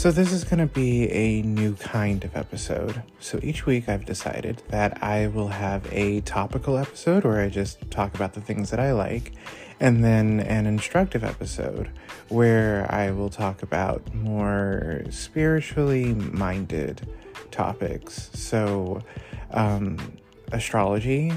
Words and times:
So, 0.00 0.10
this 0.10 0.32
is 0.32 0.44
going 0.44 0.60
to 0.60 0.74
be 0.74 1.10
a 1.10 1.42
new 1.42 1.74
kind 1.74 2.24
of 2.24 2.34
episode. 2.34 3.02
So, 3.18 3.38
each 3.42 3.66
week 3.66 3.86
I've 3.86 4.06
decided 4.06 4.62
that 4.68 5.02
I 5.02 5.26
will 5.26 5.48
have 5.48 5.86
a 5.92 6.22
topical 6.22 6.78
episode 6.78 7.22
where 7.22 7.42
I 7.42 7.50
just 7.50 7.90
talk 7.90 8.14
about 8.14 8.32
the 8.32 8.40
things 8.40 8.70
that 8.70 8.80
I 8.80 8.92
like, 8.92 9.32
and 9.78 10.02
then 10.02 10.40
an 10.40 10.64
instructive 10.64 11.22
episode 11.22 11.90
where 12.30 12.90
I 12.90 13.10
will 13.10 13.28
talk 13.28 13.62
about 13.62 14.14
more 14.14 15.02
spiritually 15.10 16.14
minded 16.14 17.06
topics. 17.50 18.30
So, 18.32 19.02
um, 19.50 19.98
astrology, 20.50 21.30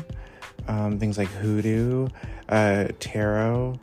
um, 0.69 0.99
things 0.99 1.17
like 1.17 1.27
hoodoo, 1.27 2.07
uh, 2.47 2.87
tarot 3.01 3.77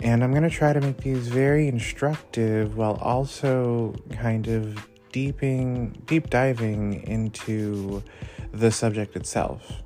and 0.00 0.22
I'm 0.22 0.30
going 0.30 0.42
to 0.42 0.50
try 0.50 0.72
to 0.72 0.80
make 0.80 0.98
these 0.98 1.28
very 1.28 1.68
instructive 1.68 2.76
while 2.76 2.94
also 3.00 3.94
kind 4.12 4.48
of 4.48 4.86
deeping, 5.12 6.02
deep 6.06 6.28
diving 6.30 7.02
into 7.04 8.02
the 8.52 8.70
subject 8.70 9.16
itself. 9.16 9.82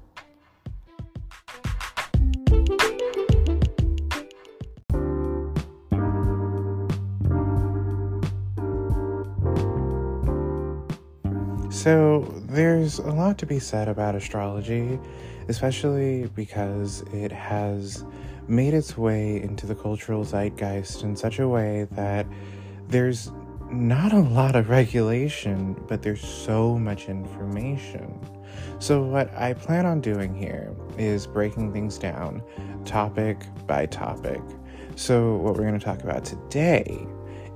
So, 11.70 12.30
there's 12.46 12.98
a 12.98 13.10
lot 13.10 13.38
to 13.38 13.46
be 13.46 13.58
said 13.58 13.88
about 13.88 14.14
astrology, 14.14 14.98
especially 15.48 16.26
because 16.34 17.02
it 17.12 17.32
has 17.32 18.04
made 18.50 18.74
its 18.74 18.98
way 18.98 19.40
into 19.40 19.64
the 19.66 19.74
cultural 19.74 20.24
zeitgeist 20.24 21.04
in 21.04 21.14
such 21.14 21.38
a 21.38 21.48
way 21.48 21.86
that 21.92 22.26
there's 22.88 23.30
not 23.70 24.12
a 24.12 24.18
lot 24.18 24.56
of 24.56 24.68
regulation, 24.68 25.80
but 25.86 26.02
there's 26.02 26.20
so 26.20 26.76
much 26.76 27.08
information. 27.08 28.18
So, 28.80 29.04
what 29.04 29.32
I 29.34 29.54
plan 29.54 29.86
on 29.86 30.00
doing 30.00 30.34
here 30.34 30.74
is 30.98 31.26
breaking 31.26 31.72
things 31.72 31.96
down 31.96 32.42
topic 32.84 33.38
by 33.68 33.86
topic. 33.86 34.42
So, 34.96 35.36
what 35.36 35.54
we're 35.54 35.62
going 35.62 35.78
to 35.78 35.84
talk 35.84 36.02
about 36.02 36.24
today 36.24 37.06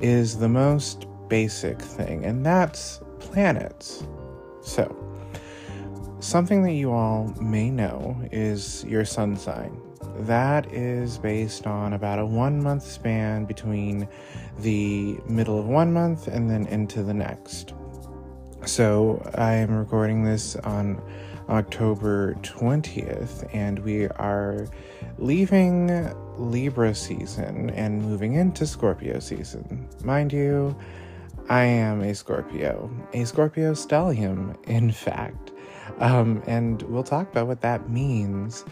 is 0.01 0.39
the 0.39 0.49
most 0.49 1.07
basic 1.29 1.83
thing, 1.83 2.25
and 2.25 2.47
that's 2.47 3.01
planets. 3.19 4.05
So, 4.63 4.97
something 6.21 6.63
that 6.63 6.75
you 6.75 6.93
all 6.93 7.35
may 7.41 7.71
know 7.71 8.17
is 8.31 8.85
your 8.85 9.05
sun 9.05 9.37
sign 9.37 9.84
that 10.21 10.73
is 10.73 11.19
based 11.19 11.67
on 11.67 11.93
about 11.93 12.19
a 12.19 12.27
one 12.27 12.63
month 12.63 12.83
span 12.83 13.45
between 13.45 14.09
the 14.59 15.19
middle 15.29 15.59
of 15.59 15.67
one 15.67 15.93
month 15.93 16.29
and 16.29 16.51
then 16.51 16.67
into 16.67 17.03
the 17.03 17.15
next. 17.15 17.75
So 18.67 19.23
I 19.35 19.55
am 19.55 19.75
recording 19.77 20.25
this 20.25 20.57
on 20.57 21.03
October 21.49 22.35
20th, 22.43 23.49
and 23.55 23.79
we 23.81 24.07
are 24.09 24.67
leaving 25.19 26.11
Libra 26.39 26.95
season 26.95 27.71
and 27.71 28.01
moving 28.01 28.35
into 28.35 28.67
Scorpio 28.67 29.19
season. 29.19 29.89
Mind 30.03 30.33
you, 30.33 30.75
I 31.49 31.65
am 31.65 32.01
a 32.01 32.15
Scorpio, 32.15 32.91
a 33.13 33.25
Scorpio 33.27 33.73
stellium, 33.73 34.57
in 34.67 34.91
fact. 34.91 35.53
Um, 35.99 36.43
and 36.47 36.81
we'll 36.83 37.03
talk 37.03 37.31
about 37.31 37.47
what 37.47 37.61
that 37.61 37.91
means 37.91 38.65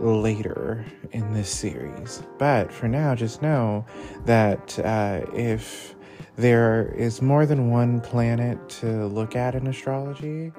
later 0.00 0.84
in 1.12 1.32
this 1.32 1.48
series. 1.48 2.22
But 2.38 2.72
for 2.72 2.88
now, 2.88 3.14
just 3.14 3.42
know 3.42 3.84
that 4.24 4.78
uh, 4.78 5.20
if 5.34 5.94
there 6.36 6.92
is 6.96 7.20
more 7.20 7.46
than 7.46 7.70
one 7.70 8.00
planet 8.00 8.68
to 8.80 9.06
look 9.06 9.36
at 9.36 9.54
in 9.54 9.66
astrology, 9.66 10.52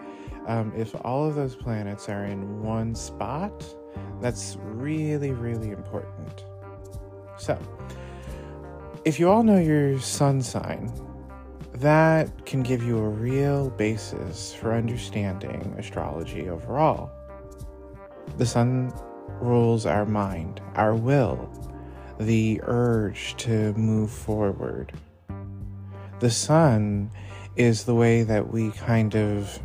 um, 0.47 0.71
if 0.75 0.95
all 1.03 1.27
of 1.27 1.35
those 1.35 1.55
planets 1.55 2.09
are 2.09 2.25
in 2.25 2.61
one 2.61 2.95
spot, 2.95 3.65
that's 4.21 4.57
really, 4.61 5.31
really 5.31 5.71
important. 5.71 6.45
So, 7.37 7.57
if 9.05 9.19
you 9.19 9.29
all 9.29 9.43
know 9.43 9.57
your 9.57 9.99
sun 9.99 10.41
sign, 10.41 10.91
that 11.73 12.45
can 12.45 12.61
give 12.61 12.83
you 12.83 12.97
a 12.99 13.09
real 13.09 13.71
basis 13.71 14.53
for 14.53 14.73
understanding 14.73 15.73
astrology 15.77 16.49
overall. 16.49 17.11
The 18.37 18.45
sun 18.45 18.93
rules 19.41 19.85
our 19.85 20.05
mind, 20.05 20.61
our 20.75 20.95
will, 20.95 21.49
the 22.19 22.61
urge 22.63 23.35
to 23.37 23.73
move 23.73 24.11
forward. 24.11 24.93
The 26.19 26.29
sun 26.29 27.11
is 27.55 27.83
the 27.83 27.95
way 27.95 28.23
that 28.23 28.51
we 28.51 28.71
kind 28.71 29.15
of 29.15 29.59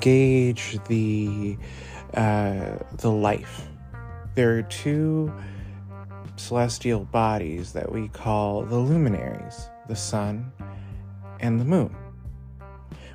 gauge 0.00 0.78
the 0.88 1.56
uh, 2.14 2.78
the 2.98 3.10
life. 3.10 3.68
There 4.34 4.58
are 4.58 4.62
two 4.62 5.32
celestial 6.36 7.04
bodies 7.04 7.72
that 7.74 7.92
we 7.92 8.08
call 8.08 8.62
the 8.62 8.78
luminaries, 8.78 9.68
the 9.88 9.96
sun 9.96 10.52
and 11.40 11.60
the 11.60 11.64
moon. 11.64 11.94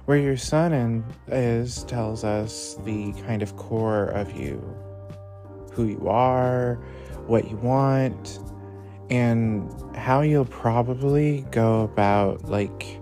Where 0.05 0.17
your 0.17 0.37
sun 0.37 1.03
is 1.27 1.83
tells 1.83 2.23
us 2.23 2.77
the 2.85 3.13
kind 3.25 3.41
of 3.41 3.55
core 3.57 4.05
of 4.05 4.31
you, 4.31 4.61
who 5.77 5.85
you 5.85 6.09
are, 6.09 6.75
what 7.27 7.49
you 7.49 7.55
want, 7.57 8.39
and 9.11 9.71
how 9.95 10.21
you'll 10.21 10.45
probably 10.45 11.45
go 11.51 11.83
about 11.83 12.45
like 12.49 12.99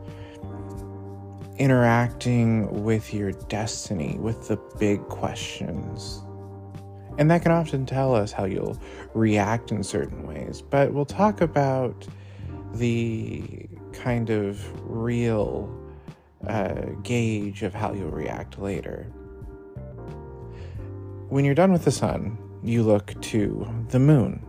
interacting 1.58 2.84
with 2.84 3.14
your 3.14 3.31
destiny, 3.31 4.18
with 4.19 4.50
the 4.50 4.58
big 4.78 5.02
questions. 5.08 6.22
And 7.18 7.31
that 7.31 7.44
can 7.44 7.53
often 7.53 7.85
tell 7.85 8.14
us 8.14 8.34
how 8.34 8.44
you'll 8.44 8.78
react 9.14 9.72
in 9.72 9.81
certain 9.84 10.28
ways. 10.28 10.62
But 10.62 10.91
we'll 10.91 11.06
talk 11.06 11.40
about 11.40 12.06
the 12.74 13.69
kind 13.94 14.30
of 14.30 14.62
real 14.84 15.74
uh, 16.46 16.88
gauge 17.03 17.64
of 17.64 17.74
how 17.74 17.94
you'll 17.94 18.12
react 18.12 18.59
later. 18.59 19.03
When 21.30 21.46
you're 21.46 21.56
done 21.56 21.72
with 21.72 21.85
the 21.85 21.91
sun, 21.91 22.38
you 22.68 22.84
look 22.84 23.20
to 23.22 23.68
the 23.90 24.00
moon. 24.00 24.46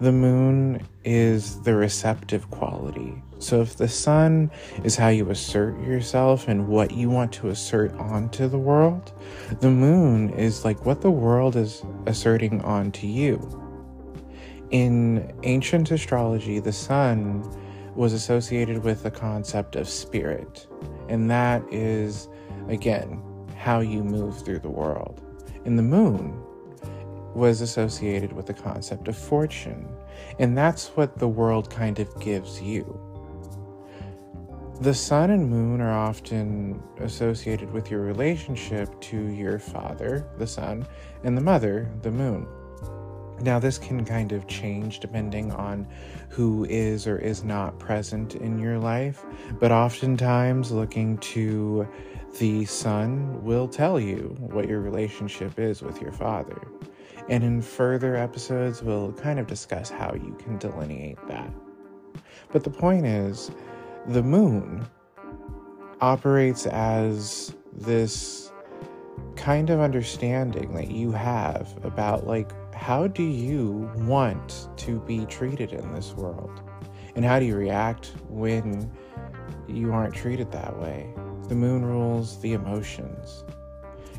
The 0.00 0.12
moon 0.12 0.84
is 1.04 1.60
the 1.62 1.74
receptive 1.74 2.50
quality. 2.50 3.22
So, 3.38 3.60
if 3.60 3.76
the 3.76 3.88
sun 3.88 4.50
is 4.82 4.96
how 4.96 5.08
you 5.08 5.30
assert 5.30 5.80
yourself 5.80 6.48
and 6.48 6.66
what 6.68 6.92
you 6.92 7.08
want 7.08 7.32
to 7.34 7.50
assert 7.50 7.92
onto 7.94 8.48
the 8.48 8.58
world, 8.58 9.12
the 9.60 9.70
moon 9.70 10.30
is 10.30 10.64
like 10.64 10.84
what 10.86 11.00
the 11.02 11.10
world 11.10 11.54
is 11.56 11.84
asserting 12.06 12.62
onto 12.62 13.06
you. 13.06 13.38
In 14.70 15.32
ancient 15.42 15.90
astrology, 15.90 16.58
the 16.58 16.72
sun 16.72 17.42
was 17.94 18.12
associated 18.12 18.82
with 18.82 19.02
the 19.02 19.10
concept 19.10 19.76
of 19.76 19.88
spirit, 19.88 20.66
and 21.08 21.30
that 21.30 21.62
is, 21.70 22.28
again, 22.68 23.22
how 23.56 23.80
you 23.80 24.02
move 24.02 24.42
through 24.44 24.58
the 24.60 24.70
world. 24.70 25.22
In 25.64 25.76
the 25.76 25.82
moon, 25.82 26.41
was 27.34 27.60
associated 27.60 28.32
with 28.32 28.46
the 28.46 28.54
concept 28.54 29.08
of 29.08 29.16
fortune, 29.16 29.88
and 30.38 30.56
that's 30.56 30.88
what 30.88 31.18
the 31.18 31.28
world 31.28 31.70
kind 31.70 31.98
of 31.98 32.20
gives 32.20 32.60
you. 32.60 33.00
The 34.80 34.94
sun 34.94 35.30
and 35.30 35.48
moon 35.48 35.80
are 35.80 35.96
often 35.96 36.82
associated 36.98 37.70
with 37.72 37.90
your 37.90 38.00
relationship 38.00 39.00
to 39.02 39.28
your 39.28 39.58
father, 39.58 40.26
the 40.38 40.46
sun, 40.46 40.86
and 41.22 41.36
the 41.36 41.42
mother, 41.42 41.88
the 42.02 42.10
moon. 42.10 42.48
Now, 43.40 43.58
this 43.58 43.78
can 43.78 44.04
kind 44.04 44.32
of 44.32 44.46
change 44.46 45.00
depending 45.00 45.52
on 45.52 45.86
who 46.28 46.64
is 46.68 47.06
or 47.06 47.18
is 47.18 47.42
not 47.42 47.78
present 47.78 48.36
in 48.36 48.58
your 48.58 48.78
life, 48.78 49.24
but 49.58 49.72
oftentimes 49.72 50.70
looking 50.70 51.18
to 51.18 51.88
the 52.38 52.64
sun 52.64 53.42
will 53.44 53.68
tell 53.68 54.00
you 54.00 54.36
what 54.38 54.68
your 54.68 54.80
relationship 54.80 55.58
is 55.58 55.82
with 55.82 56.00
your 56.00 56.12
father. 56.12 56.60
And 57.28 57.44
in 57.44 57.62
further 57.62 58.16
episodes, 58.16 58.82
we'll 58.82 59.12
kind 59.12 59.38
of 59.38 59.46
discuss 59.46 59.90
how 59.90 60.14
you 60.14 60.36
can 60.40 60.58
delineate 60.58 61.18
that. 61.28 61.52
But 62.50 62.64
the 62.64 62.70
point 62.70 63.06
is, 63.06 63.50
the 64.08 64.22
moon 64.22 64.86
operates 66.00 66.66
as 66.66 67.54
this 67.72 68.52
kind 69.36 69.70
of 69.70 69.80
understanding 69.80 70.74
that 70.74 70.90
you 70.90 71.12
have 71.12 71.78
about, 71.84 72.26
like, 72.26 72.50
how 72.74 73.06
do 73.06 73.22
you 73.22 73.90
want 73.96 74.68
to 74.76 74.98
be 75.00 75.24
treated 75.26 75.72
in 75.72 75.94
this 75.94 76.12
world? 76.14 76.62
And 77.14 77.24
how 77.24 77.38
do 77.38 77.46
you 77.46 77.56
react 77.56 78.12
when 78.28 78.90
you 79.68 79.92
aren't 79.92 80.14
treated 80.14 80.50
that 80.52 80.78
way? 80.80 81.08
The 81.48 81.54
moon 81.54 81.84
rules 81.84 82.40
the 82.40 82.52
emotions. 82.52 83.44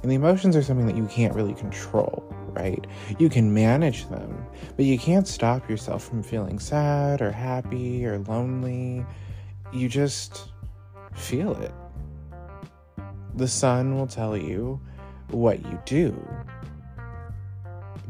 And 0.02 0.12
the 0.12 0.16
emotions 0.16 0.56
are 0.56 0.64
something 0.64 0.88
that 0.88 0.98
you 0.98 1.08
can't 1.08 1.34
really 1.34 1.54
control 1.54 2.33
right? 2.54 2.86
You 3.20 3.30
can 3.30 3.54
manage 3.54 4.08
them, 4.10 4.46
but 4.76 4.86
you 4.86 4.98
can't 4.98 5.28
stop 5.28 5.70
yourself 5.70 6.04
from 6.04 6.24
feeling 6.24 6.60
sad 6.60 7.22
or 7.22 7.32
happy 7.32 8.06
or 8.06 8.20
lonely. 8.20 9.06
you 9.72 9.90
just 9.90 10.52
feel 11.16 11.56
it. 11.56 11.74
The 13.36 13.48
sun 13.48 13.96
will 13.96 14.08
tell 14.08 14.38
you 14.38 14.80
what 15.30 15.64
you 15.66 15.80
do, 15.86 16.16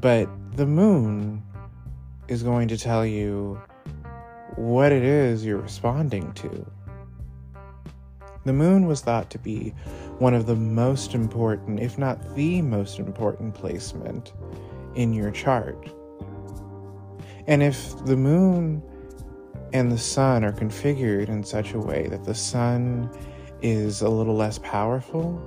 but 0.01 0.27
the 0.55 0.65
moon 0.65 1.41
is 2.27 2.43
going 2.43 2.67
to 2.67 2.77
tell 2.77 3.05
you 3.05 3.61
what 4.55 4.91
it 4.91 5.03
is 5.03 5.45
you're 5.45 5.57
responding 5.57 6.33
to. 6.33 6.65
The 8.45 8.53
moon 8.53 8.87
was 8.87 9.01
thought 9.01 9.29
to 9.31 9.39
be 9.39 9.73
one 10.19 10.33
of 10.33 10.45
the 10.45 10.55
most 10.55 11.15
important, 11.15 11.79
if 11.79 11.97
not 11.97 12.35
the 12.35 12.61
most 12.61 12.99
important 12.99 13.53
placement 13.53 14.33
in 14.95 15.13
your 15.13 15.31
chart. 15.31 15.89
And 17.47 17.63
if 17.63 18.05
the 18.05 18.17
moon 18.17 18.81
and 19.73 19.91
the 19.91 19.97
sun 19.97 20.43
are 20.43 20.51
configured 20.51 21.29
in 21.29 21.43
such 21.43 21.73
a 21.73 21.79
way 21.79 22.07
that 22.07 22.23
the 22.23 22.35
sun 22.35 23.09
is 23.61 24.01
a 24.01 24.09
little 24.09 24.35
less 24.35 24.59
powerful, 24.59 25.41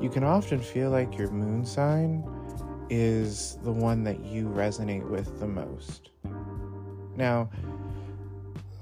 you 0.00 0.08
can 0.08 0.24
often 0.24 0.60
feel 0.60 0.90
like 0.90 1.18
your 1.18 1.30
moon 1.30 1.64
sign 1.64 2.24
is 2.90 3.58
the 3.62 3.72
one 3.72 4.04
that 4.04 4.24
you 4.24 4.48
resonate 4.48 5.08
with 5.08 5.40
the 5.40 5.46
most. 5.46 6.10
Now, 7.16 7.50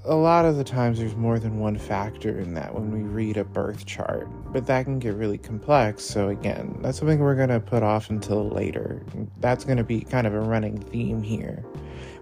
a 0.05 0.15
lot 0.15 0.45
of 0.45 0.55
the 0.55 0.63
times 0.63 0.99
there's 0.99 1.15
more 1.15 1.39
than 1.39 1.59
one 1.59 1.77
factor 1.77 2.39
in 2.39 2.53
that 2.53 2.73
when 2.73 2.91
we 2.91 3.01
read 3.01 3.37
a 3.37 3.43
birth 3.43 3.85
chart, 3.85 4.27
but 4.53 4.67
that 4.67 4.83
can 4.85 4.99
get 4.99 5.15
really 5.15 5.37
complex. 5.37 6.03
So, 6.03 6.29
again, 6.29 6.77
that's 6.81 6.99
something 6.99 7.19
we're 7.19 7.35
going 7.35 7.49
to 7.49 7.59
put 7.59 7.81
off 7.81 8.09
until 8.09 8.47
later. 8.49 9.03
That's 9.39 9.65
going 9.65 9.77
to 9.77 9.83
be 9.83 10.01
kind 10.01 10.27
of 10.27 10.33
a 10.33 10.39
running 10.39 10.79
theme 10.79 11.23
here. 11.23 11.65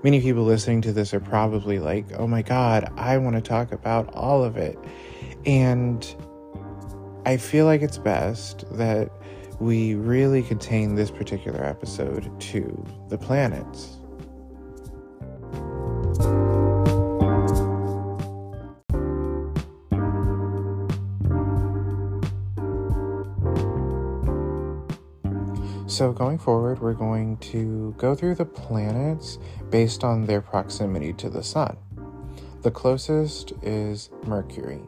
Many 0.01 0.21
people 0.21 0.43
listening 0.43 0.81
to 0.81 0.93
this 0.93 1.13
are 1.13 1.19
probably 1.19 1.79
like, 1.79 2.05
oh 2.17 2.27
my 2.27 2.41
God, 2.41 2.91
I 2.97 3.17
want 3.17 3.35
to 3.35 3.41
talk 3.41 3.71
about 3.71 4.13
all 4.13 4.43
of 4.43 4.55
it. 4.55 4.77
And 5.45 6.15
I 7.25 7.37
feel 7.37 7.65
like 7.65 7.81
it's 7.81 7.97
best 7.97 8.65
that 8.77 9.09
we 9.59 9.95
really 9.95 10.43
contain 10.43 10.95
this 10.95 11.11
particular 11.11 11.63
episode 11.63 12.29
to 12.39 12.85
the 13.09 13.17
planets. 13.17 13.92
So, 25.93 26.11
going 26.11 26.39
forward, 26.39 26.81
we're 26.81 26.95
going 26.95 27.37
to 27.53 27.93
go 27.99 28.15
through 28.15 28.33
the 28.33 28.45
planets 28.45 29.37
based 29.69 30.03
on 30.03 30.25
their 30.25 30.41
proximity 30.41 31.13
to 31.13 31.29
the 31.29 31.43
Sun. 31.43 31.77
The 32.63 32.71
closest 32.71 33.53
is 33.61 34.09
Mercury. 34.25 34.81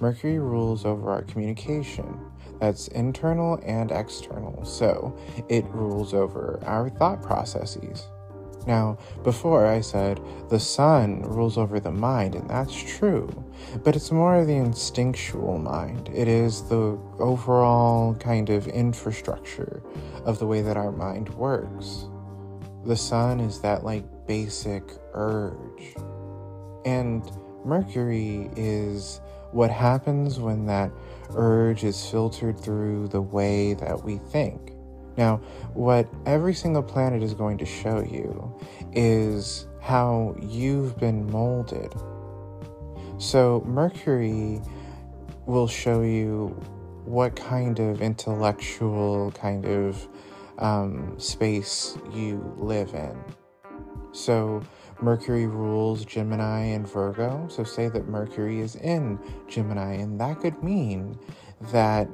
Mercury 0.00 0.38
rules 0.38 0.86
over 0.86 1.10
our 1.10 1.20
communication, 1.20 2.18
that's 2.60 2.88
internal 2.88 3.60
and 3.62 3.90
external, 3.92 4.64
so 4.64 5.14
it 5.50 5.66
rules 5.66 6.14
over 6.14 6.58
our 6.64 6.88
thought 6.88 7.20
processes. 7.20 8.08
Now, 8.66 8.98
before 9.24 9.66
I 9.66 9.80
said 9.80 10.20
the 10.48 10.60
sun 10.60 11.22
rules 11.22 11.58
over 11.58 11.80
the 11.80 11.90
mind, 11.90 12.34
and 12.34 12.48
that's 12.48 12.74
true, 12.74 13.28
but 13.82 13.96
it's 13.96 14.12
more 14.12 14.44
the 14.44 14.56
instinctual 14.56 15.58
mind. 15.58 16.10
It 16.14 16.28
is 16.28 16.68
the 16.68 16.98
overall 17.18 18.14
kind 18.14 18.50
of 18.50 18.68
infrastructure 18.68 19.82
of 20.24 20.38
the 20.38 20.46
way 20.46 20.62
that 20.62 20.76
our 20.76 20.92
mind 20.92 21.28
works. 21.30 22.06
The 22.84 22.96
sun 22.96 23.40
is 23.40 23.60
that 23.60 23.84
like 23.84 24.04
basic 24.26 24.82
urge. 25.14 25.94
And 26.84 27.30
Mercury 27.64 28.50
is 28.56 29.20
what 29.52 29.70
happens 29.70 30.40
when 30.40 30.66
that 30.66 30.90
urge 31.34 31.84
is 31.84 32.04
filtered 32.10 32.58
through 32.58 33.08
the 33.08 33.22
way 33.22 33.74
that 33.74 34.02
we 34.02 34.18
think. 34.18 34.71
Now, 35.16 35.36
what 35.74 36.08
every 36.26 36.54
single 36.54 36.82
planet 36.82 37.22
is 37.22 37.34
going 37.34 37.58
to 37.58 37.66
show 37.66 38.02
you 38.02 38.54
is 38.92 39.66
how 39.80 40.36
you've 40.40 40.98
been 40.98 41.30
molded. 41.30 41.92
So, 43.18 43.62
Mercury 43.66 44.60
will 45.46 45.68
show 45.68 46.02
you 46.02 46.48
what 47.04 47.36
kind 47.36 47.78
of 47.78 48.00
intellectual 48.00 49.32
kind 49.32 49.66
of 49.66 50.08
um, 50.58 51.18
space 51.18 51.98
you 52.12 52.54
live 52.58 52.94
in. 52.94 53.18
So, 54.12 54.62
Mercury 55.00 55.46
rules 55.46 56.04
Gemini 56.04 56.64
and 56.66 56.88
Virgo. 56.88 57.48
So, 57.50 57.64
say 57.64 57.88
that 57.88 58.08
Mercury 58.08 58.60
is 58.60 58.76
in 58.76 59.18
Gemini, 59.48 59.94
and 59.94 60.20
that 60.20 60.40
could 60.40 60.62
mean 60.62 61.18
that 61.72 62.08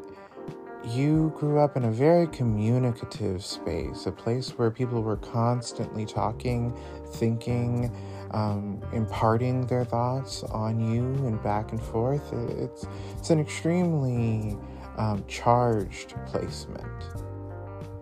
you 0.88 1.32
grew 1.36 1.58
up 1.58 1.76
in 1.76 1.84
a 1.84 1.90
very 1.90 2.26
communicative 2.28 3.44
space, 3.44 4.06
a 4.06 4.12
place 4.12 4.50
where 4.50 4.70
people 4.70 5.02
were 5.02 5.16
constantly 5.16 6.06
talking, 6.06 6.76
thinking, 7.12 7.94
um, 8.32 8.80
imparting 8.92 9.66
their 9.66 9.84
thoughts 9.84 10.42
on 10.44 10.80
you 10.80 11.04
and 11.26 11.42
back 11.42 11.72
and 11.72 11.82
forth. 11.82 12.32
It's, 12.32 12.86
it's 13.18 13.30
an 13.30 13.40
extremely 13.40 14.56
um, 14.96 15.24
charged 15.26 16.14
placement. 16.26 16.86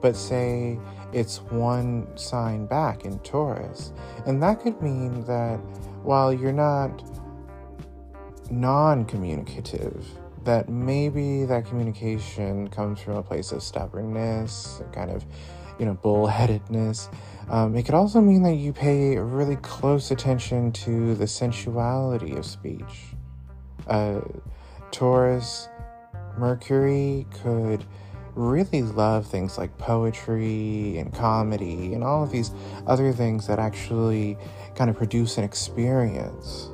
But 0.01 0.17
say 0.17 0.79
it's 1.13 1.43
one 1.43 2.17
sign 2.17 2.67
back 2.67 3.05
in 3.05 3.19
Taurus. 3.21 3.93
And 4.27 4.43
that 4.43 4.61
could 4.61 4.81
mean 4.83 5.25
that 5.25 5.57
while 6.03 6.33
you're 6.33 6.53
not 6.53 7.03
non 8.51 9.05
communicative, 9.05 10.07
that 10.47 10.69
maybe 10.69 11.45
that 11.45 11.67
communication 11.67 12.69
comes 12.69 13.01
from 13.01 13.17
a 13.17 13.23
place 13.23 13.53
of 13.53 13.63
stubbornness, 13.63 14.81
kind 14.93 15.11
of, 15.11 15.25
you 15.79 15.85
know, 15.85 15.95
bullheadedness. 16.03 17.13
Um, 17.51 17.77
it 17.77 17.85
could 17.85 17.95
also 17.95 18.21
mean 18.21 18.43
that 18.43 18.55
you 18.55 18.73
pay 18.73 19.17
really 19.19 19.57
close 19.57 20.11
attention 20.11 20.73
to 20.73 21.15
the 21.15 21.27
sensuality 21.27 22.37
of 22.37 22.47
speech. 22.47 23.15
Uh, 23.87 24.21
Taurus, 24.91 25.69
Mercury 26.39 27.27
could 27.43 27.85
really 28.35 28.83
love 28.83 29.27
things 29.27 29.57
like 29.59 29.77
poetry 29.79 30.99
and 30.99 31.13
comedy 31.13 31.95
and 31.95 32.05
all 32.05 32.23
of 32.23 32.31
these 32.31 32.51
other 32.87 33.13
things 33.13 33.47
that 33.47 33.59
actually 33.59 34.37
kind 34.75 34.91
of 34.91 34.97
produce 34.97 35.39
an 35.39 35.45
experience. 35.45 36.71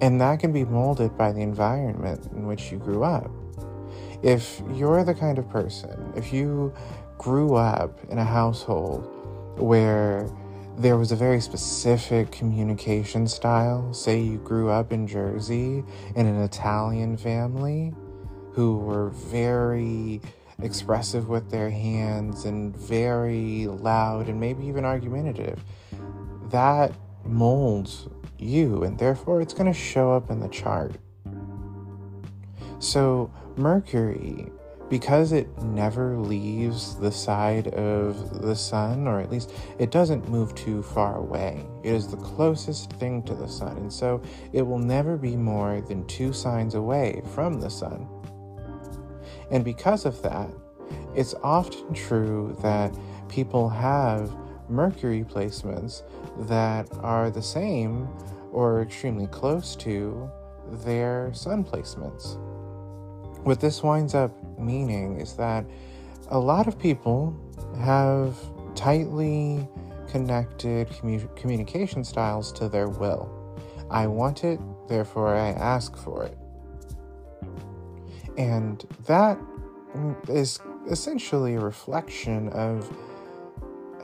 And 0.00 0.20
that 0.20 0.40
can 0.40 0.52
be 0.52 0.64
molded 0.64 1.16
by 1.16 1.32
the 1.32 1.40
environment 1.40 2.28
in 2.32 2.46
which 2.46 2.70
you 2.70 2.78
grew 2.78 3.04
up. 3.04 3.30
If 4.22 4.62
you're 4.72 5.04
the 5.04 5.14
kind 5.14 5.38
of 5.38 5.48
person, 5.48 6.12
if 6.16 6.32
you 6.32 6.72
grew 7.18 7.54
up 7.54 7.98
in 8.10 8.18
a 8.18 8.24
household 8.24 9.10
where 9.56 10.28
there 10.76 10.96
was 10.96 11.12
a 11.12 11.16
very 11.16 11.40
specific 11.40 12.32
communication 12.32 13.28
style, 13.28 13.92
say 13.92 14.20
you 14.20 14.38
grew 14.38 14.70
up 14.70 14.92
in 14.92 15.06
Jersey 15.06 15.84
in 16.16 16.26
an 16.26 16.42
Italian 16.42 17.16
family, 17.16 17.94
who 18.52 18.78
were 18.78 19.10
very 19.10 20.20
expressive 20.62 21.28
with 21.28 21.50
their 21.50 21.70
hands 21.70 22.44
and 22.44 22.76
very 22.76 23.66
loud 23.66 24.28
and 24.28 24.38
maybe 24.40 24.66
even 24.66 24.84
argumentative. 24.84 25.62
That 26.50 26.92
molds 27.24 28.08
you, 28.44 28.84
and 28.84 28.98
therefore 28.98 29.40
it's 29.40 29.54
going 29.54 29.72
to 29.72 29.78
show 29.78 30.12
up 30.12 30.30
in 30.30 30.40
the 30.40 30.48
chart. 30.48 30.96
So, 32.78 33.32
Mercury, 33.56 34.50
because 34.90 35.32
it 35.32 35.48
never 35.62 36.18
leaves 36.18 36.96
the 36.96 37.10
side 37.10 37.68
of 37.68 38.42
the 38.42 38.54
sun, 38.54 39.08
or 39.08 39.20
at 39.20 39.30
least 39.30 39.52
it 39.78 39.90
doesn't 39.90 40.28
move 40.28 40.54
too 40.54 40.82
far 40.82 41.16
away, 41.16 41.66
it 41.82 41.94
is 41.94 42.08
the 42.08 42.18
closest 42.18 42.92
thing 42.94 43.22
to 43.22 43.34
the 43.34 43.48
sun, 43.48 43.76
and 43.78 43.92
so 43.92 44.20
it 44.52 44.62
will 44.62 44.78
never 44.78 45.16
be 45.16 45.36
more 45.36 45.80
than 45.80 46.06
two 46.06 46.32
signs 46.32 46.74
away 46.74 47.22
from 47.34 47.60
the 47.60 47.70
sun. 47.70 48.06
And 49.50 49.64
because 49.64 50.04
of 50.04 50.20
that, 50.22 50.50
it's 51.14 51.34
often 51.42 51.94
true 51.94 52.56
that 52.60 52.94
people 53.28 53.68
have 53.68 54.30
Mercury 54.68 55.24
placements 55.24 56.02
that 56.48 56.88
are 57.00 57.30
the 57.30 57.42
same 57.42 58.08
or 58.54 58.82
extremely 58.82 59.26
close 59.26 59.74
to 59.74 60.30
their 60.84 61.32
Sun 61.34 61.64
placements. 61.64 62.38
What 63.44 63.60
this 63.60 63.82
winds 63.82 64.14
up 64.14 64.32
meaning 64.58 65.20
is 65.20 65.34
that 65.34 65.66
a 66.28 66.38
lot 66.38 66.68
of 66.68 66.78
people 66.78 67.36
have 67.80 68.36
tightly 68.76 69.68
connected 70.08 70.88
commu- 70.88 71.36
communication 71.36 72.04
styles 72.04 72.52
to 72.52 72.68
their 72.68 72.88
will. 72.88 73.28
I 73.90 74.06
want 74.06 74.44
it, 74.44 74.60
therefore 74.88 75.34
I 75.34 75.48
ask 75.48 75.96
for 75.96 76.24
it. 76.24 76.38
And 78.38 78.84
that 79.06 79.38
is 80.28 80.60
essentially 80.88 81.56
a 81.56 81.60
reflection 81.60 82.48
of 82.50 82.90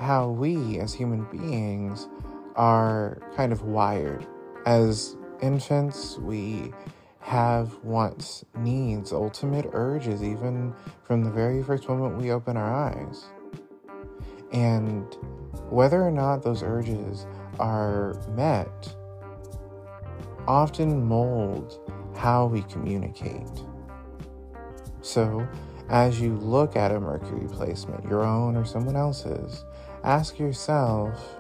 how 0.01 0.29
we 0.29 0.81
as 0.81 0.93
human 0.93 1.25
beings 1.25 2.09
are 2.57 3.23
kind 3.37 3.53
of 3.53 3.63
wired 3.63 4.27
as 4.67 5.17
infants, 5.41 6.19
we 6.19 6.73
have 7.21 7.75
wants, 7.85 8.45
needs, 8.57 9.13
ultimate 9.13 9.67
urges, 9.73 10.23
even 10.23 10.75
from 11.03 11.23
the 11.23 11.31
very 11.31 11.63
first 11.63 11.89
moment 11.89 12.17
we 12.17 12.31
open 12.33 12.57
our 12.57 12.73
eyes. 12.73 13.27
And 14.53 15.05
whether 15.69 16.03
or 16.03 16.11
not 16.11 16.43
those 16.43 16.63
urges 16.63 17.27
are 17.59 18.15
met 18.31 18.95
often 20.49 21.05
mold 21.05 21.79
how 22.17 22.47
we 22.47 22.63
communicate. 22.63 23.47
So, 25.03 25.47
as 25.89 26.21
you 26.21 26.37
look 26.37 26.77
at 26.77 26.93
a 26.93 27.01
Mercury 27.01 27.49
placement, 27.49 28.05
your 28.05 28.25
own 28.25 28.57
or 28.57 28.65
someone 28.65 28.97
else's, 28.97 29.65
ask 30.05 30.39
yourself 30.39 31.37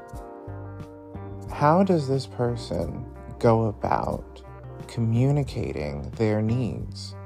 how 1.52 1.82
does 1.82 2.08
this 2.08 2.26
person 2.26 3.04
go 3.40 3.64
about 3.64 4.42
communicating 4.86 6.10
their 6.12 6.40
needs? 6.40 7.16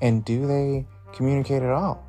And 0.00 0.24
do 0.24 0.46
they 0.46 0.86
communicate 1.12 1.62
at 1.62 1.70
all? 1.70 2.04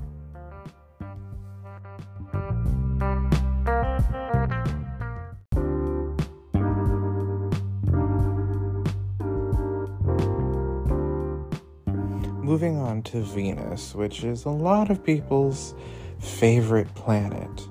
moving 12.49 12.77
on 12.77 13.03
to 13.03 13.21
Venus, 13.21 13.93
which 13.93 14.23
is 14.23 14.45
a 14.45 14.49
lot 14.49 14.89
of 14.89 15.03
people's 15.03 15.75
favorite 16.17 16.91
planet. 16.95 17.69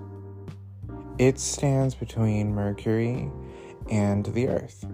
It 1.19 1.41
stands 1.41 1.97
between 1.97 2.55
Mercury 2.55 3.29
and 3.91 4.27
the 4.27 4.49
Earth, 4.49 4.87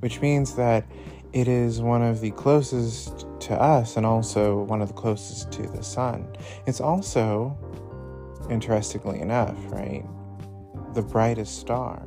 which 0.00 0.20
means 0.20 0.54
that 0.56 0.86
it 1.32 1.46
is 1.46 1.80
one 1.80 2.02
of 2.02 2.20
the 2.20 2.32
closest 2.32 3.26
to 3.40 3.54
us 3.54 3.96
and 3.96 4.04
also 4.04 4.62
one 4.64 4.82
of 4.82 4.88
the 4.88 4.94
closest 4.94 5.52
to 5.52 5.62
the 5.62 5.82
Sun. 5.82 6.36
It's 6.66 6.80
also, 6.80 7.56
interestingly 8.50 9.20
enough, 9.20 9.56
right, 9.70 10.04
the 10.94 11.02
brightest 11.02 11.58
star. 11.58 12.02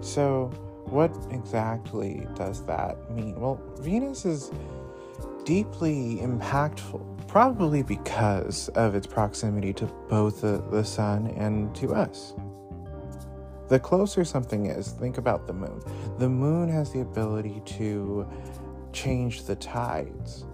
So, 0.00 0.46
what 0.86 1.10
exactly 1.30 2.26
does 2.34 2.64
that 2.66 3.10
mean? 3.10 3.40
Well, 3.40 3.60
Venus 3.80 4.24
is 4.24 4.50
deeply 5.44 6.18
impactful, 6.20 7.26
probably 7.28 7.82
because 7.82 8.68
of 8.70 8.94
its 8.94 9.06
proximity 9.06 9.72
to 9.74 9.86
both 10.08 10.42
the, 10.42 10.62
the 10.70 10.84
sun 10.84 11.28
and 11.36 11.74
to 11.76 11.94
us. 11.94 12.34
The 13.68 13.78
closer 13.78 14.24
something 14.24 14.66
is, 14.66 14.92
think 14.92 15.18
about 15.18 15.46
the 15.46 15.52
moon. 15.52 15.80
The 16.18 16.28
moon 16.28 16.68
has 16.68 16.92
the 16.92 17.00
ability 17.00 17.62
to 17.78 18.28
change 18.92 19.44
the 19.44 19.56
tides 19.56 20.44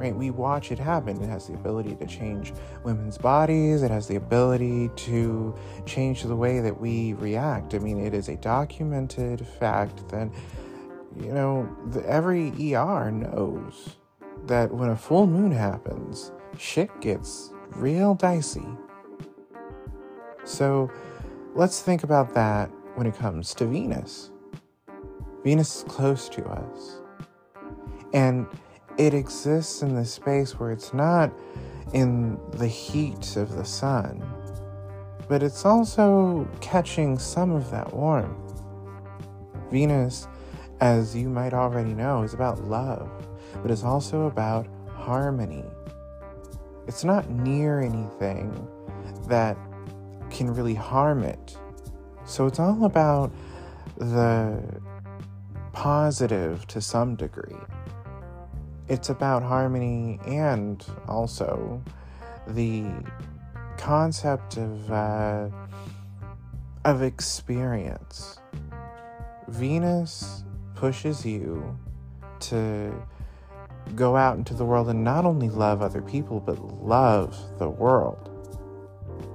right? 0.00 0.16
We 0.16 0.30
watch 0.30 0.72
it 0.72 0.78
happen. 0.78 1.22
It 1.22 1.28
has 1.28 1.46
the 1.46 1.54
ability 1.54 1.94
to 1.96 2.06
change 2.06 2.54
women's 2.84 3.18
bodies, 3.18 3.82
it 3.82 3.90
has 3.90 4.08
the 4.08 4.16
ability 4.16 4.88
to 4.96 5.54
change 5.84 6.22
the 6.22 6.34
way 6.34 6.60
that 6.60 6.80
we 6.80 7.12
react. 7.14 7.74
I 7.74 7.78
mean, 7.78 7.98
it 7.98 8.14
is 8.14 8.28
a 8.28 8.36
documented 8.36 9.46
fact 9.46 10.08
that, 10.08 10.30
you 11.20 11.32
know, 11.32 11.68
the, 11.90 12.04
every 12.06 12.48
ER 12.74 13.10
knows 13.10 13.96
that 14.46 14.72
when 14.72 14.88
a 14.88 14.96
full 14.96 15.26
moon 15.26 15.52
happens, 15.52 16.32
shit 16.56 16.88
gets 17.02 17.52
real 17.72 18.14
dicey. 18.14 18.66
So 20.44 20.90
let's 21.54 21.80
think 21.80 22.04
about 22.04 22.34
that 22.34 22.70
when 22.94 23.06
it 23.06 23.16
comes 23.16 23.54
to 23.54 23.66
Venus. 23.66 24.30
Venus 25.42 25.76
is 25.76 25.82
close 25.84 26.28
to 26.28 26.44
us. 26.46 27.00
And 28.12 28.46
it 28.98 29.14
exists 29.14 29.82
in 29.82 29.94
this 29.94 30.12
space 30.12 30.58
where 30.58 30.72
it's 30.72 30.92
not 30.92 31.32
in 31.92 32.38
the 32.52 32.66
heat 32.66 33.36
of 33.36 33.56
the 33.56 33.64
sun, 33.64 34.22
but 35.28 35.42
it's 35.42 35.64
also 35.64 36.48
catching 36.60 37.18
some 37.18 37.52
of 37.52 37.70
that 37.70 37.92
warmth. 37.94 38.62
Venus, 39.70 40.28
as 40.80 41.16
you 41.16 41.28
might 41.28 41.54
already 41.54 41.94
know, 41.94 42.22
is 42.22 42.34
about 42.34 42.64
love, 42.64 43.08
but 43.62 43.70
it's 43.70 43.84
also 43.84 44.26
about 44.26 44.66
harmony. 44.94 45.64
It's 46.86 47.04
not 47.04 47.30
near 47.30 47.80
anything 47.80 48.68
that 49.28 49.56
can 50.40 50.54
really 50.54 50.74
harm 50.74 51.22
it. 51.22 51.56
So 52.24 52.46
it's 52.46 52.58
all 52.58 52.84
about 52.86 53.30
the 53.98 54.80
positive 55.72 56.66
to 56.68 56.80
some 56.80 57.14
degree 57.14 57.56
it's 58.90 59.08
about 59.08 59.42
harmony 59.44 60.18
and 60.26 60.84
also 61.06 61.80
the 62.48 62.84
concept 63.78 64.56
of 64.56 64.90
uh, 64.90 65.48
of 66.84 67.02
experience. 67.02 68.40
Venus 69.46 70.42
pushes 70.74 71.24
you 71.24 71.78
to 72.40 72.92
go 73.94 74.16
out 74.16 74.36
into 74.36 74.54
the 74.54 74.64
world 74.64 74.88
and 74.88 75.04
not 75.04 75.24
only 75.24 75.48
love 75.48 75.82
other 75.82 76.02
people 76.02 76.40
but 76.40 76.58
love 76.82 77.38
the 77.58 77.68
world. 77.68 78.29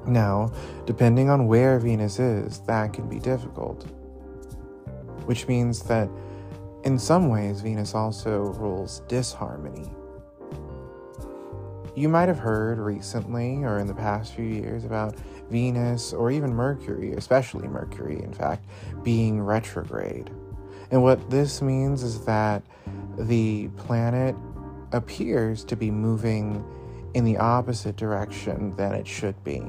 Now, 0.07 0.51
depending 0.85 1.29
on 1.29 1.47
where 1.47 1.79
Venus 1.79 2.19
is, 2.19 2.59
that 2.67 2.93
can 2.93 3.09
be 3.09 3.19
difficult. 3.19 3.83
Which 5.25 5.47
means 5.47 5.81
that 5.83 6.09
in 6.83 7.00
some 7.00 7.29
ways, 7.29 7.62
Venus 7.62 7.95
also 7.95 8.53
rules 8.53 9.01
disharmony. 9.07 9.91
You 11.95 12.09
might 12.09 12.27
have 12.27 12.38
heard 12.38 12.77
recently 12.77 13.63
or 13.63 13.79
in 13.79 13.88
the 13.88 13.93
past 13.93 14.35
few 14.35 14.45
years 14.45 14.85
about 14.85 15.15
Venus 15.50 16.13
or 16.13 16.29
even 16.29 16.53
Mercury, 16.53 17.13
especially 17.13 17.67
Mercury, 17.67 18.21
in 18.21 18.33
fact, 18.33 18.67
being 19.01 19.41
retrograde. 19.41 20.29
And 20.91 21.01
what 21.01 21.29
this 21.31 21.62
means 21.62 22.03
is 22.03 22.24
that 22.25 22.62
the 23.17 23.69
planet 23.77 24.35
appears 24.91 25.63
to 25.65 25.75
be 25.75 25.89
moving 25.89 26.63
in 27.15 27.24
the 27.24 27.38
opposite 27.38 27.95
direction 27.95 28.75
than 28.75 28.93
it 28.93 29.07
should 29.07 29.41
be. 29.43 29.63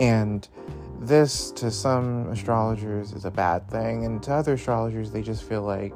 And 0.00 0.46
this 1.00 1.50
to 1.52 1.70
some 1.70 2.28
astrologers 2.28 3.12
is 3.12 3.24
a 3.24 3.30
bad 3.30 3.68
thing, 3.70 4.04
and 4.04 4.22
to 4.24 4.32
other 4.32 4.54
astrologers, 4.54 5.10
they 5.10 5.22
just 5.22 5.44
feel 5.44 5.62
like 5.62 5.94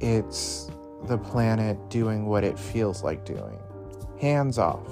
it's 0.00 0.70
the 1.04 1.18
planet 1.18 1.76
doing 1.90 2.26
what 2.26 2.44
it 2.44 2.58
feels 2.58 3.02
like 3.02 3.24
doing 3.24 3.58
hands 4.20 4.56
off. 4.56 4.88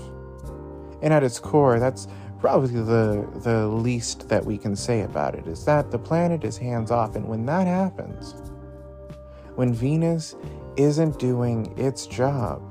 And 1.03 1.15
at 1.15 1.23
its 1.23 1.39
core, 1.39 1.79
that's 1.79 2.09
probably 2.41 2.83
the, 2.83 3.29
the 3.43 3.69
least 3.69 4.29
that 4.29 4.45
we 4.45 4.59
can 4.59 4.75
say 4.75 5.03
about 5.03 5.35
it 5.35 5.47
is 5.47 5.65
that 5.65 5.91
the 5.91 5.99
planet 5.99 6.45
is 6.45 6.59
hands 6.59 6.91
off. 6.91 7.15
And 7.15 7.29
when 7.29 7.47
that 7.47 7.67
happens, 7.67 8.35
when 9.55 9.73
Venus 9.73 10.35
isn't 10.77 11.19
doing 11.19 11.73
its 11.79 12.07
job, 12.07 12.63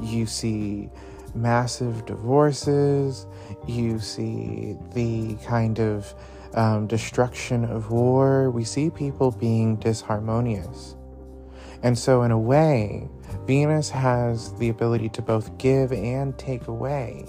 you 0.00 0.26
see 0.26 0.90
massive 1.34 2.04
divorces, 2.04 3.26
you 3.66 3.98
see 3.98 4.76
the 4.94 5.36
kind 5.44 5.78
of 5.78 6.14
um, 6.54 6.86
destruction 6.86 7.64
of 7.64 7.90
war, 7.90 8.50
we 8.50 8.64
see 8.64 8.90
people 8.90 9.30
being 9.30 9.76
disharmonious. 9.76 10.96
And 11.82 11.96
so, 11.96 12.22
in 12.22 12.30
a 12.30 12.38
way, 12.38 13.08
Venus 13.46 13.88
has 13.90 14.52
the 14.54 14.68
ability 14.68 15.10
to 15.10 15.22
both 15.22 15.56
give 15.58 15.92
and 15.92 16.36
take 16.38 16.66
away 16.66 17.26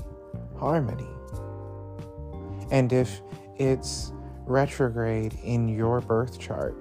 harmony. 0.57 1.07
And 2.71 2.91
if 2.91 3.21
it's 3.57 4.11
retrograde 4.45 5.38
in 5.43 5.67
your 5.69 6.01
birth 6.01 6.39
chart, 6.39 6.75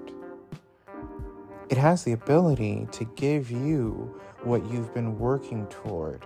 it 1.69 1.77
has 1.77 2.03
the 2.03 2.13
ability 2.13 2.87
to 2.93 3.05
give 3.15 3.51
you 3.51 4.19
what 4.43 4.65
you've 4.71 4.93
been 4.93 5.19
working 5.19 5.67
toward 5.67 6.25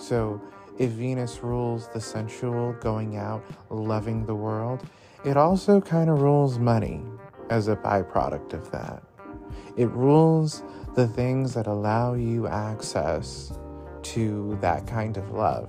so, 0.00 0.40
if 0.80 0.92
Venus 0.92 1.42
rules 1.42 1.88
the 1.88 2.00
sensual, 2.00 2.72
going 2.80 3.18
out, 3.18 3.44
loving 3.68 4.24
the 4.24 4.34
world, 4.34 4.82
it 5.26 5.36
also 5.36 5.78
kind 5.78 6.08
of 6.08 6.22
rules 6.22 6.58
money 6.58 7.02
as 7.50 7.68
a 7.68 7.76
byproduct 7.76 8.54
of 8.54 8.70
that. 8.70 9.02
It 9.76 9.90
rules 9.90 10.62
the 10.94 11.06
things 11.06 11.52
that 11.52 11.66
allow 11.66 12.14
you 12.14 12.48
access 12.48 13.52
to 14.04 14.56
that 14.62 14.86
kind 14.86 15.18
of 15.18 15.30
love. 15.32 15.68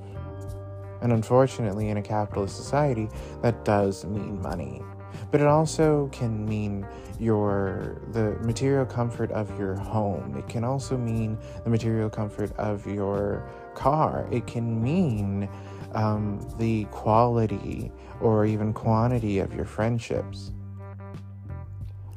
And 1.01 1.11
unfortunately, 1.11 1.89
in 1.89 1.97
a 1.97 2.01
capitalist 2.01 2.55
society, 2.55 3.09
that 3.41 3.65
does 3.65 4.05
mean 4.05 4.41
money. 4.41 4.81
But 5.29 5.41
it 5.41 5.47
also 5.47 6.09
can 6.13 6.45
mean 6.45 6.87
your 7.19 8.01
the 8.11 8.37
material 8.45 8.85
comfort 8.85 9.31
of 9.31 9.59
your 9.59 9.75
home. 9.75 10.37
It 10.37 10.47
can 10.47 10.63
also 10.63 10.97
mean 10.97 11.37
the 11.65 11.69
material 11.69 12.09
comfort 12.09 12.55
of 12.57 12.87
your 12.87 13.45
car. 13.75 14.27
It 14.31 14.47
can 14.47 14.81
mean 14.81 15.49
um, 15.93 16.47
the 16.57 16.85
quality 16.85 17.91
or 18.19 18.45
even 18.45 18.73
quantity 18.73 19.39
of 19.39 19.53
your 19.53 19.65
friendships. 19.65 20.51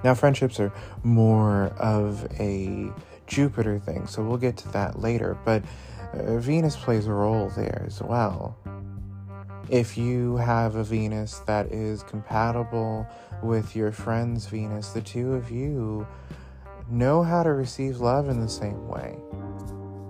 Now, 0.02 0.14
friendships 0.14 0.60
are 0.60 0.72
more 1.02 1.68
of 1.78 2.26
a 2.38 2.92
Jupiter 3.26 3.78
thing, 3.78 4.06
so 4.06 4.22
we'll 4.22 4.36
get 4.36 4.56
to 4.58 4.68
that 4.68 5.00
later, 5.00 5.38
but 5.44 5.64
uh, 6.12 6.36
Venus 6.36 6.76
plays 6.76 7.06
a 7.06 7.12
role 7.12 7.50
there 7.56 7.84
as 7.86 8.02
well. 8.02 8.58
If 9.70 9.96
you 9.96 10.36
have 10.36 10.76
a 10.76 10.84
Venus 10.84 11.38
that 11.46 11.72
is 11.72 12.02
compatible 12.02 13.06
with 13.42 13.74
your 13.74 13.92
friend's 13.92 14.46
Venus, 14.46 14.90
the 14.90 15.00
two 15.00 15.32
of 15.32 15.50
you 15.50 16.06
know 16.90 17.22
how 17.22 17.42
to 17.42 17.52
receive 17.54 18.00
love 18.00 18.28
in 18.28 18.40
the 18.40 18.48
same 18.48 18.86
way. 18.88 19.16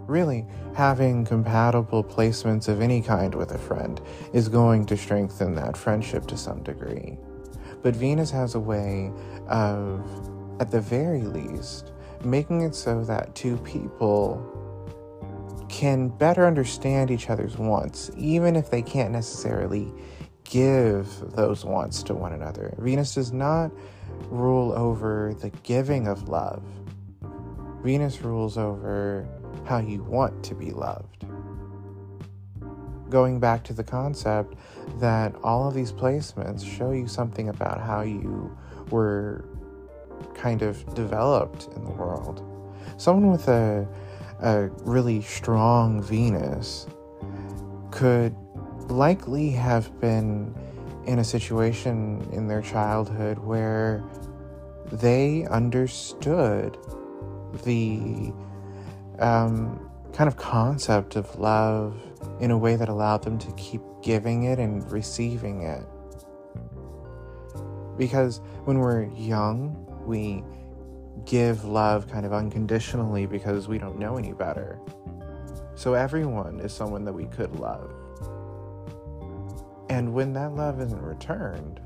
Really, 0.07 0.47
having 0.75 1.25
compatible 1.25 2.05
placements 2.05 2.69
of 2.69 2.81
any 2.81 3.01
kind 3.01 3.35
with 3.35 3.53
a 3.53 3.59
friend 3.59 4.01
is 4.33 4.49
going 4.49 4.85
to 4.87 4.97
strengthen 4.97 5.55
that 5.55 5.77
friendship 5.77 6.27
to 6.27 6.37
some 6.37 6.63
degree. 6.63 7.17
But 7.83 7.97
Venus 7.97 8.31
has 8.31 8.55
a 8.55 8.61
way 8.61 9.13
of, 9.49 10.05
at 10.61 10.71
the 10.71 10.81
very 10.81 11.23
least, 11.23 11.93
making 12.23 12.63
it 12.63 12.75
so 12.75 13.03
that 13.05 13.35
two 13.35 13.57
people 13.59 14.51
can 15.69 16.09
better 16.09 16.47
understand 16.47 17.11
each 17.11 17.31
other's 17.31 17.59
wants, 17.59 18.11
even 18.17 18.57
if 18.57 18.71
they 18.71 18.83
can't 18.83 19.11
necessarily 19.11 19.93
give 20.45 21.09
those 21.35 21.65
wants 21.65 22.03
to 22.05 22.15
one 22.15 22.33
another. 22.33 22.75
Venus 22.79 23.15
does 23.15 23.33
not 23.33 23.73
rule 24.29 24.73
over 24.73 25.35
the 25.41 25.51
giving 25.63 26.07
of 26.07 26.29
love, 26.29 26.63
Venus 27.85 28.23
rules 28.23 28.57
over 28.57 29.29
how 29.67 29.77
you 29.77 30.03
want 30.03 30.43
to 30.43 30.55
be 30.55 30.71
loved. 30.71 31.27
Going 33.11 33.39
back 33.39 33.63
to 33.65 33.75
the 33.75 33.85
concept 33.85 34.55
that 35.01 35.35
all 35.45 35.69
of 35.69 35.75
these 35.75 35.93
placements 35.93 36.65
show 36.65 36.93
you 36.93 37.07
something 37.07 37.51
about 37.51 37.83
how 37.83 38.01
you 38.01 38.57
were 38.91 39.45
kind 40.35 40.63
of 40.63 40.95
developed 40.95 41.69
in 41.77 41.85
the 41.85 41.91
world. 41.91 42.43
Someone 42.97 43.31
with 43.31 43.49
a, 43.49 43.87
a 44.41 44.69
really 44.85 45.21
strong 45.21 46.03
Venus 46.03 46.87
could 47.91 48.35
likely 48.89 49.51
have 49.51 50.01
been 50.01 50.55
in 51.07 51.19
a 51.19 51.25
situation 51.25 52.27
in 52.33 52.49
their 52.49 52.63
childhood 52.63 53.39
where 53.39 54.03
they 54.91 55.47
understood 55.51 56.79
the 57.63 58.33
um, 59.19 59.91
kind 60.13 60.29
of 60.29 60.37
concept 60.37 61.17
of 61.17 61.39
love 61.39 62.01
in 62.41 62.51
a 62.51 62.59
way 62.59 62.77
that 62.77 62.89
allowed 62.89 63.23
them 63.23 63.39
to 63.39 63.53
keep 63.53 63.83
giving 64.03 64.45
it 64.45 64.59
and 64.59 64.91
receiving 64.91 65.63
it. 65.63 65.85
Because 67.97 68.41
when 68.65 68.79
we're 68.79 69.05
young, 69.15 69.77
we 70.05 70.43
give 71.25 71.65
love 71.65 72.11
kind 72.11 72.27
of 72.27 72.33
unconditionally 72.33 73.27
because 73.27 73.69
we 73.69 73.79
don't 73.79 73.99
know 73.99 74.17
any 74.17 74.33
better. 74.33 74.79
So 75.75 75.95
everyone 75.95 76.61
is 76.61 76.73
someone 76.73 77.05
that 77.05 77.13
we 77.13 77.27
could 77.27 77.55
love. 77.59 77.93
And 79.89 80.13
when 80.13 80.33
that 80.35 80.55
love 80.55 80.81
isn't 80.81 81.03
returned, 81.03 81.81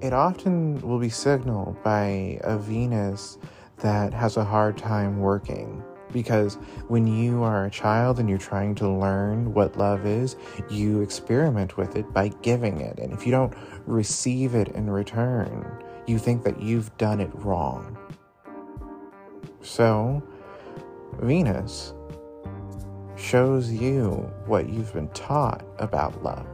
it 0.00 0.12
often 0.12 0.80
will 0.80 0.98
be 0.98 1.10
signaled 1.10 1.82
by 1.82 2.38
a 2.42 2.56
Venus 2.58 3.38
that 3.80 4.12
has 4.14 4.36
a 4.36 4.44
hard 4.44 4.76
time 4.76 5.20
working. 5.20 5.82
Because 6.12 6.56
when 6.88 7.06
you 7.06 7.42
are 7.42 7.66
a 7.66 7.70
child 7.70 8.18
and 8.18 8.28
you're 8.28 8.38
trying 8.38 8.74
to 8.76 8.88
learn 8.88 9.54
what 9.54 9.76
love 9.76 10.06
is, 10.06 10.36
you 10.68 11.02
experiment 11.02 11.76
with 11.76 11.96
it 11.96 12.12
by 12.12 12.28
giving 12.42 12.80
it. 12.80 12.98
And 12.98 13.12
if 13.12 13.24
you 13.24 13.30
don't 13.30 13.54
receive 13.86 14.54
it 14.54 14.68
in 14.68 14.90
return, 14.90 15.64
you 16.06 16.18
think 16.18 16.42
that 16.42 16.60
you've 16.60 16.96
done 16.98 17.20
it 17.20 17.30
wrong. 17.34 17.96
So, 19.62 20.22
Venus 21.20 21.94
shows 23.16 23.70
you 23.70 24.30
what 24.46 24.68
you've 24.68 24.92
been 24.92 25.08
taught 25.08 25.64
about 25.78 26.22
love. 26.24 26.46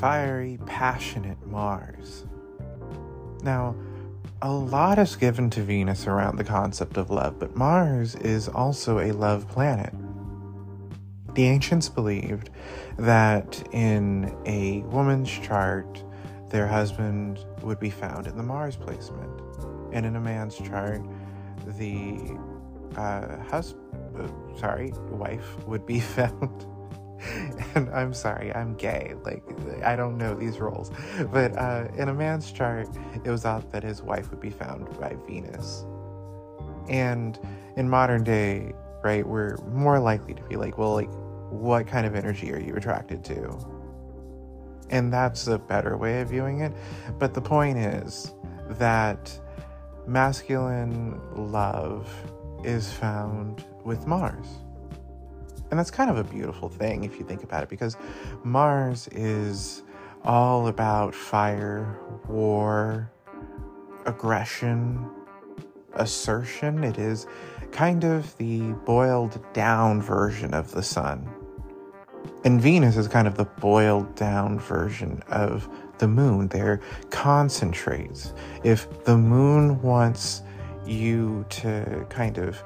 Fiery, 0.00 0.58
passionate 0.64 1.46
Mars. 1.46 2.24
Now, 3.42 3.76
a 4.40 4.50
lot 4.50 4.98
is 4.98 5.14
given 5.14 5.50
to 5.50 5.62
Venus 5.62 6.06
around 6.06 6.38
the 6.38 6.44
concept 6.44 6.96
of 6.96 7.10
love, 7.10 7.38
but 7.38 7.54
Mars 7.54 8.14
is 8.14 8.48
also 8.48 8.98
a 9.00 9.12
love 9.12 9.46
planet. 9.46 9.92
The 11.34 11.44
ancients 11.44 11.90
believed 11.90 12.48
that 12.98 13.62
in 13.72 14.34
a 14.46 14.80
woman's 14.84 15.30
chart, 15.30 16.02
their 16.48 16.66
husband 16.66 17.44
would 17.60 17.78
be 17.78 17.90
found 17.90 18.26
in 18.26 18.38
the 18.38 18.42
Mars 18.42 18.76
placement, 18.76 19.38
and 19.92 20.06
in 20.06 20.16
a 20.16 20.20
man's 20.20 20.56
chart, 20.56 21.02
the 21.78 22.38
uh, 22.96 23.36
husband, 23.50 23.84
uh, 24.18 24.58
sorry, 24.58 24.94
wife 25.10 25.62
would 25.66 25.84
be 25.84 26.00
found 26.16 26.64
and 27.74 27.88
I'm 27.94 28.12
sorry, 28.14 28.54
I'm 28.54 28.74
gay. 28.76 29.14
Like, 29.24 29.42
I 29.84 29.96
don't 29.96 30.18
know 30.18 30.34
these 30.34 30.58
roles. 30.58 30.90
But 31.32 31.56
uh, 31.56 31.88
in 31.96 32.08
a 32.08 32.14
man's 32.14 32.52
chart, 32.52 32.88
it 33.24 33.30
was 33.30 33.42
thought 33.42 33.70
that 33.72 33.82
his 33.82 34.02
wife 34.02 34.30
would 34.30 34.40
be 34.40 34.50
found 34.50 34.88
by 34.98 35.16
Venus. 35.26 35.84
And 36.88 37.38
in 37.76 37.88
modern 37.88 38.24
day, 38.24 38.72
right, 39.02 39.26
we're 39.26 39.56
more 39.72 39.98
likely 39.98 40.34
to 40.34 40.42
be 40.42 40.56
like, 40.56 40.78
well, 40.78 40.94
like, 40.94 41.10
what 41.50 41.86
kind 41.86 42.06
of 42.06 42.14
energy 42.14 42.52
are 42.52 42.60
you 42.60 42.74
attracted 42.76 43.24
to? 43.24 43.58
And 44.90 45.12
that's 45.12 45.46
a 45.46 45.58
better 45.58 45.96
way 45.96 46.20
of 46.20 46.30
viewing 46.30 46.60
it. 46.60 46.72
But 47.18 47.34
the 47.34 47.40
point 47.40 47.78
is 47.78 48.34
that 48.70 49.38
masculine 50.06 51.20
love 51.34 52.12
is 52.64 52.92
found 52.92 53.64
with 53.84 54.06
Mars. 54.06 54.46
And 55.70 55.78
that's 55.78 55.90
kind 55.90 56.10
of 56.10 56.16
a 56.16 56.24
beautiful 56.24 56.68
thing 56.68 57.04
if 57.04 57.18
you 57.18 57.24
think 57.24 57.42
about 57.42 57.62
it, 57.62 57.68
because 57.68 57.96
Mars 58.42 59.08
is 59.12 59.82
all 60.24 60.66
about 60.66 61.14
fire, 61.14 61.98
war, 62.28 63.10
aggression, 64.04 65.08
assertion. 65.94 66.84
It 66.84 66.98
is 66.98 67.26
kind 67.70 68.04
of 68.04 68.36
the 68.36 68.72
boiled 68.84 69.40
down 69.52 70.02
version 70.02 70.54
of 70.54 70.72
the 70.72 70.82
sun. 70.82 71.28
And 72.44 72.60
Venus 72.60 72.96
is 72.96 73.06
kind 73.06 73.28
of 73.28 73.36
the 73.36 73.44
boiled 73.44 74.14
down 74.14 74.58
version 74.58 75.22
of 75.28 75.68
the 75.98 76.08
moon. 76.08 76.48
They're 76.48 76.80
concentrates. 77.10 78.32
If 78.64 79.04
the 79.04 79.16
moon 79.16 79.80
wants 79.82 80.42
you 80.86 81.44
to 81.50 82.06
kind 82.08 82.38
of 82.38 82.62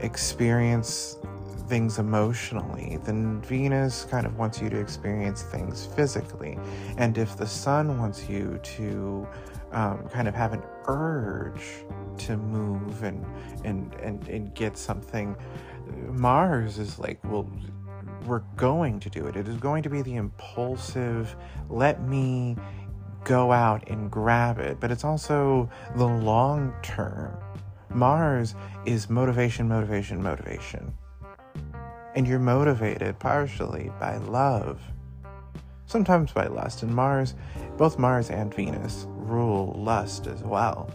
experience 0.00 1.18
things 1.66 1.98
emotionally, 1.98 2.98
then 3.04 3.40
Venus 3.42 4.04
kind 4.04 4.26
of 4.26 4.36
wants 4.36 4.60
you 4.60 4.68
to 4.70 4.78
experience 4.78 5.42
things 5.42 5.86
physically. 5.86 6.58
And 6.98 7.16
if 7.18 7.36
the 7.36 7.46
sun 7.46 7.98
wants 7.98 8.28
you 8.28 8.60
to 8.62 9.26
um, 9.72 10.08
kind 10.08 10.28
of 10.28 10.34
have 10.34 10.52
an 10.52 10.62
urge 10.86 11.84
to 12.18 12.36
move 12.36 13.02
and, 13.02 13.24
and, 13.64 13.94
and, 13.94 14.28
and 14.28 14.54
get 14.54 14.76
something, 14.76 15.36
Mars 16.08 16.78
is 16.78 16.98
like, 16.98 17.18
well, 17.24 17.50
we're 18.26 18.44
going 18.56 19.00
to 19.00 19.10
do 19.10 19.26
it. 19.26 19.36
It 19.36 19.48
is 19.48 19.56
going 19.56 19.82
to 19.82 19.90
be 19.90 20.02
the 20.02 20.16
impulsive, 20.16 21.36
let 21.68 22.02
me 22.02 22.56
go 23.24 23.52
out 23.52 23.88
and 23.88 24.10
grab 24.10 24.58
it. 24.58 24.80
But 24.80 24.90
it's 24.90 25.04
also 25.04 25.68
the 25.96 26.06
long 26.06 26.74
term. 26.82 27.36
Mars 27.90 28.54
is 28.86 29.08
motivation, 29.08 29.68
motivation, 29.68 30.22
motivation 30.22 30.92
and 32.14 32.26
you're 32.26 32.38
motivated 32.38 33.18
partially 33.18 33.90
by 33.98 34.16
love, 34.18 34.80
sometimes 35.86 36.32
by 36.32 36.46
lust. 36.46 36.82
And 36.82 36.94
Mars, 36.94 37.34
both 37.76 37.98
Mars 37.98 38.30
and 38.30 38.54
Venus, 38.54 39.06
rule 39.08 39.74
lust 39.76 40.26
as 40.26 40.42
well. 40.42 40.90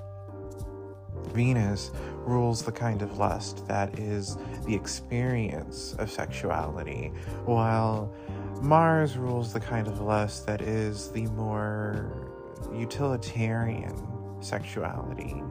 Venus 1.34 1.92
rules 2.26 2.64
the 2.64 2.72
kind 2.72 3.02
of 3.02 3.18
lust 3.18 3.68
that 3.68 4.00
is 4.00 4.38
the 4.66 4.74
experience 4.74 5.96
of 6.00 6.10
sexuality, 6.10 7.12
while 7.46 8.14
Mars 8.62 9.18
rules 9.18 9.54
the 9.54 9.60
kind 9.60 9.88
of 9.88 10.02
lust 10.02 10.46
that 10.48 10.62
is 10.62 11.12
the 11.12 11.26
more 11.28 12.30
utilitarian 12.74 13.96
sexuality. 14.42 15.44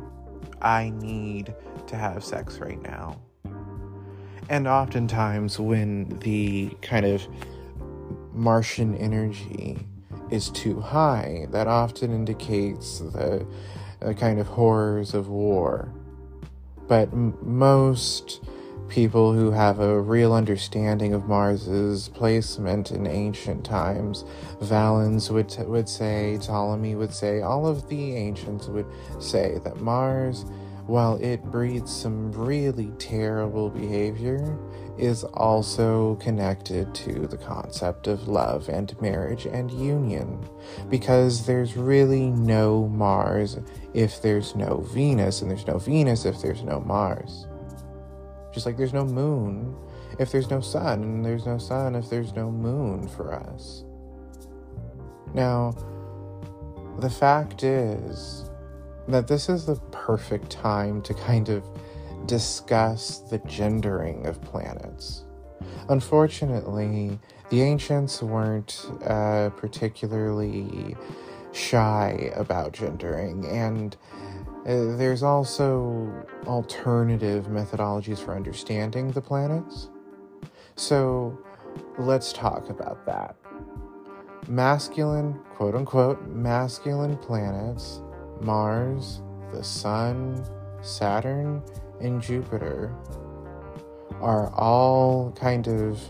I 0.61 0.90
need 0.90 1.54
to 1.87 1.96
have 1.96 2.24
sex 2.24 2.59
right 2.59 2.81
now. 2.83 3.20
And 4.49 4.67
oftentimes, 4.67 5.59
when 5.59 6.19
the 6.21 6.71
kind 6.83 7.05
of 7.07 7.27
Martian 8.33 8.97
energy 8.97 9.79
is 10.31 10.51
too 10.51 10.81
high, 10.81 11.47
that 11.51 11.67
often 11.67 12.13
indicates 12.13 13.01
the, 13.01 13.47
the 14.01 14.15
kind 14.15 14.39
of 14.39 14.47
horrors 14.47 15.15
of 15.15 15.29
war. 15.29 15.93
but 16.89 17.13
m- 17.13 17.37
most 17.43 18.41
people 18.89 19.35
who 19.35 19.51
have 19.51 19.81
a 19.81 20.01
real 20.01 20.33
understanding 20.33 21.13
of 21.13 21.27
Mars's 21.29 22.09
placement 22.09 22.91
in 22.91 23.07
ancient 23.07 23.65
times. 23.65 24.25
Valens 24.63 25.31
would 25.31 25.49
t- 25.51 25.63
would 25.63 25.89
say, 25.89 26.39
Ptolemy 26.41 26.95
would 26.95 27.13
say, 27.13 27.43
all 27.43 27.67
of 27.67 27.87
the 27.89 28.15
ancients 28.17 28.67
would 28.69 28.87
say 29.21 29.59
that 29.65 29.81
Mars, 29.81 30.47
while 30.88 31.16
it 31.22 31.44
breeds 31.44 31.94
some 31.94 32.33
really 32.33 32.90
terrible 32.98 33.68
behavior, 33.68 34.59
is 34.96 35.22
also 35.22 36.16
connected 36.16 36.92
to 36.94 37.27
the 37.27 37.37
concept 37.37 38.07
of 38.07 38.27
love 38.27 38.70
and 38.70 38.98
marriage 39.01 39.44
and 39.44 39.70
union. 39.70 40.42
Because 40.88 41.46
there's 41.46 41.77
really 41.77 42.31
no 42.31 42.88
Mars 42.88 43.59
if 43.92 44.22
there's 44.22 44.57
no 44.57 44.79
Venus, 44.92 45.42
and 45.42 45.51
there's 45.51 45.66
no 45.66 45.79
Venus 45.79 46.24
if 46.24 46.40
there's 46.40 46.62
no 46.62 46.81
Mars. 46.81 47.46
Just 48.53 48.64
like 48.64 48.79
there's 48.79 48.94
no 48.94 49.05
moon 49.05 49.77
if 50.18 50.33
there's 50.33 50.51
no 50.51 50.61
sun, 50.61 51.03
and 51.03 51.24
there's 51.24 51.46
no 51.46 51.59
sun 51.59 51.94
if 51.94 52.09
there's 52.09 52.33
no 52.33 52.51
moon 52.51 53.07
for 53.07 53.35
us. 53.35 53.85
Now, 55.35 55.72
the 56.98 57.11
fact 57.11 57.62
is 57.62 58.48
that 59.09 59.27
this 59.27 59.49
is 59.49 59.66
the 59.66 59.77
perfect 59.90 60.51
time 60.51 61.03
to 61.03 61.14
kind 61.14 61.49
of 61.49 61.64
discuss 62.27 63.21
the 63.31 63.38
gendering 63.40 64.27
of 64.27 64.40
planets. 64.42 65.25
Unfortunately, 65.88 67.18
the 67.51 67.62
ancients 67.62 68.23
weren't 68.23 68.90
uh, 69.07 69.51
particularly 69.57 70.94
shy 71.53 72.31
about 72.37 72.73
gendering, 72.73 73.47
and 73.47 73.97
uh, 74.66 74.97
there's 74.97 75.23
also 75.23 76.12
alternative 76.47 77.47
methodologies 77.47 78.18
for 78.18 78.37
understanding 78.37 79.11
the 79.12 79.23
planets. 79.23 79.88
So 80.77 81.38
let's 81.99 82.33
talk 82.33 82.68
about 82.68 83.07
that. 83.07 83.35
Masculine, 84.47 85.35
quote 85.55 85.75
unquote, 85.75 86.27
masculine 86.29 87.16
planets, 87.16 88.03
Mars, 88.40 89.20
the 89.53 89.62
Sun, 89.62 90.44
Saturn, 90.83 91.62
and 92.01 92.22
Jupiter, 92.22 92.94
are 94.20 94.53
all 94.55 95.33
kind 95.33 95.68
of 95.68 96.01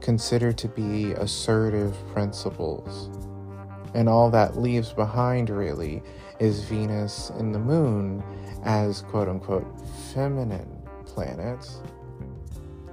considered 0.00 0.56
to 0.58 0.68
be 0.68 1.12
assertive 1.12 1.94
principles. 2.12 3.10
And 3.94 4.08
all 4.08 4.30
that 4.30 4.58
leaves 4.58 4.92
behind 4.92 5.50
really 5.50 6.02
is 6.38 6.64
Venus 6.64 7.30
and 7.30 7.54
the 7.54 7.58
Moon 7.58 8.22
as 8.64 9.02
quote 9.02 9.28
unquote 9.28 9.66
feminine 10.14 10.80
planets, 11.06 11.80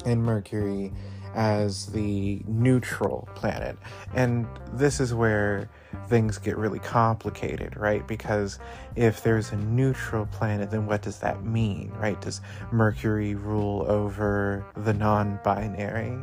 and 0.05 0.23
Mercury 0.23 0.91
as 1.35 1.87
the 1.87 2.41
neutral 2.47 3.27
planet. 3.35 3.77
And 4.15 4.47
this 4.73 4.99
is 4.99 5.13
where 5.13 5.69
things 6.07 6.37
get 6.37 6.57
really 6.57 6.79
complicated, 6.79 7.77
right? 7.77 8.07
Because 8.07 8.59
if 8.95 9.23
there's 9.23 9.51
a 9.51 9.57
neutral 9.57 10.25
planet, 10.27 10.71
then 10.71 10.85
what 10.85 11.01
does 11.01 11.19
that 11.19 11.43
mean, 11.43 11.91
right? 11.97 12.19
Does 12.21 12.41
Mercury 12.71 13.35
rule 13.35 13.85
over 13.87 14.65
the 14.75 14.93
non 14.93 15.39
binary? 15.43 16.17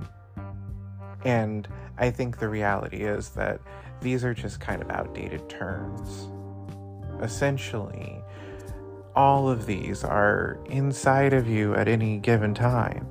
And 1.25 1.67
I 1.99 2.11
think 2.11 2.39
the 2.39 2.49
reality 2.49 3.05
is 3.05 3.31
that 3.31 3.61
these 4.01 4.25
are 4.25 4.35
just 4.35 4.61
kind 4.61 4.83
of 4.83 4.91
outdated 4.91 5.49
terms 5.49 6.29
essentially, 7.23 8.23
all 9.17 9.49
of 9.49 9.67
these 9.67 10.05
are 10.05 10.59
inside 10.67 11.33
of 11.33 11.49
you 11.49 11.75
at 11.75 11.89
any 11.89 12.19
given 12.19 12.55
time. 12.55 13.07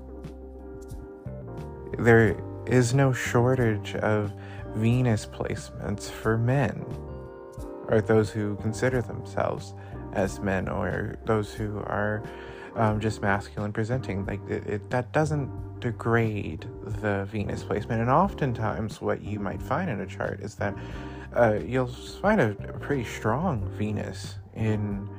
There 1.98 2.38
is 2.66 2.94
no 2.94 3.14
shortage 3.14 3.96
of 3.96 4.34
Venus 4.76 5.26
placements 5.26 6.10
for 6.10 6.38
men, 6.38 6.86
or 7.90 8.02
those 8.02 8.30
who 8.30 8.56
consider 8.58 9.02
themselves 9.02 9.74
as 10.14 10.40
men, 10.40 10.68
or 10.68 11.16
those 11.26 11.54
who 11.54 11.78
are 11.80 12.24
um, 12.76 13.00
just 13.00 13.22
masculine 13.22 13.72
presenting. 13.72 14.26
Like 14.26 14.42
it, 14.50 14.68
it, 14.68 14.90
that 14.90 15.12
doesn't 15.12 15.80
degrade 15.80 16.66
the 16.84 17.28
Venus 17.32 17.64
placement. 17.64 18.02
And 18.02 18.10
oftentimes, 18.10 19.02
what 19.02 19.22
you 19.22 19.40
might 19.40 19.62
find 19.62 19.90
in 19.90 20.00
a 20.02 20.08
chart 20.08 20.40
is 20.40 20.56
that 20.56 20.76
uh, 21.36 21.60
you'll 21.66 21.88
find 21.88 22.40
a, 22.42 22.52
a 22.68 22.80
pretty 22.80 23.04
strong 23.04 23.70
Venus 23.78 24.36
in 24.56 25.10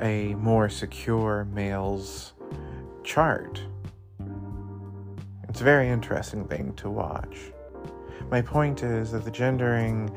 a 0.00 0.34
more 0.34 0.68
secure 0.68 1.46
male's 1.52 2.32
chart. 3.04 3.60
It's 5.48 5.60
a 5.60 5.64
very 5.64 5.88
interesting 5.88 6.46
thing 6.46 6.74
to 6.74 6.88
watch. 6.88 7.52
My 8.30 8.40
point 8.40 8.84
is 8.84 9.10
that 9.10 9.24
the 9.24 9.30
gendering 9.30 10.08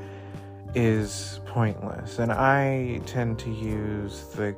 is 0.76 1.40
pointless, 1.48 2.20
and 2.20 2.32
I 2.32 3.02
tend 3.08 3.40
to 3.40 3.50
use 3.50 4.26
the 4.36 4.56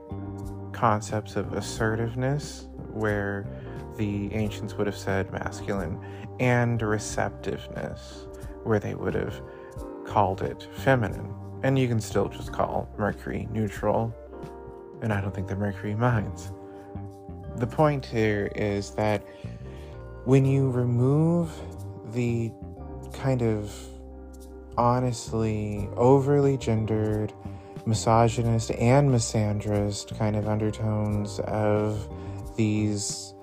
concepts 0.73 1.37
of 1.37 1.53
assertiveness, 1.53 2.67
where 2.91 3.47
the 3.95 4.33
ancients 4.33 4.73
would 4.73 4.87
have 4.87 4.97
said 4.97 5.31
masculine, 5.31 5.97
and 6.41 6.81
receptiveness, 6.81 8.27
where 8.65 8.79
they 8.79 8.93
would 8.93 9.15
have 9.15 9.41
called 10.05 10.41
it 10.41 10.67
feminine. 10.73 11.33
And 11.63 11.79
you 11.79 11.87
can 11.87 12.01
still 12.01 12.27
just 12.27 12.51
call 12.51 12.89
Mercury 12.97 13.47
neutral, 13.51 14.13
and 15.01 15.13
I 15.13 15.21
don't 15.21 15.33
think 15.33 15.47
that 15.47 15.57
Mercury 15.57 15.95
minds. 15.95 16.51
The 17.55 17.67
point 17.67 18.05
here 18.05 18.51
is 18.53 18.91
that 18.91 19.25
when 20.25 20.43
you 20.43 20.69
remove 20.71 21.51
the 22.11 22.51
kind 23.15 23.41
of 23.41 23.73
honestly 24.78 25.89
overly 25.95 26.58
gendered, 26.58 27.34
misogynist, 27.86 28.71
and 28.71 29.10
misandrist 29.10 30.17
kind 30.17 30.36
of 30.36 30.47
undertones 30.47 31.39
of 31.41 32.08
these 32.56 33.34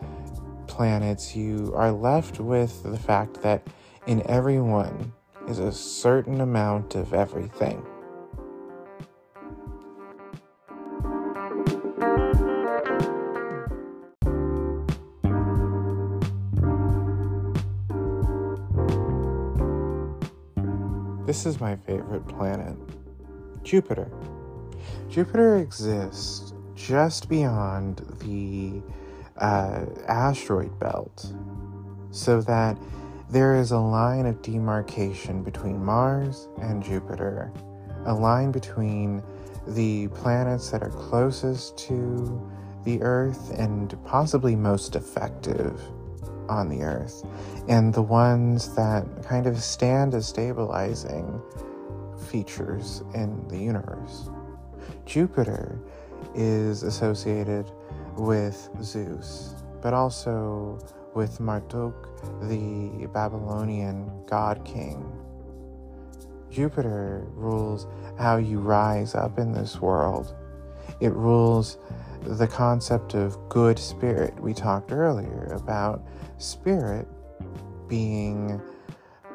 planets, 0.66 1.36
you 1.36 1.72
are 1.76 1.92
left 1.92 2.40
with 2.40 2.82
the 2.82 2.98
fact 2.98 3.42
that 3.42 3.66
in 4.06 4.22
everyone 4.28 5.12
is 5.48 5.58
a 5.58 5.72
certain 5.72 6.40
amount 6.40 6.94
of 6.94 7.12
everything. 7.12 7.84
This 21.32 21.46
is 21.46 21.62
my 21.62 21.76
favorite 21.76 22.28
planet, 22.28 22.76
Jupiter. 23.62 24.10
Jupiter 25.08 25.56
exists 25.56 26.52
just 26.74 27.26
beyond 27.30 28.04
the 28.20 28.82
uh, 29.38 29.86
asteroid 30.08 30.78
belt 30.78 31.32
so 32.10 32.42
that 32.42 32.76
there 33.30 33.56
is 33.56 33.70
a 33.70 33.78
line 33.78 34.26
of 34.26 34.42
demarcation 34.42 35.42
between 35.42 35.82
Mars 35.82 36.48
and 36.60 36.82
Jupiter, 36.82 37.50
a 38.04 38.12
line 38.12 38.52
between 38.52 39.22
the 39.68 40.08
planets 40.08 40.68
that 40.68 40.82
are 40.82 40.90
closest 40.90 41.78
to 41.78 42.46
the 42.84 43.00
Earth 43.00 43.58
and 43.58 43.96
possibly 44.04 44.54
most 44.54 44.96
effective 44.96 45.80
on 46.58 46.68
the 46.68 46.82
Earth, 46.82 47.24
and 47.68 47.92
the 47.92 48.02
ones 48.02 48.74
that 48.74 49.04
kind 49.24 49.46
of 49.46 49.62
stand 49.62 50.14
as 50.14 50.26
stabilizing 50.26 51.40
features 52.28 53.02
in 53.14 53.46
the 53.48 53.58
universe. 53.58 54.28
Jupiter 55.06 55.78
is 56.34 56.82
associated 56.82 57.70
with 58.16 58.68
Zeus, 58.82 59.54
but 59.80 59.92
also 59.92 60.78
with 61.14 61.40
Marduk, 61.40 62.08
the 62.42 63.06
Babylonian 63.12 64.10
god 64.26 64.64
king. 64.64 65.04
Jupiter 66.50 67.26
rules 67.34 67.86
how 68.18 68.36
you 68.36 68.58
rise 68.60 69.14
up 69.14 69.38
in 69.38 69.52
this 69.52 69.80
world. 69.80 70.34
It 71.00 71.12
rules 71.12 71.78
the 72.22 72.46
concept 72.46 73.14
of 73.14 73.36
good 73.48 73.78
spirit. 73.78 74.38
We 74.38 74.54
talked 74.54 74.92
earlier 74.92 75.48
about 75.52 76.06
spirit 76.42 77.06
being 77.88 78.60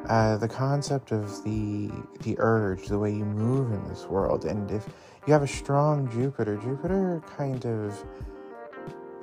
uh, 0.08 0.38
the 0.38 0.48
concept 0.48 1.12
of 1.12 1.44
the 1.44 1.92
the 2.22 2.36
urge, 2.40 2.88
the 2.88 2.98
way 2.98 3.12
you 3.12 3.26
move 3.26 3.72
in 3.72 3.84
this 3.88 4.06
world. 4.06 4.46
And 4.46 4.70
if 4.72 4.88
you 5.26 5.34
have 5.34 5.44
a 5.44 5.48
strong 5.48 6.10
Jupiter, 6.10 6.58
Jupiter 6.58 7.22
kind 7.38 7.66
of 7.66 8.04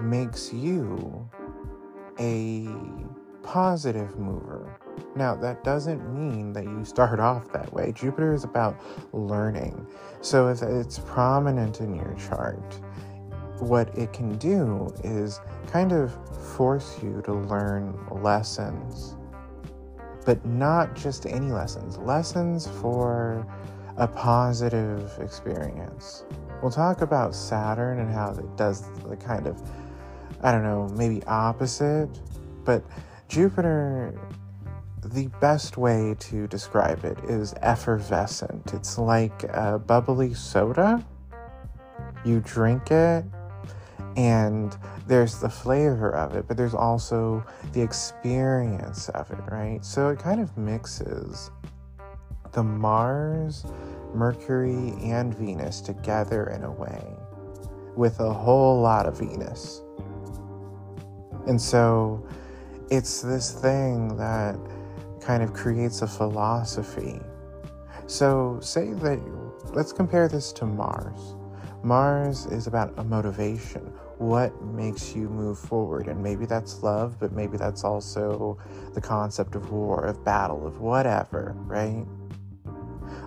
makes 0.00 0.52
you 0.52 1.28
a 2.18 2.68
positive 3.42 4.18
mover. 4.18 4.78
Now, 5.16 5.34
that 5.36 5.64
doesn't 5.64 6.12
mean 6.12 6.52
that 6.52 6.64
you 6.64 6.84
start 6.84 7.20
off 7.30 7.52
that 7.52 7.72
way. 7.72 7.92
Jupiter 7.92 8.34
is 8.34 8.44
about 8.44 8.80
learning. 9.12 9.86
So, 10.20 10.48
if 10.48 10.62
it's 10.62 10.98
prominent 10.98 11.80
in 11.80 11.94
your 11.94 12.14
chart, 12.28 12.80
what 13.60 13.96
it 13.96 14.12
can 14.12 14.36
do 14.38 14.92
is 15.04 15.40
kind 15.70 15.92
of 15.92 16.12
force 16.56 16.98
you 17.02 17.22
to 17.24 17.32
learn 17.32 17.96
lessons, 18.10 19.16
but 20.24 20.44
not 20.44 20.94
just 20.94 21.26
any 21.26 21.50
lessons, 21.50 21.98
lessons 21.98 22.66
for 22.80 23.46
a 23.96 24.08
positive 24.08 25.12
experience. 25.20 26.24
We'll 26.62 26.70
talk 26.70 27.02
about 27.02 27.34
Saturn 27.34 28.00
and 28.00 28.12
how 28.12 28.30
it 28.32 28.56
does 28.56 28.88
the 29.08 29.16
kind 29.16 29.46
of, 29.46 29.60
I 30.42 30.50
don't 30.50 30.62
know, 30.62 30.88
maybe 30.96 31.22
opposite, 31.24 32.08
but 32.64 32.82
Jupiter, 33.28 34.18
the 35.04 35.28
best 35.40 35.76
way 35.76 36.16
to 36.18 36.46
describe 36.48 37.04
it 37.04 37.18
is 37.28 37.54
effervescent. 37.62 38.72
It's 38.72 38.98
like 38.98 39.44
a 39.44 39.78
bubbly 39.78 40.34
soda. 40.34 41.04
You 42.24 42.40
drink 42.40 42.90
it, 42.90 43.24
and 44.16 44.76
there's 45.06 45.40
the 45.40 45.48
flavor 45.48 46.14
of 46.14 46.34
it, 46.36 46.46
but 46.46 46.56
there's 46.56 46.74
also 46.74 47.44
the 47.72 47.80
experience 47.80 49.08
of 49.10 49.30
it, 49.30 49.40
right? 49.50 49.84
So 49.84 50.08
it 50.10 50.18
kind 50.18 50.40
of 50.40 50.56
mixes 50.56 51.50
the 52.52 52.62
Mars, 52.62 53.66
Mercury, 54.14 54.94
and 55.02 55.34
Venus 55.34 55.80
together 55.80 56.46
in 56.50 56.64
a 56.64 56.70
way 56.70 57.04
with 57.96 58.20
a 58.20 58.32
whole 58.32 58.80
lot 58.80 59.06
of 59.06 59.18
Venus. 59.18 59.82
And 61.46 61.60
so 61.60 62.26
it's 62.90 63.22
this 63.22 63.52
thing 63.52 64.16
that 64.16 64.56
kind 65.20 65.42
of 65.42 65.52
creates 65.52 66.02
a 66.02 66.06
philosophy. 66.06 67.20
So, 68.06 68.58
say 68.60 68.92
that, 68.92 69.18
let's 69.72 69.92
compare 69.92 70.28
this 70.28 70.52
to 70.52 70.66
Mars. 70.66 71.34
Mars 71.84 72.46
is 72.46 72.66
about 72.66 72.94
a 72.96 73.04
motivation. 73.04 73.82
What 74.16 74.62
makes 74.62 75.14
you 75.14 75.28
move 75.28 75.58
forward? 75.58 76.08
And 76.08 76.22
maybe 76.22 76.46
that's 76.46 76.82
love, 76.82 77.20
but 77.20 77.32
maybe 77.32 77.58
that's 77.58 77.84
also 77.84 78.58
the 78.94 79.00
concept 79.00 79.54
of 79.54 79.70
war, 79.70 80.06
of 80.06 80.24
battle, 80.24 80.66
of 80.66 80.80
whatever, 80.80 81.54
right? 81.66 82.06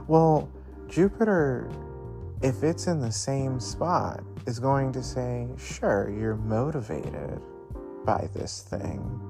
Well, 0.08 0.50
Jupiter, 0.88 1.70
if 2.42 2.64
it's 2.64 2.88
in 2.88 3.00
the 3.00 3.12
same 3.12 3.60
spot, 3.60 4.24
is 4.48 4.60
going 4.60 4.92
to 4.94 5.04
say, 5.04 5.48
sure, 5.58 6.10
you're 6.10 6.38
motivated 6.38 7.40
by 8.06 8.28
this 8.34 8.62
thing. 8.62 9.22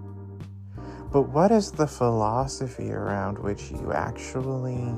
But 1.12 1.24
what 1.24 1.52
is 1.52 1.72
the 1.72 1.88
philosophy 1.88 2.92
around 2.92 3.40
which 3.40 3.72
you 3.72 3.92
actually 3.92 4.94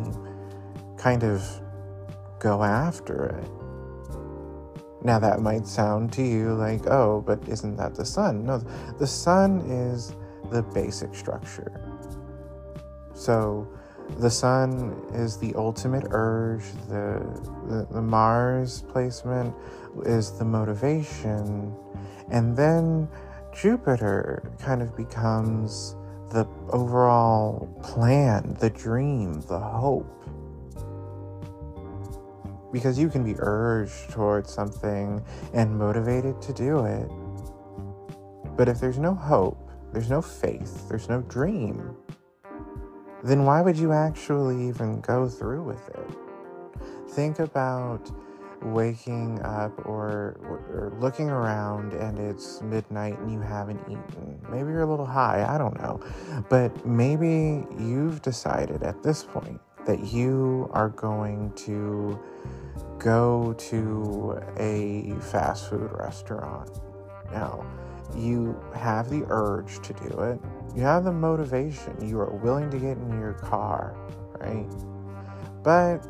kind 0.97 1.23
of 1.23 1.41
go 2.39 2.63
after 2.63 3.25
it? 3.25 3.59
Now, 5.03 5.19
that 5.19 5.41
might 5.41 5.65
sound 5.65 6.12
to 6.13 6.21
you 6.21 6.53
like, 6.55 6.85
oh, 6.88 7.23
but 7.25 7.47
isn't 7.47 7.77
that 7.77 7.95
the 7.95 8.05
sun? 8.05 8.45
No, 8.45 8.57
the 8.97 9.07
sun 9.07 9.62
is 9.62 10.13
the 10.51 10.62
basic 10.62 11.15
structure. 11.15 11.81
So, 13.13 13.67
the 14.17 14.29
sun 14.29 15.01
is 15.13 15.38
the 15.38 15.53
ultimate 15.55 16.05
urge, 16.09 16.63
the, 16.88 17.19
the, 17.67 17.88
the 17.91 18.01
Mars 18.01 18.83
placement 18.89 19.53
is 20.05 20.38
the 20.38 20.45
motivation, 20.45 21.73
and 22.31 22.57
then 22.57 23.07
Jupiter 23.53 24.51
kind 24.59 24.81
of 24.81 24.95
becomes 24.95 25.95
the 26.31 26.47
overall 26.69 27.67
plan, 27.81 28.55
the 28.59 28.69
dream, 28.69 29.41
the 29.41 29.59
hope. 29.59 30.07
Because 32.71 32.99
you 32.99 33.10
can 33.10 33.23
be 33.23 33.36
urged 33.39 34.12
towards 34.12 34.53
something 34.53 35.23
and 35.53 35.77
motivated 35.77 36.41
to 36.43 36.53
do 36.53 36.86
it. 36.86 37.10
But 38.55 38.69
if 38.69 38.79
there's 38.79 38.99
no 38.99 39.15
hope, 39.15 39.69
there's 39.91 40.10
no 40.10 40.21
faith, 40.21 40.88
there's 40.89 41.10
no 41.10 41.21
dream, 41.23 41.95
then 43.23 43.43
why 43.43 43.62
would 43.62 43.77
you 43.77 43.91
actually 43.91 44.67
even 44.67 45.01
go 45.01 45.27
through 45.27 45.63
with 45.63 45.89
it? 45.89 47.12
Think 47.12 47.39
about 47.39 48.12
waking 48.62 49.41
up 49.41 49.86
or, 49.86 50.38
or 50.69 50.93
looking 50.99 51.29
around 51.29 51.93
and 51.93 52.19
it's 52.19 52.62
midnight 52.62 53.17
and 53.19 53.32
you 53.32 53.39
haven't 53.39 53.79
eaten. 53.88 54.39
Maybe 54.49 54.69
you're 54.69 54.82
a 54.82 54.89
little 54.89 55.05
high, 55.05 55.45
I 55.47 55.58
don't 55.58 55.77
know. 55.79 56.01
But 56.49 56.86
maybe 56.86 57.65
you've 57.77 58.21
decided 58.21 58.84
at 58.84 59.01
this 59.01 59.23
point 59.23 59.60
that 59.85 60.11
you 60.11 60.69
are 60.73 60.89
going 60.89 61.51
to 61.53 62.19
go 62.97 63.53
to 63.57 64.41
a 64.57 65.13
fast 65.21 65.69
food 65.69 65.89
restaurant. 65.93 66.69
Now, 67.31 67.65
you 68.15 68.59
have 68.75 69.09
the 69.09 69.25
urge 69.29 69.81
to 69.83 69.93
do 69.93 70.19
it, 70.21 70.39
you 70.75 70.81
have 70.81 71.03
the 71.03 71.11
motivation, 71.11 71.95
you 72.05 72.19
are 72.19 72.31
willing 72.31 72.69
to 72.71 72.77
get 72.77 72.97
in 72.97 73.19
your 73.19 73.33
car, 73.33 73.95
right? 74.39 74.67
But 75.63 76.05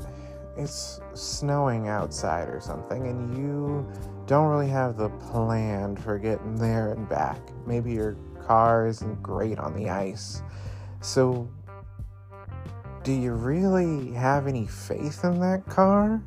it's 0.58 0.99
snowing 1.13 1.88
outside 1.88 2.49
or 2.49 2.60
something 2.60 3.08
and 3.08 3.38
you 3.38 3.89
don't 4.25 4.47
really 4.47 4.69
have 4.69 4.97
the 4.97 5.10
plan 5.10 5.95
for 5.95 6.19
getting 6.19 6.55
there 6.55 6.91
and 6.91 7.08
back. 7.10 7.39
Maybe 7.65 7.93
your 7.93 8.15
car 8.45 8.88
isn't 8.88 9.23
great 9.23 9.58
on 9.58 9.73
the 9.73 9.89
ice. 9.89 10.43
So, 11.01 11.49
do 13.10 13.15
you 13.15 13.32
really 13.32 14.12
have 14.12 14.45
any 14.45 14.67
faith 14.67 15.24
in 15.24 15.39
that 15.39 15.65
car? 15.65 16.22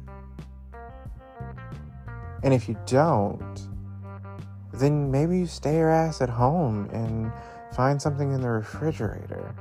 And 2.43 2.53
if 2.53 2.69
you 2.69 2.77
don't, 2.87 3.69
then 4.73 5.09
maybe 5.09 5.39
you 5.39 5.47
stay 5.47 5.77
your 5.77 5.91
ass 5.91 6.21
at 6.21 6.29
home 6.29 6.91
and 6.91 7.31
find 7.77 8.03
something 8.03 8.33
in 8.33 8.41
the 8.41 8.49
refrigerator. 8.49 9.55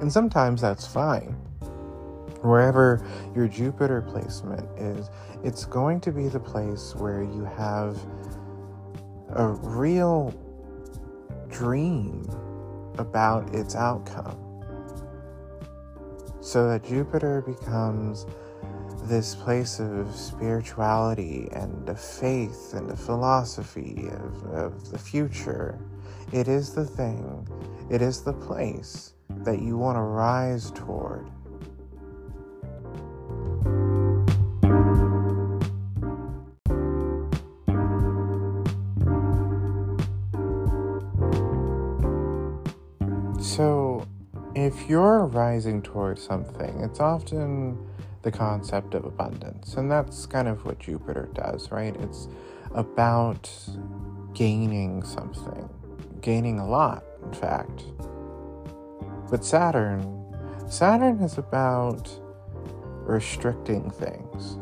And 0.00 0.12
sometimes 0.12 0.60
that's 0.60 0.84
fine 0.84 1.36
wherever 2.42 3.06
your 3.32 3.46
Jupiter 3.46 4.02
placement 4.02 4.68
is, 4.76 5.08
it's 5.44 5.64
going 5.64 6.00
to 6.00 6.10
be 6.10 6.26
the 6.26 6.40
place 6.40 6.96
where 6.96 7.22
you 7.22 7.44
have 7.44 7.96
a 9.36 9.46
real 9.46 10.34
dream 11.48 12.28
about 12.98 13.54
its 13.54 13.76
outcome. 13.76 14.47
So 16.48 16.66
that 16.66 16.82
Jupiter 16.82 17.42
becomes 17.42 18.24
this 19.02 19.34
place 19.34 19.80
of 19.80 20.16
spirituality 20.16 21.46
and 21.52 21.86
of 21.86 22.00
faith 22.00 22.72
and 22.72 22.90
a 22.90 22.96
philosophy 22.96 24.08
of, 24.10 24.44
of 24.54 24.90
the 24.90 24.96
future. 24.96 25.78
It 26.32 26.48
is 26.48 26.72
the 26.72 26.86
thing, 26.86 27.46
it 27.90 28.00
is 28.00 28.22
the 28.22 28.32
place 28.32 29.12
that 29.44 29.60
you 29.60 29.76
want 29.76 29.96
to 29.96 30.00
rise 30.00 30.70
toward 30.70 31.28
you're 44.88 45.26
rising 45.26 45.82
towards 45.82 46.22
something, 46.22 46.80
it's 46.82 47.00
often 47.00 47.78
the 48.22 48.30
concept 48.30 48.94
of 48.94 49.04
abundance. 49.04 49.74
And 49.74 49.90
that's 49.90 50.26
kind 50.26 50.48
of 50.48 50.64
what 50.64 50.78
Jupiter 50.78 51.28
does, 51.34 51.70
right? 51.70 51.94
It's 52.00 52.28
about 52.74 53.50
gaining 54.34 55.02
something, 55.02 55.68
gaining 56.20 56.58
a 56.58 56.66
lot, 56.66 57.04
in 57.24 57.32
fact. 57.32 57.84
But 59.30 59.44
Saturn, 59.44 60.34
Saturn 60.68 61.20
is 61.20 61.38
about 61.38 62.10
restricting 63.06 63.90
things. 63.90 64.58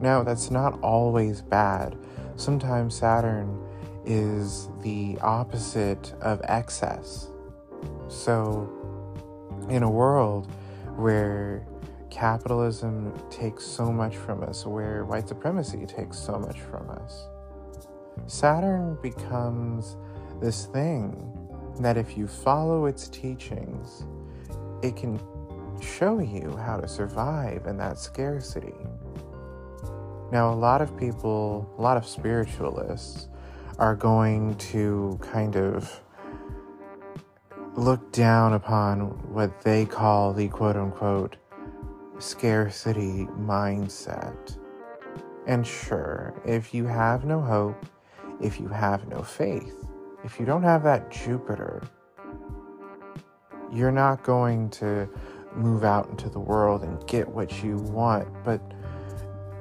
Now, 0.00 0.22
that's 0.22 0.50
not 0.50 0.78
always 0.80 1.42
bad. 1.42 1.96
Sometimes 2.36 2.94
Saturn 2.94 3.60
is 4.04 4.68
the 4.82 5.18
opposite 5.20 6.14
of 6.20 6.40
excess 6.44 7.28
so, 8.08 8.70
in 9.68 9.82
a 9.82 9.90
world 9.90 10.50
where 10.96 11.66
capitalism 12.10 13.12
takes 13.30 13.64
so 13.64 13.92
much 13.92 14.16
from 14.16 14.42
us, 14.42 14.66
where 14.66 15.04
white 15.04 15.28
supremacy 15.28 15.86
takes 15.86 16.18
so 16.18 16.38
much 16.38 16.60
from 16.60 16.88
us, 16.90 17.28
Saturn 18.26 18.98
becomes 19.02 19.96
this 20.40 20.66
thing 20.66 21.32
that 21.80 21.96
if 21.96 22.16
you 22.16 22.26
follow 22.26 22.86
its 22.86 23.08
teachings, 23.08 24.04
it 24.82 24.96
can 24.96 25.20
show 25.80 26.18
you 26.18 26.56
how 26.56 26.76
to 26.78 26.88
survive 26.88 27.66
in 27.66 27.76
that 27.78 27.98
scarcity. 27.98 28.74
Now, 30.32 30.52
a 30.52 30.56
lot 30.56 30.82
of 30.82 30.96
people, 30.96 31.72
a 31.78 31.82
lot 31.82 31.96
of 31.96 32.06
spiritualists, 32.06 33.28
are 33.78 33.94
going 33.94 34.56
to 34.56 35.18
kind 35.22 35.56
of 35.56 36.00
look 37.78 38.10
down 38.10 38.54
upon 38.54 39.00
what 39.32 39.60
they 39.60 39.86
call 39.86 40.32
the 40.32 40.48
quote 40.48 40.76
unquote 40.76 41.36
scarcity 42.18 43.26
mindset. 43.38 44.58
And 45.46 45.64
sure, 45.64 46.34
if 46.44 46.74
you 46.74 46.86
have 46.86 47.24
no 47.24 47.40
hope, 47.40 47.86
if 48.40 48.58
you 48.58 48.66
have 48.68 49.06
no 49.06 49.22
faith, 49.22 49.86
if 50.24 50.40
you 50.40 50.44
don't 50.44 50.64
have 50.64 50.82
that 50.82 51.10
Jupiter, 51.10 51.82
you're 53.72 53.92
not 53.92 54.24
going 54.24 54.70
to 54.70 55.08
move 55.54 55.84
out 55.84 56.08
into 56.10 56.28
the 56.28 56.40
world 56.40 56.82
and 56.82 57.06
get 57.06 57.28
what 57.28 57.62
you 57.62 57.76
want. 57.76 58.28
But 58.44 58.60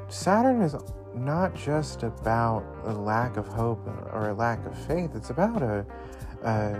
Saturn 0.07 0.61
is 0.61 0.75
not 1.13 1.53
just 1.55 2.01
about 2.01 2.65
a 2.85 2.93
lack 2.93 3.37
of 3.37 3.47
hope 3.47 3.85
or 4.11 4.29
a 4.29 4.33
lack 4.33 4.65
of 4.65 4.75
faith, 4.87 5.11
it's 5.13 5.29
about 5.29 5.61
a, 5.61 5.85
a 6.43 6.79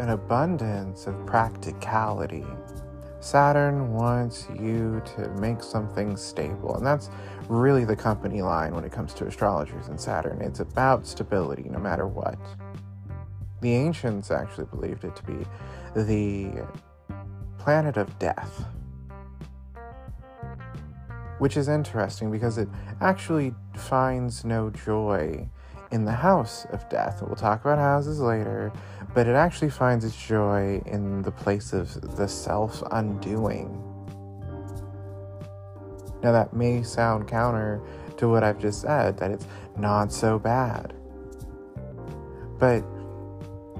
an 0.00 0.10
abundance 0.10 1.06
of 1.06 1.26
practicality. 1.26 2.46
Saturn 3.20 3.92
wants 3.92 4.48
you 4.58 5.02
to 5.14 5.28
make 5.38 5.62
something 5.62 6.16
stable, 6.16 6.74
and 6.76 6.86
that's 6.86 7.10
really 7.50 7.84
the 7.84 7.94
company 7.94 8.40
line 8.40 8.74
when 8.74 8.82
it 8.82 8.92
comes 8.92 9.12
to 9.12 9.26
astrologers 9.26 9.88
and 9.88 10.00
Saturn. 10.00 10.40
It's 10.40 10.60
about 10.60 11.06
stability 11.06 11.68
no 11.68 11.78
matter 11.78 12.06
what. 12.06 12.38
The 13.60 13.74
ancients 13.74 14.30
actually 14.30 14.66
believed 14.66 15.04
it 15.04 15.14
to 15.16 15.22
be 15.24 15.44
the 15.94 16.66
planet 17.58 17.98
of 17.98 18.18
death. 18.18 18.64
Which 21.38 21.58
is 21.58 21.68
interesting 21.68 22.30
because 22.30 22.56
it 22.56 22.68
actually 23.02 23.54
finds 23.74 24.46
no 24.46 24.70
joy 24.70 25.46
in 25.90 26.04
the 26.04 26.12
house 26.12 26.66
of 26.70 26.88
death. 26.88 27.22
We'll 27.22 27.36
talk 27.36 27.62
about 27.62 27.78
houses 27.78 28.20
later, 28.20 28.72
but 29.14 29.26
it 29.26 29.34
actually 29.34 29.70
finds 29.70 30.04
its 30.04 30.16
joy 30.16 30.82
in 30.86 31.22
the 31.22 31.32
place 31.32 31.72
of 31.72 32.16
the 32.16 32.28
self 32.28 32.82
undoing. 32.92 33.86
Now, 36.22 36.32
that 36.32 36.52
may 36.52 36.82
sound 36.82 37.28
counter 37.28 37.80
to 38.18 38.28
what 38.28 38.44
I've 38.44 38.58
just 38.58 38.82
said, 38.82 39.16
that 39.18 39.30
it's 39.30 39.46
not 39.76 40.12
so 40.12 40.38
bad. 40.38 40.92
But 42.58 42.84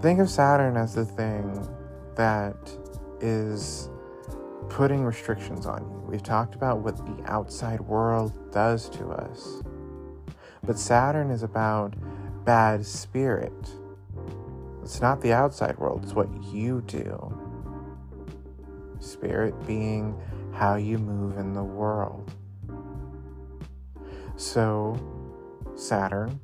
think 0.00 0.20
of 0.20 0.30
Saturn 0.30 0.76
as 0.76 0.94
the 0.94 1.04
thing 1.04 1.68
that 2.16 2.56
is 3.20 3.90
putting 4.70 5.04
restrictions 5.04 5.66
on 5.66 5.82
you. 5.82 6.02
We've 6.08 6.22
talked 6.22 6.54
about 6.54 6.78
what 6.78 6.96
the 6.96 7.22
outside 7.30 7.80
world 7.80 8.32
does 8.50 8.88
to 8.90 9.10
us. 9.10 9.62
But 10.64 10.78
Saturn 10.78 11.30
is 11.30 11.42
about 11.42 11.94
bad 12.44 12.84
spirit. 12.84 13.52
It's 14.82 15.00
not 15.00 15.20
the 15.20 15.32
outside 15.32 15.78
world, 15.78 16.02
it's 16.04 16.14
what 16.14 16.28
you 16.52 16.82
do. 16.82 17.34
Spirit 18.98 19.54
being 19.66 20.18
how 20.52 20.76
you 20.76 20.98
move 20.98 21.38
in 21.38 21.52
the 21.52 21.62
world. 21.62 22.32
So, 24.36 24.98
Saturn 25.74 26.40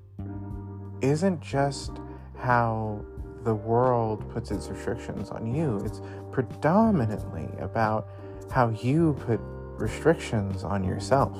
isn't 1.00 1.40
just 1.40 1.92
how 2.36 3.04
the 3.44 3.54
world 3.54 4.28
puts 4.30 4.50
its 4.50 4.68
restrictions 4.68 5.30
on 5.30 5.54
you, 5.54 5.80
it's 5.84 6.00
predominantly 6.32 7.48
about 7.60 8.08
how 8.50 8.70
you 8.70 9.14
put 9.26 9.40
restrictions 9.78 10.64
on 10.64 10.82
yourself. 10.82 11.36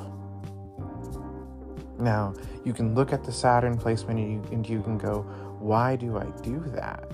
Now, 1.99 2.35
you 2.65 2.73
can 2.73 2.95
look 2.95 3.13
at 3.13 3.25
the 3.25 3.33
Saturn 3.33 3.79
placement 3.79 4.21
and 4.21 4.33
you, 4.33 4.53
and 4.53 4.69
you 4.69 4.83
can 4.83 4.99
go, 4.99 5.23
why 5.59 5.97
do 5.97 6.19
I 6.19 6.27
do 6.43 6.61
that? 6.75 7.05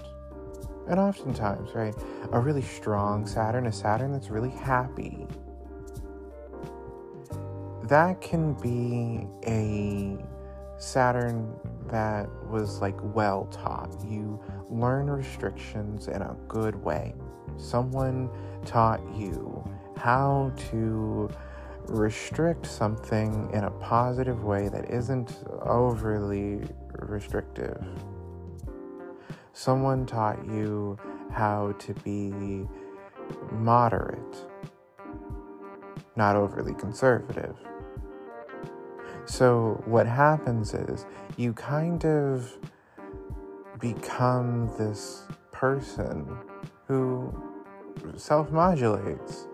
And 0.89 0.99
oftentimes, 0.99 1.75
right, 1.75 1.95
a 2.33 2.41
really 2.41 2.63
strong 2.63 3.27
Saturn, 3.27 3.67
a 3.67 3.73
Saturn 3.73 4.13
that's 4.13 4.31
really 4.31 4.51
happy, 4.51 5.27
that 7.85 8.21
can 8.21 8.55
be 8.55 9.27
a 9.47 10.19
Saturn 10.79 11.55
that 11.87 12.29
was 12.49 12.81
like 12.81 12.97
well 13.15 13.45
taught. 13.53 13.95
You 14.05 14.41
learn 14.69 15.09
restrictions 15.09 16.09
in 16.09 16.23
a 16.23 16.37
good 16.49 16.75
way. 16.75 17.15
Someone 17.57 18.29
taught 18.65 19.01
you 19.15 19.63
how 19.97 20.53
to 20.71 21.31
restrict 21.87 22.67
something 22.67 23.51
in 23.53 23.65
a 23.65 23.71
positive 23.71 24.45
way 24.45 24.69
that 24.69 24.91
isn't 24.91 25.45
overly 25.63 26.61
restrictive. 27.01 27.85
Someone 29.53 30.07
taught 30.07 30.45
you 30.47 30.99
how 31.31 31.73
to 31.79 31.95
be 31.95 32.67
moderate, 33.51 34.37
not 36.17 36.37
overly 36.37 36.75
conservative. 36.75 37.57
So, 39.25 39.83
what 39.87 40.07
happens 40.07 40.75
is 40.75 41.07
you 41.37 41.53
kind 41.53 42.05
of 42.05 42.59
become 43.79 44.71
this 44.79 45.23
person 45.53 46.27
who 46.87 47.33
self 48.17 48.51
modulates. 48.51 49.47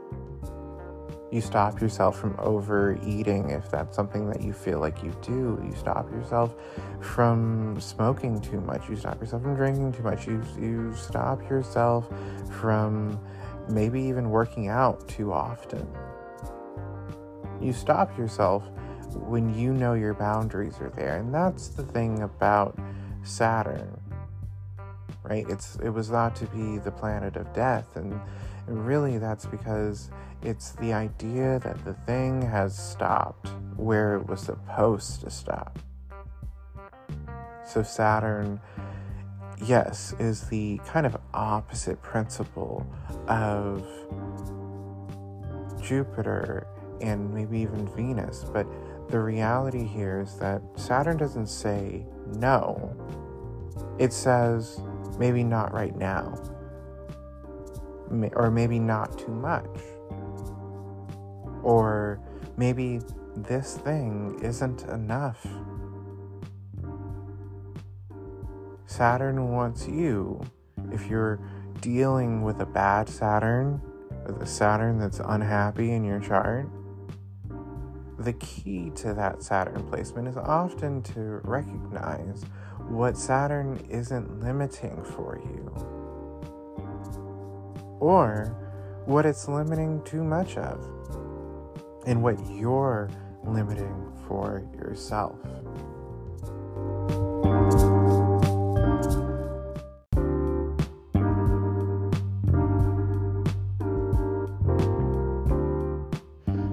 You 1.30 1.42
stop 1.42 1.80
yourself 1.80 2.18
from 2.18 2.34
overeating 2.38 3.50
if 3.50 3.70
that's 3.70 3.94
something 3.94 4.30
that 4.30 4.40
you 4.40 4.54
feel 4.54 4.80
like 4.80 5.02
you 5.02 5.14
do. 5.20 5.62
You 5.62 5.74
stop 5.76 6.10
yourself 6.10 6.54
from 7.00 7.78
smoking 7.80 8.40
too 8.40 8.62
much. 8.62 8.88
You 8.88 8.96
stop 8.96 9.20
yourself 9.20 9.42
from 9.42 9.54
drinking 9.54 9.92
too 9.92 10.02
much. 10.02 10.26
You, 10.26 10.42
you 10.58 10.94
stop 10.94 11.42
yourself 11.50 12.08
from 12.58 13.20
maybe 13.68 14.00
even 14.00 14.30
working 14.30 14.68
out 14.68 15.06
too 15.06 15.30
often. 15.30 15.86
You 17.60 17.74
stop 17.74 18.16
yourself 18.16 18.64
when 19.14 19.52
you 19.54 19.74
know 19.74 19.92
your 19.92 20.14
boundaries 20.14 20.80
are 20.80 20.90
there. 20.90 21.18
And 21.18 21.34
that's 21.34 21.68
the 21.68 21.82
thing 21.82 22.22
about 22.22 22.78
Saturn. 23.22 24.00
Right? 25.22 25.44
It's 25.50 25.76
it 25.82 25.90
was 25.90 26.08
thought 26.08 26.34
to 26.36 26.46
be 26.46 26.78
the 26.78 26.90
planet 26.90 27.36
of 27.36 27.52
death 27.52 27.96
and 27.96 28.18
really 28.66 29.18
that's 29.18 29.46
because 29.46 30.10
it's 30.42 30.72
the 30.72 30.92
idea 30.92 31.58
that 31.60 31.84
the 31.84 31.94
thing 32.06 32.42
has 32.42 32.76
stopped 32.76 33.48
where 33.76 34.16
it 34.16 34.26
was 34.26 34.40
supposed 34.40 35.20
to 35.22 35.30
stop. 35.30 35.78
So 37.64 37.82
Saturn 37.82 38.60
yes, 39.64 40.14
is 40.18 40.42
the 40.48 40.80
kind 40.86 41.06
of 41.06 41.16
opposite 41.34 42.00
principle 42.02 42.86
of 43.26 43.86
Jupiter 45.82 46.66
and 47.00 47.32
maybe 47.32 47.60
even 47.60 47.88
Venus, 47.94 48.44
but 48.52 48.66
the 49.08 49.20
reality 49.20 49.84
here 49.84 50.20
is 50.20 50.38
that 50.38 50.62
Saturn 50.76 51.16
doesn't 51.16 51.46
say 51.46 52.04
no, 52.34 52.94
it 53.98 54.12
says 54.12 54.80
maybe 55.18 55.42
not 55.42 55.72
right 55.72 55.96
now, 55.96 56.34
or 58.34 58.50
maybe 58.50 58.78
not 58.78 59.18
too 59.18 59.32
much, 59.32 59.80
or 61.68 62.18
maybe 62.56 62.98
this 63.36 63.76
thing 63.76 64.40
isn't 64.42 64.84
enough. 64.84 65.46
Saturn 68.86 69.52
wants 69.52 69.86
you, 69.86 70.40
if 70.90 71.08
you're 71.08 71.38
dealing 71.82 72.40
with 72.42 72.60
a 72.60 72.64
bad 72.64 73.06
Saturn, 73.06 73.82
with 74.26 74.40
a 74.40 74.46
Saturn 74.46 74.98
that's 74.98 75.20
unhappy 75.22 75.92
in 75.92 76.04
your 76.04 76.20
chart, 76.20 76.66
the 78.18 78.32
key 78.32 78.90
to 78.94 79.12
that 79.12 79.42
Saturn 79.42 79.86
placement 79.90 80.26
is 80.26 80.38
often 80.38 81.02
to 81.02 81.40
recognize 81.44 82.46
what 82.88 83.14
Saturn 83.14 83.76
isn't 83.90 84.40
limiting 84.40 85.04
for 85.04 85.38
you, 85.44 85.70
or 88.00 88.56
what 89.04 89.26
it's 89.26 89.46
limiting 89.48 90.02
too 90.04 90.24
much 90.24 90.56
of, 90.56 90.82
and 92.08 92.22
what 92.22 92.38
you're 92.50 93.10
limiting 93.44 94.10
for 94.26 94.66
yourself. 94.78 95.38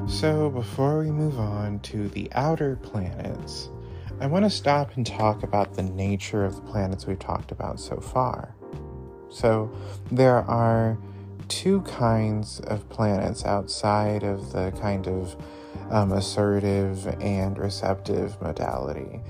So, 0.08 0.50
before 0.50 1.00
we 1.00 1.12
move 1.12 1.38
on 1.38 1.80
to 1.80 2.08
the 2.08 2.32
outer 2.32 2.78
planets, 2.78 3.70
I 4.22 4.28
want 4.28 4.46
to 4.46 4.50
stop 4.50 4.96
and 4.96 5.06
talk 5.06 5.44
about 5.44 5.74
the 5.74 5.84
nature 5.84 6.46
of 6.46 6.56
the 6.56 6.62
planets 6.62 7.06
we've 7.06 7.20
talked 7.20 7.52
about 7.52 7.82
so 7.82 7.98
far. 7.98 8.56
So, 9.30 9.70
there 10.10 10.38
are 10.38 10.98
two 11.48 11.82
kinds 11.82 12.60
of 12.62 12.88
planets 12.90 13.46
outside 13.46 14.24
of 14.24 14.52
the 14.52 14.72
kind 14.80 15.08
of 15.08 15.36
um, 15.90 16.12
assertive 16.12 17.08
and 17.22 17.58
receptive 17.58 18.40
modality. 18.42 19.22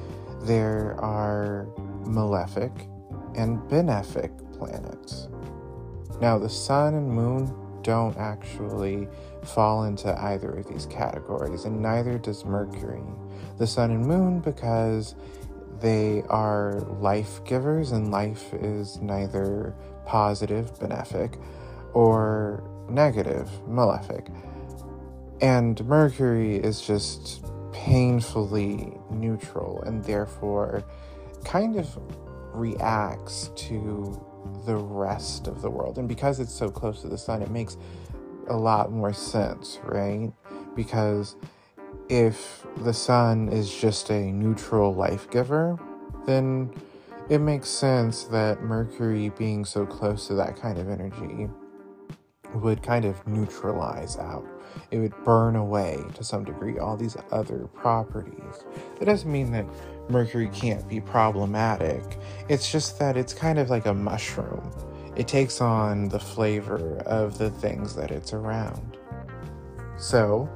There 0.41 0.95
are 0.99 1.67
malefic 2.05 2.71
and 3.35 3.59
benefic 3.69 4.31
planets. 4.57 5.27
Now, 6.21 6.37
the 6.37 6.49
sun 6.49 6.93
and 6.93 7.09
moon 7.09 7.53
don't 7.83 8.17
actually 8.17 9.07
fall 9.43 9.83
into 9.83 10.17
either 10.23 10.49
of 10.49 10.67
these 10.67 10.85
categories, 10.87 11.65
and 11.65 11.81
neither 11.81 12.17
does 12.17 12.45
Mercury, 12.45 13.03
the 13.57 13.67
Sun 13.67 13.91
and 13.91 14.05
Moon, 14.05 14.39
because 14.39 15.15
they 15.81 16.23
are 16.29 16.79
life 16.99 17.43
givers, 17.43 17.91
and 17.91 18.11
life 18.11 18.53
is 18.53 18.99
neither 19.01 19.75
positive, 20.05 20.73
benefic, 20.79 21.39
or 21.95 22.61
negative, 22.89 23.49
malefic. 23.67 24.27
And 25.41 25.83
Mercury 25.85 26.57
is 26.57 26.81
just 26.81 27.45
painfully 27.71 28.93
neutral 29.09 29.81
and 29.83 30.03
therefore 30.03 30.83
kind 31.43 31.77
of 31.77 31.97
reacts 32.53 33.49
to 33.55 34.21
the 34.65 34.75
rest 34.75 35.47
of 35.47 35.61
the 35.61 35.69
world. 35.69 35.97
And 35.97 36.07
because 36.07 36.39
it's 36.39 36.53
so 36.53 36.69
close 36.69 37.01
to 37.01 37.07
the 37.07 37.17
sun, 37.17 37.41
it 37.41 37.49
makes 37.49 37.77
a 38.49 38.55
lot 38.55 38.91
more 38.91 39.13
sense, 39.13 39.79
right? 39.83 40.31
Because 40.75 41.35
if 42.09 42.65
the 42.77 42.93
sun 42.93 43.49
is 43.49 43.73
just 43.73 44.09
a 44.09 44.31
neutral 44.31 44.93
life 44.93 45.29
giver, 45.31 45.79
then 46.25 46.73
it 47.29 47.39
makes 47.39 47.69
sense 47.69 48.25
that 48.25 48.61
Mercury 48.61 49.29
being 49.29 49.63
so 49.63 49.85
close 49.85 50.27
to 50.27 50.33
that 50.35 50.59
kind 50.59 50.77
of 50.77 50.89
energy 50.89 51.49
would 52.55 52.81
kind 52.83 53.05
of 53.05 53.25
neutralize 53.27 54.17
out. 54.17 54.45
It 54.91 54.99
would 54.99 55.13
burn 55.23 55.55
away 55.55 56.03
to 56.15 56.23
some 56.23 56.43
degree 56.43 56.77
all 56.79 56.97
these 56.97 57.17
other 57.31 57.67
properties. 57.73 58.65
That 58.99 59.05
doesn't 59.05 59.31
mean 59.31 59.51
that 59.51 59.65
Mercury 60.09 60.49
can't 60.49 60.87
be 60.87 61.01
problematic. 61.01 62.03
It's 62.49 62.71
just 62.71 62.99
that 62.99 63.17
it's 63.17 63.33
kind 63.33 63.59
of 63.59 63.69
like 63.69 63.85
a 63.85 63.93
mushroom. 63.93 64.71
It 65.15 65.27
takes 65.27 65.61
on 65.61 66.09
the 66.09 66.19
flavor 66.19 66.97
of 67.05 67.37
the 67.37 67.49
things 67.49 67.95
that 67.95 68.11
it's 68.11 68.33
around. 68.33 68.97
So, 69.97 70.49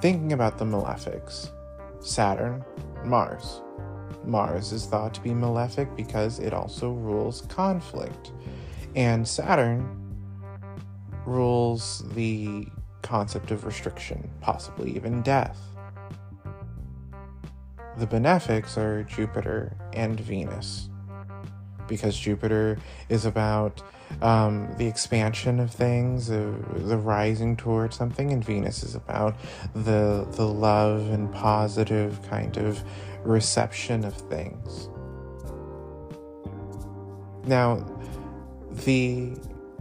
thinking 0.00 0.32
about 0.32 0.58
the 0.58 0.64
malefics 0.64 1.50
Saturn, 2.00 2.64
Mars. 3.04 3.62
Mars 4.24 4.72
is 4.72 4.86
thought 4.86 5.14
to 5.14 5.20
be 5.20 5.32
malefic 5.32 5.94
because 5.96 6.38
it 6.38 6.52
also 6.52 6.92
rules 6.92 7.42
conflict. 7.42 8.32
And 8.94 9.26
Saturn 9.26 10.05
rules 11.26 12.04
the 12.14 12.68
concept 13.02 13.50
of 13.50 13.64
restriction, 13.64 14.30
possibly 14.40 14.94
even 14.96 15.22
death. 15.22 15.58
The 17.98 18.06
benefics 18.06 18.76
are 18.76 19.04
Jupiter 19.04 19.76
and 19.92 20.18
Venus, 20.20 20.90
because 21.88 22.18
Jupiter 22.18 22.78
is 23.08 23.24
about 23.24 23.82
um, 24.22 24.72
the 24.76 24.86
expansion 24.86 25.58
of 25.60 25.70
things, 25.70 26.30
uh, 26.30 26.52
the 26.74 26.96
rising 26.96 27.56
towards 27.56 27.96
something, 27.96 28.32
and 28.32 28.44
Venus 28.44 28.82
is 28.82 28.94
about 28.94 29.36
the 29.74 30.26
the 30.32 30.46
love 30.46 31.10
and 31.10 31.32
positive 31.32 32.20
kind 32.28 32.56
of 32.56 32.82
reception 33.24 34.04
of 34.04 34.14
things. 34.14 34.88
Now, 37.46 37.84
the 38.84 39.36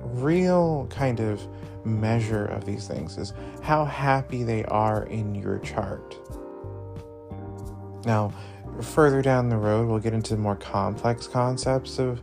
real 0.06 0.88
kind 0.90 1.20
of 1.20 1.48
measure 1.86 2.46
of 2.46 2.66
these 2.66 2.88
things 2.88 3.18
is 3.18 3.34
how 3.62 3.86
happy 3.86 4.44
they 4.44 4.64
are 4.66 5.04
in 5.04 5.36
your 5.36 5.60
chart. 5.60 6.18
Now, 8.06 8.34
further 8.82 9.22
down 9.22 9.50
the 9.50 9.58
road, 9.58 9.88
we'll 9.88 10.00
get 10.00 10.14
into 10.14 10.36
more 10.38 10.56
complex 10.56 11.28
concepts 11.28 12.00
of 12.00 12.22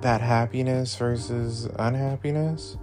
that 0.00 0.20
happiness 0.20 0.96
versus 0.96 1.68
unhappiness. 1.78 2.76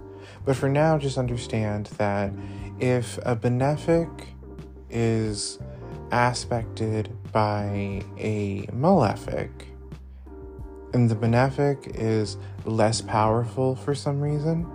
But 0.44 0.56
for 0.56 0.68
now, 0.68 0.98
just 0.98 1.18
understand 1.18 1.86
that 1.98 2.32
if 2.80 3.18
a 3.18 3.36
benefic 3.36 4.26
is 4.90 5.58
aspected 6.10 7.10
by 7.32 8.02
a 8.18 8.68
malefic, 8.72 9.68
and 10.94 11.10
the 11.10 11.16
benefic 11.16 11.94
is 11.96 12.36
less 12.64 13.00
powerful 13.00 13.74
for 13.74 13.94
some 13.94 14.20
reason, 14.20 14.66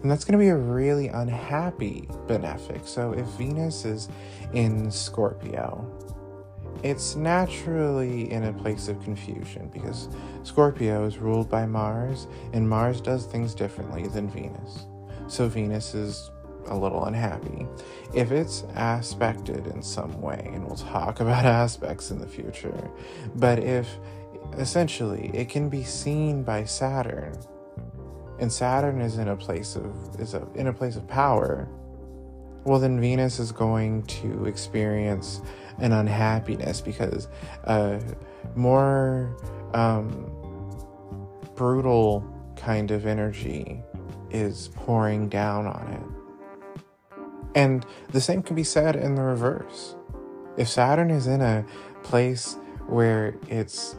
then 0.00 0.08
that's 0.08 0.24
going 0.24 0.38
to 0.38 0.44
be 0.44 0.48
a 0.48 0.56
really 0.56 1.08
unhappy 1.08 2.08
benefic. 2.26 2.86
So 2.86 3.12
if 3.12 3.24
Venus 3.38 3.84
is 3.84 4.08
in 4.52 4.90
Scorpio, 4.90 5.88
it's 6.82 7.16
naturally 7.16 8.30
in 8.30 8.44
a 8.44 8.52
place 8.52 8.88
of 8.88 9.02
confusion 9.02 9.68
because 9.72 10.08
Scorpio 10.42 11.04
is 11.06 11.18
ruled 11.18 11.48
by 11.48 11.66
Mars, 11.66 12.26
and 12.52 12.68
Mars 12.68 13.00
does 13.00 13.26
things 13.26 13.54
differently 13.54 14.06
than 14.08 14.28
Venus. 14.28 14.86
So 15.28 15.48
Venus 15.48 15.94
is 15.94 16.30
a 16.66 16.76
little 16.76 17.06
unhappy. 17.06 17.66
If 18.14 18.30
it's 18.30 18.64
aspected 18.74 19.66
in 19.68 19.82
some 19.82 20.20
way, 20.20 20.50
and 20.52 20.66
we'll 20.66 20.76
talk 20.76 21.20
about 21.20 21.44
aspects 21.44 22.10
in 22.10 22.18
the 22.18 22.26
future, 22.26 22.90
but 23.36 23.58
if 23.58 23.88
essentially 24.56 25.30
it 25.34 25.48
can 25.48 25.68
be 25.68 25.84
seen 25.84 26.42
by 26.42 26.64
Saturn, 26.64 27.36
and 28.38 28.52
Saturn 28.52 29.00
is 29.00 29.18
in 29.18 29.28
a 29.28 29.36
place 29.36 29.76
of 29.76 30.20
is 30.20 30.34
a, 30.34 30.46
in 30.54 30.68
a 30.68 30.72
place 30.72 30.96
of 30.96 31.06
power, 31.06 31.68
well 32.64 32.78
then 32.78 33.00
Venus 33.00 33.38
is 33.38 33.52
going 33.52 34.02
to 34.04 34.46
experience 34.46 35.40
an 35.78 35.92
unhappiness 35.92 36.80
because 36.80 37.28
uh, 37.64 38.00
more 38.54 39.36
um, 39.74 40.30
brutal 41.54 42.24
kind 42.56 42.90
of 42.90 43.06
energy 43.06 43.82
is 44.30 44.68
pouring 44.74 45.28
down 45.28 45.66
on 45.66 45.88
it. 45.92 47.18
And 47.54 47.86
the 48.10 48.20
same 48.20 48.42
can 48.42 48.54
be 48.56 48.64
said 48.64 48.94
in 48.96 49.14
the 49.14 49.22
reverse. 49.22 49.96
If 50.56 50.68
Saturn 50.68 51.10
is 51.10 51.26
in 51.26 51.40
a 51.40 51.64
place 52.02 52.56
where 52.88 53.36
it's 53.48 53.96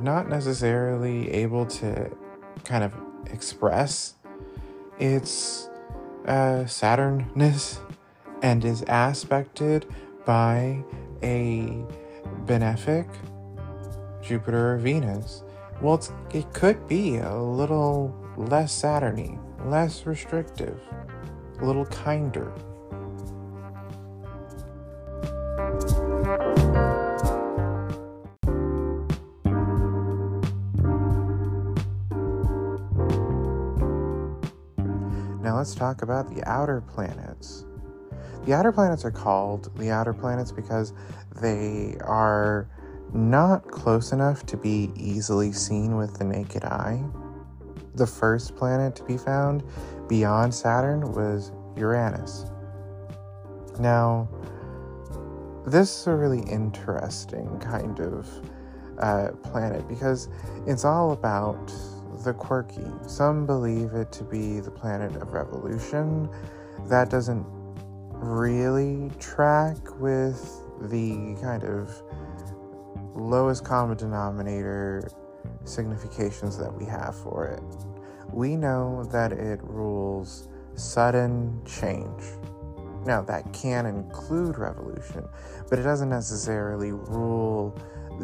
not 0.00 0.28
necessarily 0.28 1.30
able 1.30 1.64
to 1.66 2.10
kind 2.64 2.84
of 2.84 2.94
express 3.26 4.14
its 4.98 5.68
uh, 6.26 6.64
Saturnness 6.64 7.78
and 8.42 8.64
is 8.64 8.84
aspected 8.88 9.86
by 10.24 10.82
a 11.22 11.84
benefic 12.44 13.08
Jupiter 14.22 14.74
or 14.74 14.78
Venus, 14.78 15.42
well, 15.80 16.00
it 16.32 16.52
could 16.52 16.86
be 16.86 17.16
a 17.16 17.36
little 17.36 18.14
less 18.36 18.72
Saturny, 18.72 19.38
less 19.64 20.06
restrictive, 20.06 20.80
a 21.60 21.64
little 21.64 21.86
kinder. 21.86 22.52
Let's 35.62 35.76
talk 35.76 36.02
about 36.02 36.28
the 36.34 36.42
outer 36.42 36.80
planets. 36.80 37.66
The 38.46 38.52
outer 38.52 38.72
planets 38.72 39.04
are 39.04 39.12
called 39.12 39.70
the 39.78 39.92
outer 39.92 40.12
planets 40.12 40.50
because 40.50 40.92
they 41.40 41.96
are 42.00 42.68
not 43.14 43.70
close 43.70 44.10
enough 44.10 44.44
to 44.46 44.56
be 44.56 44.90
easily 44.96 45.52
seen 45.52 45.96
with 45.96 46.18
the 46.18 46.24
naked 46.24 46.64
eye. 46.64 47.00
The 47.94 48.08
first 48.08 48.56
planet 48.56 48.96
to 48.96 49.04
be 49.04 49.16
found 49.16 49.62
beyond 50.08 50.52
Saturn 50.52 51.12
was 51.12 51.52
Uranus. 51.76 52.46
Now, 53.78 54.28
this 55.64 55.96
is 55.96 56.06
a 56.08 56.16
really 56.16 56.42
interesting 56.50 57.60
kind 57.60 58.00
of 58.00 58.28
uh, 58.98 59.28
planet 59.44 59.86
because 59.86 60.28
it's 60.66 60.84
all 60.84 61.12
about 61.12 61.72
the 62.24 62.32
quirky. 62.32 62.86
Some 63.06 63.46
believe 63.46 63.94
it 63.94 64.12
to 64.12 64.24
be 64.24 64.60
the 64.60 64.70
planet 64.70 65.16
of 65.16 65.32
revolution. 65.32 66.28
That 66.88 67.10
doesn't 67.10 67.46
really 68.12 69.10
track 69.18 69.76
with 70.00 70.62
the 70.82 71.36
kind 71.40 71.64
of 71.64 71.90
lowest 73.14 73.64
common 73.64 73.96
denominator 73.96 75.08
significations 75.64 76.56
that 76.58 76.72
we 76.72 76.84
have 76.84 77.16
for 77.16 77.46
it. 77.46 77.62
We 78.32 78.56
know 78.56 79.04
that 79.12 79.32
it 79.32 79.60
rules 79.62 80.48
sudden 80.74 81.60
change. 81.66 82.22
Now, 83.04 83.20
that 83.22 83.52
can 83.52 83.84
include 83.86 84.58
revolution, 84.58 85.28
but 85.68 85.78
it 85.78 85.82
doesn't 85.82 86.08
necessarily 86.08 86.92
rule 86.92 87.76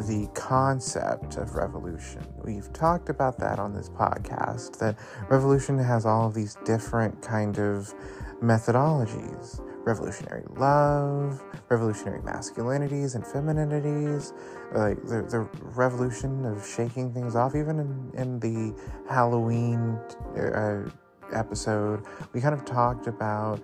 the 0.07 0.27
concept 0.33 1.37
of 1.37 1.55
revolution. 1.55 2.25
We've 2.43 2.71
talked 2.73 3.09
about 3.09 3.37
that 3.39 3.59
on 3.59 3.73
this 3.73 3.89
podcast 3.89 4.77
that 4.79 4.97
revolution 5.29 5.77
has 5.77 6.05
all 6.05 6.27
of 6.27 6.33
these 6.33 6.57
different 6.65 7.21
kind 7.21 7.57
of 7.59 7.93
methodologies 8.41 9.61
revolutionary 9.85 10.43
love, 10.55 11.41
revolutionary 11.69 12.21
masculinities 12.21 13.15
and 13.15 13.23
femininities, 13.23 14.33
like 14.73 15.01
the, 15.03 15.23
the 15.23 15.39
revolution 15.61 16.45
of 16.45 16.65
shaking 16.65 17.11
things 17.11 17.35
off, 17.35 17.55
even 17.55 17.79
in, 17.79 18.11
in 18.13 18.39
the 18.39 18.75
Halloween 19.09 19.97
uh, 20.37 20.87
episode, 21.33 22.05
we 22.33 22.41
kind 22.41 22.53
of 22.53 22.65
talked 22.65 23.07
about 23.07 23.59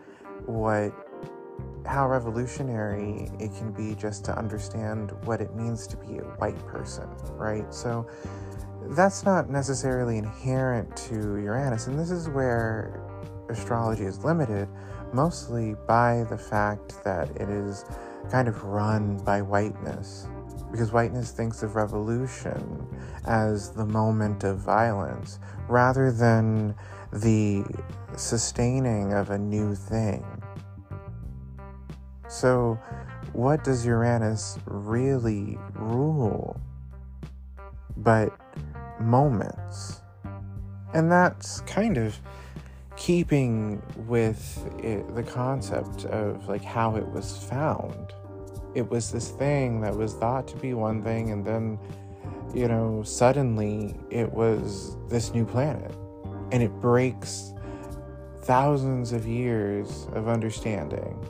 what 0.45 1.04
how 1.85 2.07
revolutionary 2.07 3.29
it 3.39 3.53
can 3.55 3.71
be 3.71 3.95
just 3.95 4.25
to 4.25 4.37
understand 4.37 5.11
what 5.25 5.41
it 5.41 5.55
means 5.55 5.87
to 5.87 5.97
be 5.97 6.17
a 6.17 6.23
white 6.23 6.57
person, 6.65 7.07
right? 7.33 7.71
So 7.73 8.07
that's 8.89 9.23
not 9.23 9.49
necessarily 9.49 10.17
inherent 10.17 10.95
to 10.97 11.37
Uranus, 11.37 11.87
and 11.87 11.97
this 11.99 12.11
is 12.11 12.29
where 12.29 13.01
astrology 13.49 14.03
is 14.03 14.23
limited 14.23 14.67
mostly 15.13 15.75
by 15.87 16.25
the 16.29 16.37
fact 16.37 17.03
that 17.03 17.29
it 17.37 17.49
is 17.49 17.85
kind 18.31 18.47
of 18.47 18.63
run 18.63 19.17
by 19.19 19.41
whiteness. 19.41 20.27
Because 20.71 20.91
whiteness 20.91 21.31
thinks 21.31 21.63
of 21.63 21.75
revolution 21.75 22.85
as 23.25 23.71
the 23.71 23.85
moment 23.85 24.43
of 24.43 24.57
violence 24.57 25.39
rather 25.69 26.11
than 26.11 26.75
the 27.13 27.63
sustaining 28.17 29.13
of 29.13 29.29
a 29.29 29.37
new 29.37 29.73
thing. 29.73 30.25
So, 32.27 32.79
what 33.33 33.63
does 33.63 33.85
Uranus 33.85 34.57
really 34.65 35.57
rule? 35.73 36.59
But 37.97 38.33
moments. 38.99 40.01
And 40.93 41.11
that's 41.11 41.61
kind 41.61 41.97
of 41.97 42.17
keeping 42.95 43.81
with 44.07 44.65
it, 44.79 45.13
the 45.15 45.23
concept 45.23 46.05
of 46.05 46.47
like 46.47 46.63
how 46.63 46.95
it 46.95 47.07
was 47.07 47.37
found. 47.49 48.13
It 48.73 48.89
was 48.89 49.11
this 49.11 49.29
thing 49.29 49.81
that 49.81 49.95
was 49.95 50.13
thought 50.13 50.47
to 50.49 50.57
be 50.57 50.73
one 50.73 51.01
thing, 51.01 51.31
and 51.31 51.45
then, 51.45 51.79
you 52.53 52.67
know, 52.67 53.03
suddenly 53.03 53.95
it 54.09 54.31
was 54.31 54.97
this 55.09 55.33
new 55.33 55.45
planet. 55.45 55.93
And 56.51 56.61
it 56.61 56.71
breaks 56.81 57.53
thousands 58.43 59.11
of 59.11 59.25
years 59.25 60.07
of 60.13 60.27
understanding. 60.27 61.27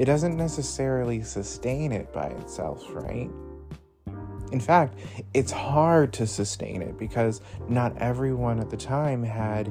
It 0.00 0.06
doesn't 0.06 0.34
necessarily 0.34 1.20
sustain 1.20 1.92
it 1.92 2.10
by 2.10 2.28
itself, 2.28 2.82
right? 2.88 3.28
In 4.50 4.58
fact, 4.58 4.98
it's 5.34 5.52
hard 5.52 6.14
to 6.14 6.26
sustain 6.26 6.80
it 6.80 6.96
because 6.96 7.42
not 7.68 7.98
everyone 7.98 8.60
at 8.60 8.70
the 8.70 8.78
time 8.78 9.22
had 9.22 9.70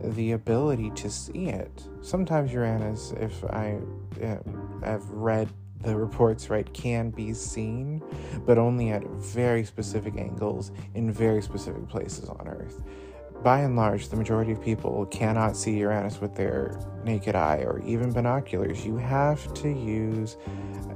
the 0.00 0.30
ability 0.30 0.90
to 0.90 1.10
see 1.10 1.46
it. 1.46 1.88
Sometimes 2.02 2.52
Uranus, 2.52 3.14
if 3.18 3.44
I 3.46 3.80
uh, 4.22 4.36
have 4.84 5.10
read 5.10 5.48
the 5.80 5.96
reports 5.96 6.50
right, 6.50 6.72
can 6.72 7.10
be 7.10 7.34
seen, 7.34 8.00
but 8.46 8.58
only 8.58 8.90
at 8.92 9.04
very 9.04 9.64
specific 9.64 10.16
angles 10.16 10.70
in 10.94 11.10
very 11.10 11.42
specific 11.42 11.88
places 11.88 12.28
on 12.28 12.46
Earth. 12.46 12.80
By 13.44 13.60
and 13.60 13.76
large, 13.76 14.08
the 14.08 14.16
majority 14.16 14.52
of 14.52 14.62
people 14.62 15.04
cannot 15.04 15.54
see 15.54 15.76
Uranus 15.76 16.18
with 16.18 16.34
their 16.34 16.80
naked 17.04 17.36
eye 17.36 17.58
or 17.58 17.78
even 17.84 18.10
binoculars. 18.10 18.86
You 18.86 18.96
have 18.96 19.52
to 19.54 19.68
use 19.68 20.38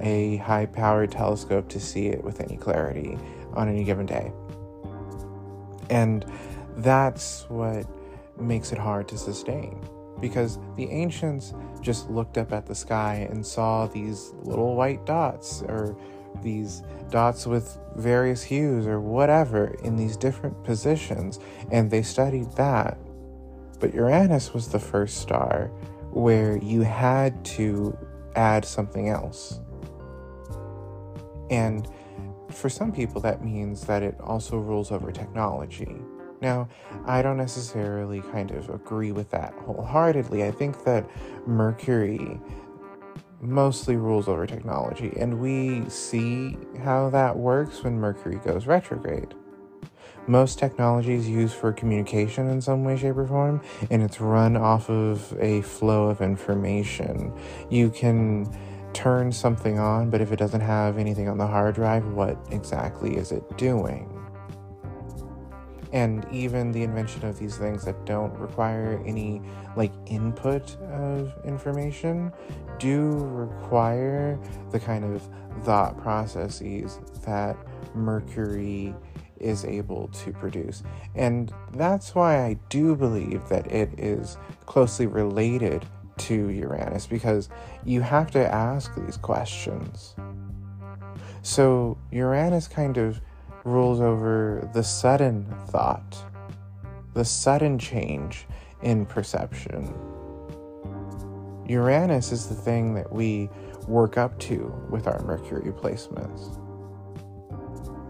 a 0.01 0.39
high 0.39 0.65
powered 0.65 1.13
telescope 1.13 1.69
to 1.69 1.79
see 1.79 2.07
it 2.07 2.25
with 2.25 2.41
any 2.41 2.57
clarity 2.57 3.19
on 3.53 3.69
any 3.69 3.85
given 3.85 4.07
day. 4.07 4.33
And 5.91 6.25
that's 6.79 7.45
what 7.51 7.87
makes 8.41 8.73
it 8.73 8.79
hard 8.79 9.09
to 9.09 9.19
sustain 9.19 9.87
because 10.19 10.59
the 10.77 10.89
ancients 10.89 11.53
just 11.83 12.09
looked 12.09 12.39
up 12.39 12.55
at 12.55 12.65
the 12.65 12.75
sky 12.75 13.29
and 13.31 13.47
saw 13.47 13.87
these 13.87 14.33
little 14.43 14.75
white 14.75 15.05
dots 15.05 15.61
or 15.69 15.99
these 16.43 16.83
dots 17.11 17.47
with 17.47 17.79
various 17.97 18.43
hues 18.43 18.87
or 18.87 19.01
whatever 19.01 19.75
in 19.83 19.97
these 19.97 20.17
different 20.17 20.63
positions 20.65 21.41
and 21.71 21.91
they 21.91 22.03
studied 22.03 22.51
that. 22.53 22.99
But 23.81 23.95
Uranus 23.95 24.53
was 24.53 24.69
the 24.69 24.79
first 24.79 25.19
star 25.19 25.71
where 26.11 26.57
you 26.59 26.83
had 26.83 27.45
to 27.45 27.97
add 28.35 28.65
something 28.65 29.09
else. 29.09 29.61
And 31.51 31.89
for 32.51 32.69
some 32.69 32.93
people, 32.93 33.21
that 33.23 33.45
means 33.45 33.85
that 33.85 34.03
it 34.03 34.17
also 34.21 34.59
rules 34.59 34.91
over 34.91 35.13
technology. 35.13 35.97
Now, 36.41 36.69
I 37.05 37.23
don't 37.23 37.37
necessarily 37.37 38.21
kind 38.21 38.51
of 38.53 38.71
agree 38.71 39.13
with 39.13 39.31
that 39.31 39.55
wholeheartedly. 39.55 40.45
I 40.45 40.51
think 40.51 40.85
that 40.85 41.09
Mercury 41.47 42.41
mostly 43.41 43.97
rules 43.97 44.29
over 44.29 44.47
technology, 44.47 45.13
and 45.19 45.41
we 45.41 45.89
see 45.89 46.57
how 46.83 47.11
that 47.11 47.37
works 47.37 47.83
when 47.83 47.99
Mercury 47.99 48.41
goes 48.45 48.67
retrograde. 48.67 49.35
Most 50.27 50.59
technology 50.59 51.15
is 51.15 51.29
used 51.29 51.55
for 51.55 51.73
communication 51.73 52.51
in 52.51 52.61
some 52.61 52.85
way, 52.85 52.97
shape, 52.97 53.17
or 53.17 53.27
form, 53.27 53.63
and 53.91 54.03
it's 54.03 54.21
run 54.21 54.57
off 54.57 54.91
of 54.91 55.35
a 55.41 55.63
flow 55.63 56.09
of 56.09 56.21
information. 56.21 57.33
You 57.71 57.89
can 57.91 58.47
turn 58.93 59.33
something 59.33 59.79
on, 59.79 60.11
but 60.11 60.21
if 60.21 60.33
it 60.33 60.37
doesn't 60.37 60.61
have 60.61 60.99
anything 60.99 61.29
on 61.29 61.39
the 61.39 61.47
hard 61.47 61.77
drive, 61.77 62.07
what 62.09 62.37
exactly 62.51 63.17
is 63.17 63.33
it 63.33 63.57
doing? 63.57 64.18
And 65.93 66.27
even 66.31 66.73
the 66.73 66.83
invention 66.83 67.25
of 67.25 67.39
these 67.39 67.57
things 67.57 67.85
that 67.85 68.05
don't 68.05 68.33
require 68.39 69.03
any 69.07 69.41
like 69.77 69.93
input 70.07 70.77
of 70.83 71.33
information 71.45 72.33
do 72.79 73.13
require 73.33 74.39
the 74.71 74.79
kind 74.79 75.05
of 75.05 75.23
thought 75.65 75.97
processes 75.99 77.01
that 77.25 77.57
mercury 77.95 78.95
is 79.41 79.65
able 79.65 80.09
to 80.09 80.33
produce. 80.33 80.83
And 81.15 81.53
that's 81.75 82.15
why 82.15 82.45
i 82.45 82.59
do 82.69 82.97
believe 82.97 83.49
that 83.49 83.71
it 83.71 83.91
is 83.99 84.37
closely 84.67 85.07
related 85.07 85.87
to 86.19 86.51
uranus 86.51 87.07
because 87.07 87.49
you 87.85 88.01
have 88.01 88.31
to 88.33 88.53
ask 88.53 88.95
these 88.97 89.17
questions. 89.17 90.17
So 91.43 91.97
uranus 92.11 92.67
kind 92.69 92.99
of 92.99 93.21
rules 93.69 94.01
over 94.01 94.69
the 94.73 94.83
sudden 94.83 95.45
thought, 95.69 96.17
the 97.15 97.25
sudden 97.25 97.79
change 97.79 98.47
in 98.83 99.07
perception. 99.07 99.95
Uranus 101.67 102.33
is 102.33 102.49
the 102.49 102.55
thing 102.55 102.95
that 102.95 103.13
we 103.13 103.51
work 103.87 104.17
up 104.17 104.39
to 104.39 104.75
with 104.91 105.07
our 105.07 105.23
Mercury 105.23 105.73
placements. 105.73 106.57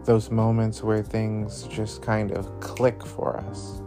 Those 0.06 0.30
moments 0.30 0.82
where 0.82 1.02
things 1.02 1.64
just 1.64 2.02
kind 2.02 2.30
of 2.32 2.60
click 2.60 3.04
for 3.04 3.36
us. 3.36 3.82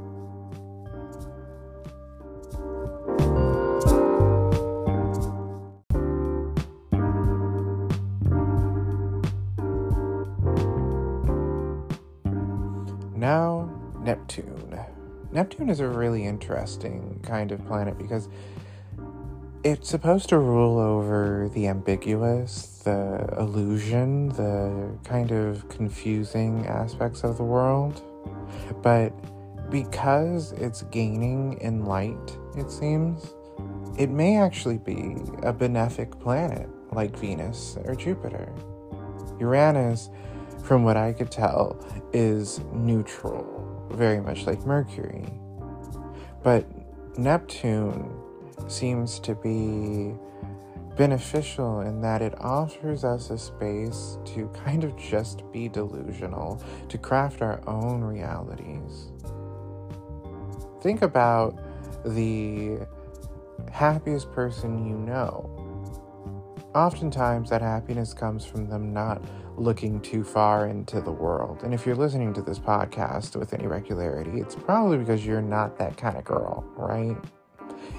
Neptune. 14.38 14.80
Neptune 15.32 15.70
is 15.70 15.80
a 15.80 15.88
really 15.88 16.26
interesting 16.26 17.20
kind 17.24 17.52
of 17.52 17.66
planet 17.66 17.98
because 17.98 18.30
it's 19.64 19.90
supposed 19.90 20.30
to 20.30 20.38
rule 20.38 20.80
over 20.80 21.50
the 21.54 21.68
ambiguous, 21.68 22.82
the 22.84 23.28
illusion, 23.38 24.30
the 24.30 24.98
kind 25.04 25.32
of 25.32 25.68
confusing 25.70 26.66
aspects 26.66 27.24
of 27.24 27.38
the 27.38 27.44
world. 27.44 28.02
But 28.82 29.10
because 29.70 30.54
it's 30.54 30.84
gaining 30.84 31.60
in 31.60 31.86
light, 31.86 32.38
it 32.56 32.72
seems, 32.72 33.34
it 33.98 34.10
may 34.10 34.38
actually 34.38 34.78
be 34.78 35.16
a 35.44 35.54
benefic 35.54 36.20
planet 36.20 36.70
like 36.92 37.18
Venus 37.18 37.78
or 37.86 37.96
Jupiter. 37.96 38.52
Uranus 39.40 40.10
from 40.64 40.84
what 40.84 40.98
I 40.98 41.14
could 41.14 41.32
tell, 41.32 41.78
is 42.14 42.60
neutral, 42.72 43.46
very 43.94 44.20
much 44.20 44.46
like 44.46 44.66
Mercury. 44.66 45.26
But 46.44 46.66
Neptune 47.18 48.12
seems 48.68 49.20
to 49.20 49.36
be 49.36 50.14
beneficial 50.98 51.82
in 51.82 52.02
that 52.02 52.22
it 52.22 52.34
offers 52.40 53.04
us 53.04 53.30
a 53.30 53.38
space 53.38 54.18
to 54.26 54.48
kind 54.66 54.84
of 54.84 54.96
just 54.98 55.50
be 55.52 55.68
delusional, 55.68 56.62
to 56.90 56.98
craft 56.98 57.42
our 57.42 57.62
own 57.68 58.02
realities. 58.02 59.12
Think 60.82 61.02
about 61.02 61.60
the 62.06 62.80
happiest 63.72 64.32
person 64.32 64.86
you 64.88 64.98
know. 64.98 65.61
Oftentimes, 66.74 67.50
that 67.50 67.62
happiness 67.62 68.14
comes 68.14 68.46
from 68.46 68.70
them 68.70 68.94
not 68.94 69.22
looking 69.58 70.00
too 70.00 70.24
far 70.24 70.68
into 70.68 71.02
the 71.02 71.12
world. 71.12 71.64
And 71.64 71.74
if 71.74 71.86
you're 71.86 71.96
listening 71.96 72.34
to 72.34 72.42
this 72.42 72.60
podcast 72.60 73.36
with 73.36 73.54
any 73.54 73.68
regularity, 73.68 74.40
it's 74.40 74.56
probably 74.56 74.98
because 74.98 75.26
you're 75.26 75.42
not 75.42 75.78
that 75.80 75.98
kind 75.98 76.18
of 76.18 76.24
girl, 76.24 76.64
right? 76.78 77.18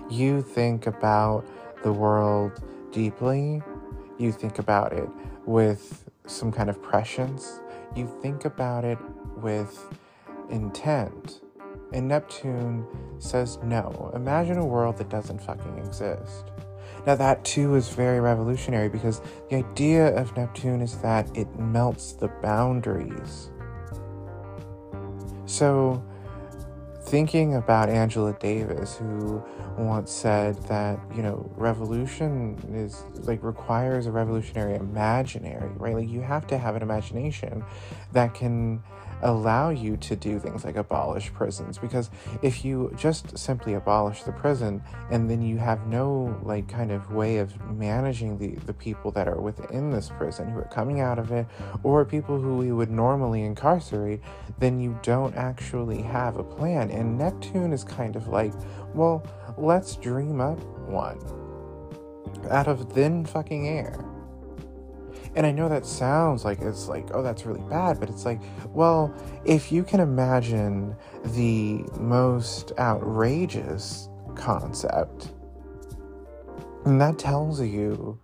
You 0.08 0.40
think 0.40 0.86
about 0.86 1.44
the 1.82 1.92
world 1.92 2.62
deeply, 2.92 3.62
you 4.18 4.32
think 4.32 4.58
about 4.58 4.94
it 4.94 5.08
with 5.44 6.08
some 6.26 6.50
kind 6.50 6.70
of 6.70 6.80
prescience, 6.82 7.60
you 7.94 8.10
think 8.22 8.46
about 8.46 8.84
it 8.84 8.98
with 9.36 9.86
intent. 10.48 11.42
And 11.92 12.08
Neptune 12.08 12.86
says 13.18 13.58
no. 13.62 14.10
Imagine 14.14 14.56
a 14.56 14.64
world 14.64 14.96
that 14.96 15.10
doesn't 15.10 15.42
fucking 15.42 15.76
exist. 15.78 16.50
Now, 17.06 17.16
that 17.16 17.44
too 17.44 17.74
is 17.74 17.88
very 17.88 18.20
revolutionary 18.20 18.88
because 18.88 19.20
the 19.50 19.56
idea 19.56 20.14
of 20.16 20.36
Neptune 20.36 20.80
is 20.80 20.98
that 20.98 21.36
it 21.36 21.48
melts 21.58 22.12
the 22.12 22.28
boundaries. 22.40 23.50
So, 25.46 26.02
thinking 27.02 27.56
about 27.56 27.88
Angela 27.88 28.34
Davis, 28.40 28.96
who 28.96 29.42
once 29.76 30.12
said 30.12 30.56
that, 30.68 30.98
you 31.14 31.22
know, 31.22 31.50
revolution 31.56 32.56
is 32.72 33.04
like 33.24 33.42
requires 33.42 34.06
a 34.06 34.12
revolutionary 34.12 34.76
imaginary, 34.76 35.70
right? 35.76 35.94
Like, 35.96 36.08
you 36.08 36.20
have 36.20 36.46
to 36.46 36.58
have 36.58 36.76
an 36.76 36.82
imagination 36.82 37.64
that 38.12 38.34
can 38.34 38.82
allow 39.22 39.70
you 39.70 39.96
to 39.96 40.16
do 40.16 40.38
things 40.38 40.64
like 40.64 40.76
abolish 40.76 41.32
prisons 41.32 41.78
because 41.78 42.10
if 42.42 42.64
you 42.64 42.92
just 42.96 43.36
simply 43.38 43.74
abolish 43.74 44.22
the 44.24 44.32
prison 44.32 44.82
and 45.10 45.30
then 45.30 45.40
you 45.40 45.58
have 45.58 45.86
no 45.86 46.38
like 46.42 46.68
kind 46.68 46.90
of 46.90 47.12
way 47.12 47.38
of 47.38 47.58
managing 47.70 48.36
the 48.38 48.54
the 48.66 48.72
people 48.72 49.10
that 49.10 49.28
are 49.28 49.40
within 49.40 49.90
this 49.90 50.10
prison 50.10 50.50
who 50.50 50.58
are 50.58 50.68
coming 50.68 51.00
out 51.00 51.18
of 51.18 51.30
it 51.30 51.46
or 51.82 52.04
people 52.04 52.40
who 52.40 52.56
we 52.56 52.72
would 52.72 52.90
normally 52.90 53.42
incarcerate 53.42 54.20
then 54.58 54.80
you 54.80 54.98
don't 55.02 55.34
actually 55.36 56.02
have 56.02 56.36
a 56.36 56.44
plan. 56.44 56.90
And 56.90 57.18
Neptune 57.18 57.72
is 57.72 57.84
kind 57.84 58.16
of 58.16 58.28
like 58.28 58.52
well 58.94 59.24
let's 59.56 59.96
dream 59.96 60.40
up 60.40 60.58
one 60.88 61.18
out 62.50 62.66
of 62.66 62.92
thin 62.92 63.24
fucking 63.24 63.68
air 63.68 64.11
and 65.34 65.46
I 65.46 65.50
know 65.52 65.68
that 65.68 65.86
sounds 65.86 66.44
like 66.44 66.60
it's 66.60 66.88
like, 66.88 67.08
oh, 67.14 67.22
that's 67.22 67.46
really 67.46 67.62
bad, 67.68 67.98
but 67.98 68.10
it's 68.10 68.24
like, 68.24 68.40
well, 68.68 69.14
if 69.44 69.72
you 69.72 69.82
can 69.82 70.00
imagine 70.00 70.94
the 71.24 71.84
most 71.98 72.72
outrageous 72.78 74.08
concept, 74.34 75.32
and 76.84 77.00
that 77.00 77.18
tells 77.18 77.60
you, 77.60 78.18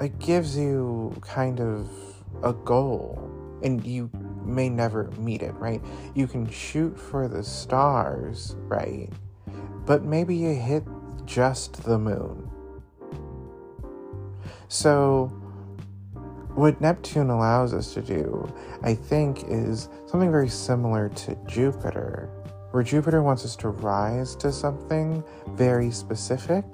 it 0.00 0.18
gives 0.18 0.56
you 0.56 1.14
kind 1.20 1.60
of 1.60 1.88
a 2.42 2.52
goal, 2.52 3.30
and 3.62 3.84
you 3.84 4.10
may 4.44 4.68
never 4.68 5.10
meet 5.18 5.42
it, 5.42 5.54
right? 5.54 5.82
You 6.14 6.26
can 6.26 6.48
shoot 6.50 6.98
for 6.98 7.28
the 7.28 7.42
stars, 7.42 8.56
right? 8.58 9.08
But 9.84 10.04
maybe 10.04 10.34
you 10.34 10.54
hit 10.54 10.84
just 11.26 11.84
the 11.84 11.98
moon. 11.98 12.50
So, 14.68 15.32
what 16.56 16.80
Neptune 16.80 17.28
allows 17.28 17.74
us 17.74 17.92
to 17.92 18.00
do, 18.00 18.50
I 18.82 18.94
think, 18.94 19.44
is 19.46 19.90
something 20.06 20.30
very 20.30 20.48
similar 20.48 21.10
to 21.10 21.36
Jupiter, 21.46 22.30
where 22.70 22.82
Jupiter 22.82 23.22
wants 23.22 23.44
us 23.44 23.56
to 23.56 23.68
rise 23.68 24.34
to 24.36 24.50
something 24.50 25.22
very 25.48 25.90
specific 25.90 26.64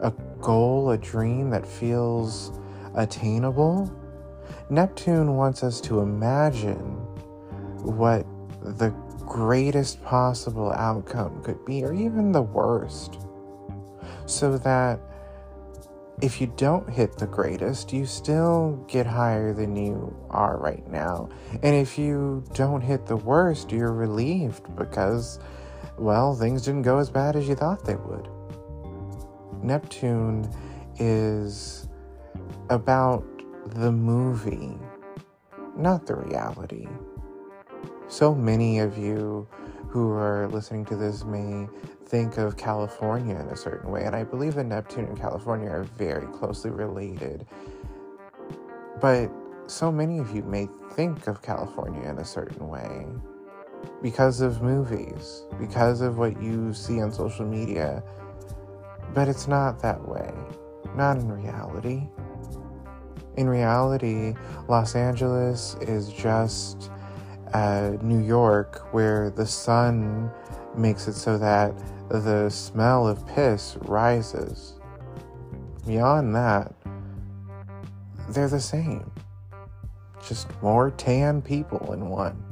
a 0.00 0.12
goal, 0.40 0.90
a 0.90 0.98
dream 0.98 1.48
that 1.50 1.66
feels 1.66 2.52
attainable. 2.94 3.90
Neptune 4.68 5.36
wants 5.36 5.62
us 5.62 5.80
to 5.82 6.00
imagine 6.00 6.98
what 7.80 8.26
the 8.60 8.90
greatest 9.20 10.02
possible 10.04 10.72
outcome 10.72 11.42
could 11.42 11.64
be, 11.64 11.84
or 11.84 11.94
even 11.94 12.32
the 12.32 12.42
worst, 12.42 13.20
so 14.26 14.58
that 14.58 15.00
if 16.22 16.40
you 16.40 16.52
don't 16.56 16.88
hit 16.88 17.16
the 17.16 17.26
greatest, 17.26 17.92
you 17.92 18.06
still 18.06 18.84
get 18.88 19.06
higher 19.06 19.52
than 19.52 19.74
you 19.76 20.16
are 20.30 20.56
right 20.56 20.86
now. 20.90 21.28
And 21.62 21.74
if 21.74 21.98
you 21.98 22.44
don't 22.54 22.80
hit 22.80 23.06
the 23.06 23.16
worst, 23.16 23.72
you're 23.72 23.92
relieved 23.92 24.74
because, 24.76 25.40
well, 25.98 26.34
things 26.34 26.62
didn't 26.62 26.82
go 26.82 26.98
as 26.98 27.10
bad 27.10 27.36
as 27.36 27.48
you 27.48 27.54
thought 27.54 27.84
they 27.84 27.96
would. 27.96 28.28
Neptune 29.62 30.48
is 30.98 31.88
about 32.70 33.24
the 33.74 33.90
movie, 33.90 34.78
not 35.76 36.06
the 36.06 36.14
reality. 36.14 36.86
So 38.08 38.34
many 38.34 38.78
of 38.78 38.96
you 38.96 39.48
who 39.88 40.12
are 40.12 40.48
listening 40.48 40.84
to 40.86 40.96
this 40.96 41.24
may 41.24 41.66
think 42.14 42.38
of 42.38 42.56
California 42.56 43.34
in 43.34 43.48
a 43.48 43.56
certain 43.56 43.90
way, 43.90 44.04
and 44.04 44.14
I 44.14 44.22
believe 44.22 44.54
that 44.54 44.66
Neptune 44.66 45.06
and 45.06 45.18
California 45.18 45.68
are 45.68 45.82
very 45.98 46.28
closely 46.28 46.70
related. 46.70 47.44
But 49.00 49.32
so 49.66 49.90
many 49.90 50.20
of 50.20 50.30
you 50.30 50.44
may 50.44 50.68
think 50.92 51.26
of 51.26 51.42
California 51.42 52.08
in 52.08 52.18
a 52.18 52.24
certain 52.24 52.68
way 52.68 53.08
because 54.00 54.40
of 54.42 54.62
movies, 54.62 55.42
because 55.58 56.02
of 56.02 56.16
what 56.16 56.40
you 56.40 56.72
see 56.72 57.02
on 57.02 57.10
social 57.10 57.44
media. 57.44 58.00
But 59.12 59.26
it's 59.26 59.48
not 59.48 59.80
that 59.82 60.00
way, 60.06 60.32
not 60.94 61.16
in 61.16 61.32
reality. 61.32 62.06
In 63.36 63.48
reality, 63.48 64.34
Los 64.68 64.94
Angeles 64.94 65.74
is 65.80 66.12
just 66.12 66.92
uh, 67.54 67.96
New 68.02 68.24
York 68.24 68.86
where 68.94 69.30
the 69.30 69.46
sun 69.46 70.30
makes 70.78 71.08
it 71.08 71.14
so 71.14 71.38
that 71.38 71.72
the 72.08 72.48
smell 72.50 73.06
of 73.06 73.26
piss 73.26 73.76
rises. 73.82 74.74
Beyond 75.86 76.34
that, 76.34 76.74
they're 78.30 78.48
the 78.48 78.60
same. 78.60 79.10
Just 80.26 80.48
more 80.62 80.90
tan 80.90 81.42
people 81.42 81.92
in 81.92 82.08
one. 82.08 82.42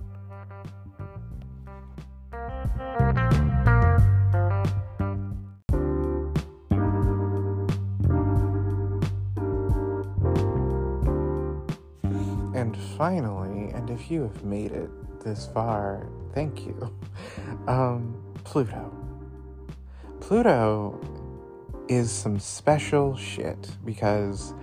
And 12.55 12.77
finally, 12.99 13.71
and 13.71 13.89
if 13.91 14.11
you 14.11 14.23
have 14.23 14.45
made 14.45 14.73
it 14.73 14.91
this 15.25 15.49
far, 15.53 16.07
thank 16.35 16.67
you. 16.67 16.95
Um, 17.67 18.23
Pluto. 18.45 18.93
Pluto 20.21 21.01
is 21.89 22.11
some 22.11 22.39
special 22.39 23.17
shit 23.17 23.69
because 23.85 24.55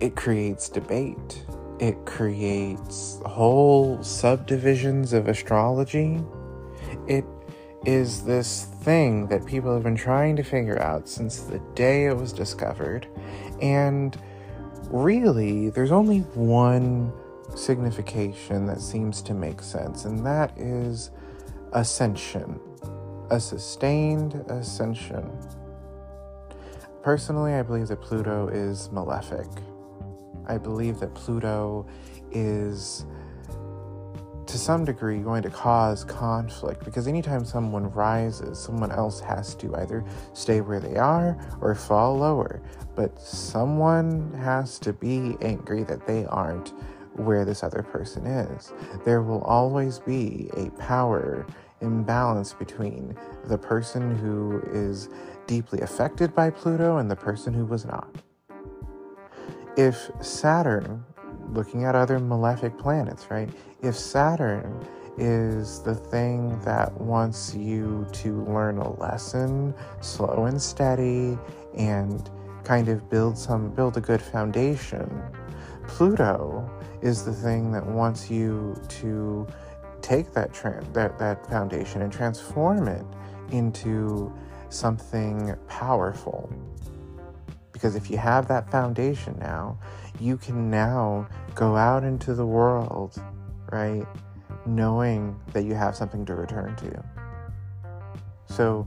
it 0.00 0.14
creates 0.14 0.68
debate. 0.68 1.44
It 1.80 2.04
creates 2.06 3.20
whole 3.24 4.02
subdivisions 4.02 5.12
of 5.12 5.28
astrology. 5.28 6.20
It 7.06 7.24
is 7.86 8.22
this 8.22 8.64
thing 8.82 9.26
that 9.28 9.46
people 9.46 9.72
have 9.72 9.84
been 9.84 9.96
trying 9.96 10.36
to 10.36 10.42
figure 10.42 10.80
out 10.80 11.08
since 11.08 11.40
the 11.40 11.60
day 11.74 12.06
it 12.06 12.16
was 12.16 12.32
discovered. 12.32 13.06
And 13.60 14.20
really, 14.90 15.70
there's 15.70 15.92
only 15.92 16.20
one 16.34 17.12
signification 17.54 18.66
that 18.66 18.80
seems 18.80 19.22
to 19.22 19.34
make 19.34 19.62
sense, 19.62 20.04
and 20.04 20.24
that 20.26 20.56
is 20.58 21.10
ascension 21.72 22.60
a 23.30 23.40
sustained 23.40 24.34
ascension. 24.48 25.30
Personally, 27.02 27.54
I 27.54 27.62
believe 27.62 27.88
that 27.88 28.00
Pluto 28.00 28.48
is 28.48 28.90
malefic. 28.90 29.46
I 30.46 30.58
believe 30.58 30.98
that 31.00 31.14
Pluto 31.14 31.86
is, 32.32 33.04
to 34.46 34.58
some 34.58 34.84
degree, 34.84 35.18
going 35.18 35.42
to 35.42 35.50
cause 35.50 36.04
conflict 36.04 36.84
because 36.84 37.06
anytime 37.06 37.44
someone 37.44 37.90
rises, 37.92 38.58
someone 38.58 38.90
else 38.90 39.20
has 39.20 39.54
to 39.56 39.76
either 39.76 40.04
stay 40.32 40.60
where 40.60 40.80
they 40.80 40.96
are 40.96 41.38
or 41.60 41.74
fall 41.74 42.16
lower. 42.16 42.62
But 42.94 43.20
someone 43.20 44.32
has 44.34 44.78
to 44.80 44.92
be 44.92 45.36
angry 45.42 45.84
that 45.84 46.06
they 46.06 46.24
aren't 46.26 46.72
where 47.18 47.44
this 47.44 47.62
other 47.62 47.82
person 47.82 48.26
is. 48.26 48.72
There 49.04 49.22
will 49.22 49.42
always 49.42 49.98
be 49.98 50.50
a 50.56 50.70
power 50.70 51.46
imbalance 51.80 52.52
between 52.52 53.16
the 53.44 53.58
person 53.58 54.16
who 54.16 54.62
is 54.72 55.08
deeply 55.46 55.80
affected 55.80 56.34
by 56.34 56.50
Pluto 56.50 56.98
and 56.98 57.10
the 57.10 57.16
person 57.16 57.54
who 57.54 57.64
was 57.64 57.84
not. 57.84 58.08
If 59.76 60.10
Saturn, 60.20 61.04
looking 61.52 61.84
at 61.84 61.94
other 61.94 62.18
malefic 62.18 62.76
planets, 62.78 63.30
right? 63.30 63.48
If 63.82 63.94
Saturn 63.96 64.86
is 65.18 65.80
the 65.80 65.94
thing 65.94 66.58
that 66.60 66.92
wants 67.00 67.54
you 67.54 68.06
to 68.12 68.42
learn 68.44 68.78
a 68.78 68.92
lesson 69.00 69.74
slow 70.00 70.46
and 70.46 70.60
steady 70.60 71.36
and 71.76 72.30
kind 72.64 72.88
of 72.88 73.08
build 73.10 73.36
some 73.36 73.70
build 73.70 73.96
a 73.96 74.00
good 74.00 74.22
foundation. 74.22 75.22
Pluto 75.88 76.70
is 77.02 77.24
the 77.24 77.32
thing 77.32 77.72
that 77.72 77.84
wants 77.84 78.30
you 78.30 78.80
to 78.88 79.46
take 80.00 80.32
that 80.32 80.52
tra- 80.52 80.84
that 80.92 81.18
that 81.18 81.44
foundation 81.48 82.02
and 82.02 82.12
transform 82.12 82.86
it 82.86 83.04
into 83.50 84.32
something 84.68 85.56
powerful. 85.66 86.48
Because 87.72 87.96
if 87.96 88.10
you 88.10 88.18
have 88.18 88.46
that 88.48 88.70
foundation 88.70 89.36
now, 89.40 89.78
you 90.20 90.36
can 90.36 90.70
now 90.70 91.28
go 91.54 91.76
out 91.76 92.04
into 92.04 92.34
the 92.34 92.46
world, 92.46 93.20
right? 93.72 94.06
knowing 94.68 95.38
that 95.52 95.64
you 95.64 95.74
have 95.74 95.96
something 95.96 96.24
to 96.26 96.34
return 96.34 96.76
to. 96.76 97.04
So, 98.46 98.86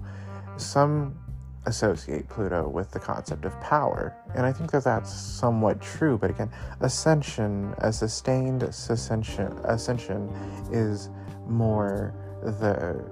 some 0.57 1.17
associate 1.65 2.27
Pluto 2.29 2.67
with 2.67 2.91
the 2.91 2.99
concept 2.99 3.45
of 3.45 3.59
power, 3.61 4.15
and 4.35 4.45
I 4.45 4.51
think 4.51 4.71
that 4.71 4.83
that's 4.83 5.13
somewhat 5.13 5.81
true. 5.81 6.17
But 6.17 6.31
again, 6.31 6.51
ascension, 6.79 7.73
a 7.79 7.93
sustained 7.93 8.63
ascension, 8.63 9.51
ascension 9.63 10.29
is 10.71 11.09
more 11.47 12.13
the 12.41 13.03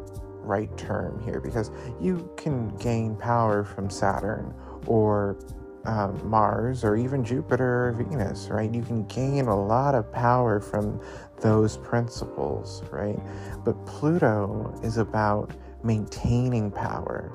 right 0.42 0.76
term 0.78 1.22
here 1.24 1.40
because 1.40 1.70
you 2.02 2.32
can 2.38 2.76
gain 2.78 3.16
power 3.16 3.64
from 3.64 3.90
Saturn 3.90 4.54
or 4.88 5.38
um, 5.86 6.20
Mars 6.28 6.84
or 6.84 6.96
even 6.96 7.24
Jupiter 7.24 7.90
or 7.90 7.92
Venus, 7.94 8.50
right? 8.50 8.74
You 8.74 8.82
can 8.82 9.06
gain 9.06 9.48
a 9.48 9.56
lot 9.56 9.96
of 9.96 10.12
power 10.12 10.60
from 10.60 11.02
those 11.42 11.78
principles, 11.78 12.84
right? 12.92 13.20
But 13.64 13.86
Pluto 13.86 14.78
is 14.84 14.98
about 14.98 15.52
maintaining 15.84 16.72
power. 16.72 17.32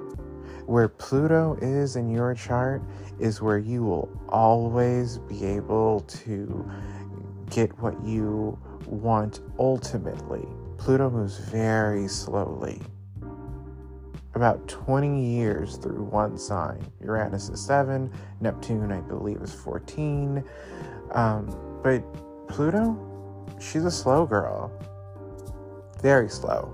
Where 0.67 0.89
Pluto 0.89 1.59
is 1.61 1.97
in 1.97 2.11
your 2.11 2.35
chart 2.35 2.83
is 3.19 3.43
where 3.43 3.59
you 3.59 3.85
will 3.85 4.09
always 4.29 5.19
be 5.19 5.45
able 5.45 6.01
to 6.01 6.71
get 7.51 7.79
what 7.81 8.03
you 8.05 8.59
want 8.87 9.41
ultimately. 9.59 10.47
Pluto 10.79 11.11
moves 11.11 11.39
very 11.39 12.09
slowly 12.09 12.81
about 14.35 14.67
20 14.67 15.25
years 15.25 15.77
through 15.77 16.03
one 16.03 16.37
sign. 16.37 16.85
Uranus 17.01 17.49
is 17.49 17.65
7, 17.65 18.11
Neptune, 18.41 18.91
I 18.91 19.01
believe, 19.01 19.41
is 19.43 19.55
14. 19.55 20.43
Um, 21.13 21.81
but 21.83 22.03
Pluto, 22.49 22.99
she's 23.61 23.85
a 23.85 23.91
slow 23.91 24.27
girl. 24.27 24.73
Very 26.03 26.29
slow. 26.29 26.73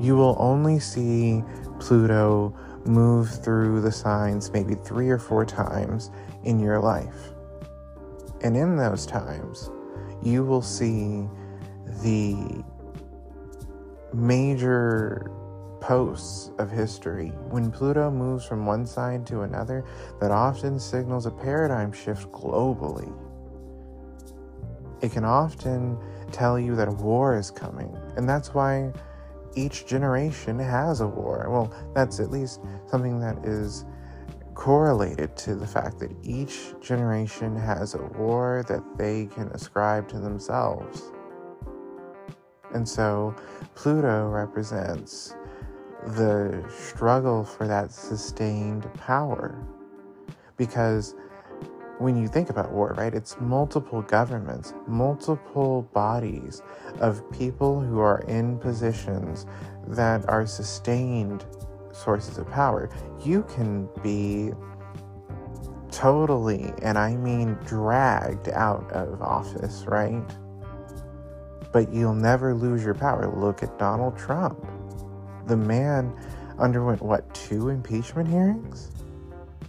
You 0.00 0.16
will 0.16 0.36
only 0.38 0.78
see 0.78 1.42
Pluto 1.78 2.54
move 2.88 3.30
through 3.44 3.80
the 3.80 3.92
signs 3.92 4.50
maybe 4.52 4.74
three 4.74 5.10
or 5.10 5.18
four 5.18 5.44
times 5.44 6.10
in 6.44 6.58
your 6.58 6.80
life. 6.80 7.32
And 8.42 8.56
in 8.56 8.76
those 8.76 9.06
times, 9.06 9.70
you 10.22 10.44
will 10.44 10.62
see 10.62 11.28
the 12.02 12.64
major 14.12 15.30
posts 15.80 16.50
of 16.58 16.70
history. 16.70 17.28
When 17.50 17.70
Pluto 17.70 18.10
moves 18.10 18.44
from 18.44 18.66
one 18.66 18.86
side 18.86 19.26
to 19.28 19.42
another, 19.42 19.84
that 20.20 20.30
often 20.30 20.78
signals 20.78 21.26
a 21.26 21.30
paradigm 21.30 21.92
shift 21.92 22.30
globally. 22.32 23.12
It 25.00 25.12
can 25.12 25.24
often 25.24 25.98
tell 26.32 26.58
you 26.58 26.74
that 26.76 26.88
a 26.88 26.92
war 26.92 27.36
is 27.36 27.50
coming, 27.50 27.96
and 28.16 28.28
that's 28.28 28.54
why 28.54 28.92
each 29.58 29.86
generation 29.86 30.58
has 30.58 31.00
a 31.00 31.06
war. 31.06 31.46
Well, 31.48 31.72
that's 31.94 32.20
at 32.20 32.30
least 32.30 32.60
something 32.86 33.18
that 33.20 33.44
is 33.44 33.84
correlated 34.54 35.36
to 35.36 35.54
the 35.54 35.66
fact 35.66 35.98
that 36.00 36.10
each 36.22 36.74
generation 36.80 37.56
has 37.56 37.94
a 37.94 38.02
war 38.18 38.64
that 38.68 38.82
they 38.96 39.26
can 39.26 39.48
ascribe 39.48 40.08
to 40.08 40.18
themselves. 40.18 41.12
And 42.74 42.88
so 42.88 43.34
Pluto 43.74 44.28
represents 44.28 45.34
the 46.08 46.64
struggle 46.68 47.44
for 47.44 47.66
that 47.66 47.92
sustained 47.92 48.92
power. 48.94 49.64
Because 50.56 51.14
when 51.98 52.16
you 52.16 52.28
think 52.28 52.50
about 52.50 52.72
war, 52.72 52.94
right, 52.96 53.14
it's 53.14 53.36
multiple 53.40 54.02
governments, 54.02 54.74
multiple 54.86 55.82
bodies 55.92 56.62
of 57.00 57.28
people 57.32 57.80
who 57.80 57.98
are 57.98 58.20
in 58.28 58.58
positions 58.58 59.46
that 59.88 60.28
are 60.28 60.46
sustained 60.46 61.44
sources 61.92 62.38
of 62.38 62.48
power. 62.50 62.90
You 63.24 63.42
can 63.44 63.88
be 64.02 64.52
totally, 65.90 66.72
and 66.82 66.96
I 66.96 67.16
mean 67.16 67.54
dragged 67.64 68.48
out 68.48 68.90
of 68.92 69.20
office, 69.20 69.84
right? 69.86 70.22
But 71.72 71.92
you'll 71.92 72.14
never 72.14 72.54
lose 72.54 72.84
your 72.84 72.94
power. 72.94 73.32
Look 73.34 73.62
at 73.62 73.78
Donald 73.78 74.16
Trump 74.16 74.64
the 75.48 75.56
man 75.56 76.14
underwent 76.58 77.02
what 77.02 77.32
two 77.34 77.70
impeachment 77.70 78.28
hearings 78.28 78.90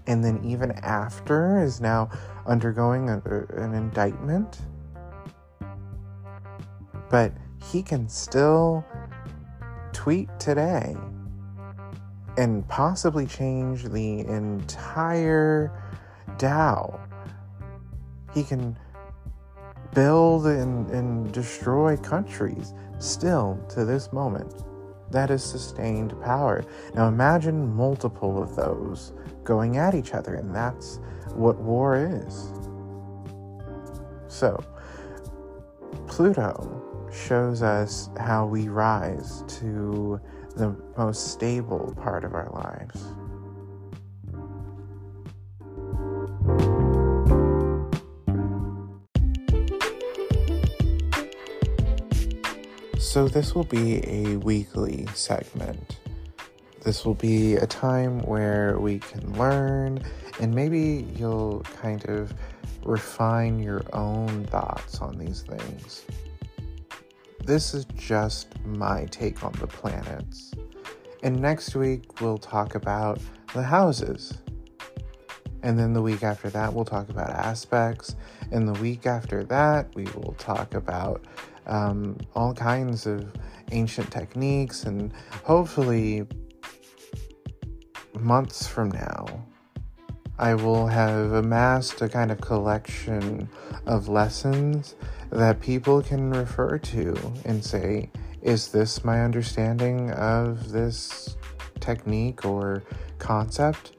and 0.10 0.24
then 0.24 0.44
even 0.44 0.72
after 0.84 1.64
is 1.64 1.80
now 1.80 2.10
undergoing 2.46 3.10
a, 3.10 3.22
an 3.56 3.74
indictment 3.74 4.60
but 7.10 7.32
he 7.72 7.82
can 7.82 8.08
still 8.10 8.86
tweet 9.94 10.30
today 10.40 10.96
and 12.38 12.68
possibly 12.68 13.26
change 13.26 13.84
the 13.84 14.20
entire 14.22 15.72
Dow. 16.38 17.00
He 18.34 18.44
can 18.44 18.78
build 19.94 20.46
and, 20.46 20.90
and 20.90 21.32
destroy 21.34 21.98
countries 21.98 22.74
still 23.00 23.60
to 23.70 23.84
this 23.84 24.14
moment 24.14 24.64
that 25.12 25.32
is 25.32 25.44
sustained 25.44 26.14
power. 26.22 26.64
Now 26.94 27.08
imagine 27.08 27.76
multiple 27.76 28.42
of 28.42 28.56
those 28.56 29.12
going 29.50 29.78
at 29.78 29.96
each 29.96 30.14
other, 30.14 30.36
and 30.36 30.56
that's 30.56 31.00
what 31.34 31.58
war 31.58 31.98
is. 31.98 32.54
So, 34.28 34.64
Pluto 36.06 37.10
shows 37.12 37.64
us 37.64 38.12
how 38.20 38.46
we 38.46 38.68
rise 38.68 39.44
to 39.60 40.22
the 40.56 40.76
most 40.96 41.32
stable 41.32 41.96
part 42.00 42.24
of 42.24 42.36
our 42.36 42.50
lives. 42.52 43.02
So, 53.00 53.28
this 53.28 53.56
will 53.56 53.64
be 53.64 54.08
a 54.08 54.38
weekly 54.38 55.08
segment. 55.16 55.98
This 56.84 57.06
will 57.06 57.16
be 57.16 57.56
a 57.56 57.68
time 57.68 58.20
where 58.22 58.80
we 58.80 59.00
can 59.00 59.38
learn 59.38 60.02
and 60.40 60.54
maybe 60.56 61.06
you'll 61.18 61.62
kind 61.82 62.06
of 62.06 62.34
refine 62.86 63.60
your 63.60 63.84
own 63.94 64.46
thoughts 64.46 65.00
on 65.00 65.18
these 65.18 65.42
things. 65.42 66.06
This 67.44 67.74
is 67.74 67.86
just 67.96 68.48
my 68.66 69.06
take 69.06 69.44
on 69.44 69.52
the 69.54 69.68
planets. 69.68 70.54
And 71.24 71.42
next 71.42 71.76
week, 71.76 72.22
we'll 72.22 72.38
talk 72.38 72.76
about 72.76 73.20
the 73.54 73.64
houses. 73.64 74.38
And 75.64 75.78
then 75.78 75.92
the 75.92 76.02
week 76.02 76.24
after 76.24 76.50
that, 76.52 76.74
we'll 76.74 76.86
talk 76.86 77.10
about 77.10 77.30
aspects. 77.32 78.16
And 78.52 78.68
the 78.68 78.80
week 78.80 79.06
after 79.06 79.44
that, 79.46 79.94
we 79.96 80.04
will 80.16 80.36
talk 80.38 80.74
about 80.74 81.26
um, 81.68 82.18
all 82.36 82.54
kinds 82.54 83.06
of 83.06 83.32
ancient 83.72 84.12
techniques, 84.12 84.86
and 84.86 85.14
hopefully, 85.44 86.26
months 88.22 88.68
from 88.68 88.90
now, 88.92 89.46
I 90.38 90.54
will 90.54 90.88
have 90.88 91.34
amassed 91.34 92.02
a 92.02 92.08
kind 92.08 92.32
of 92.32 92.40
collection 92.40 93.50
of 93.86 94.08
lessons 94.08 94.96
that 95.32 95.60
people 95.60 96.02
can 96.02 96.32
refer 96.32 96.78
to 96.78 97.16
and 97.46 97.64
say, 97.64 98.10
is 98.42 98.70
this 98.70 99.04
my 99.04 99.22
understanding 99.22 100.12
of 100.12 100.72
this 100.72 101.36
technique 101.82 102.46
or 102.46 102.84
concept? 103.18 103.94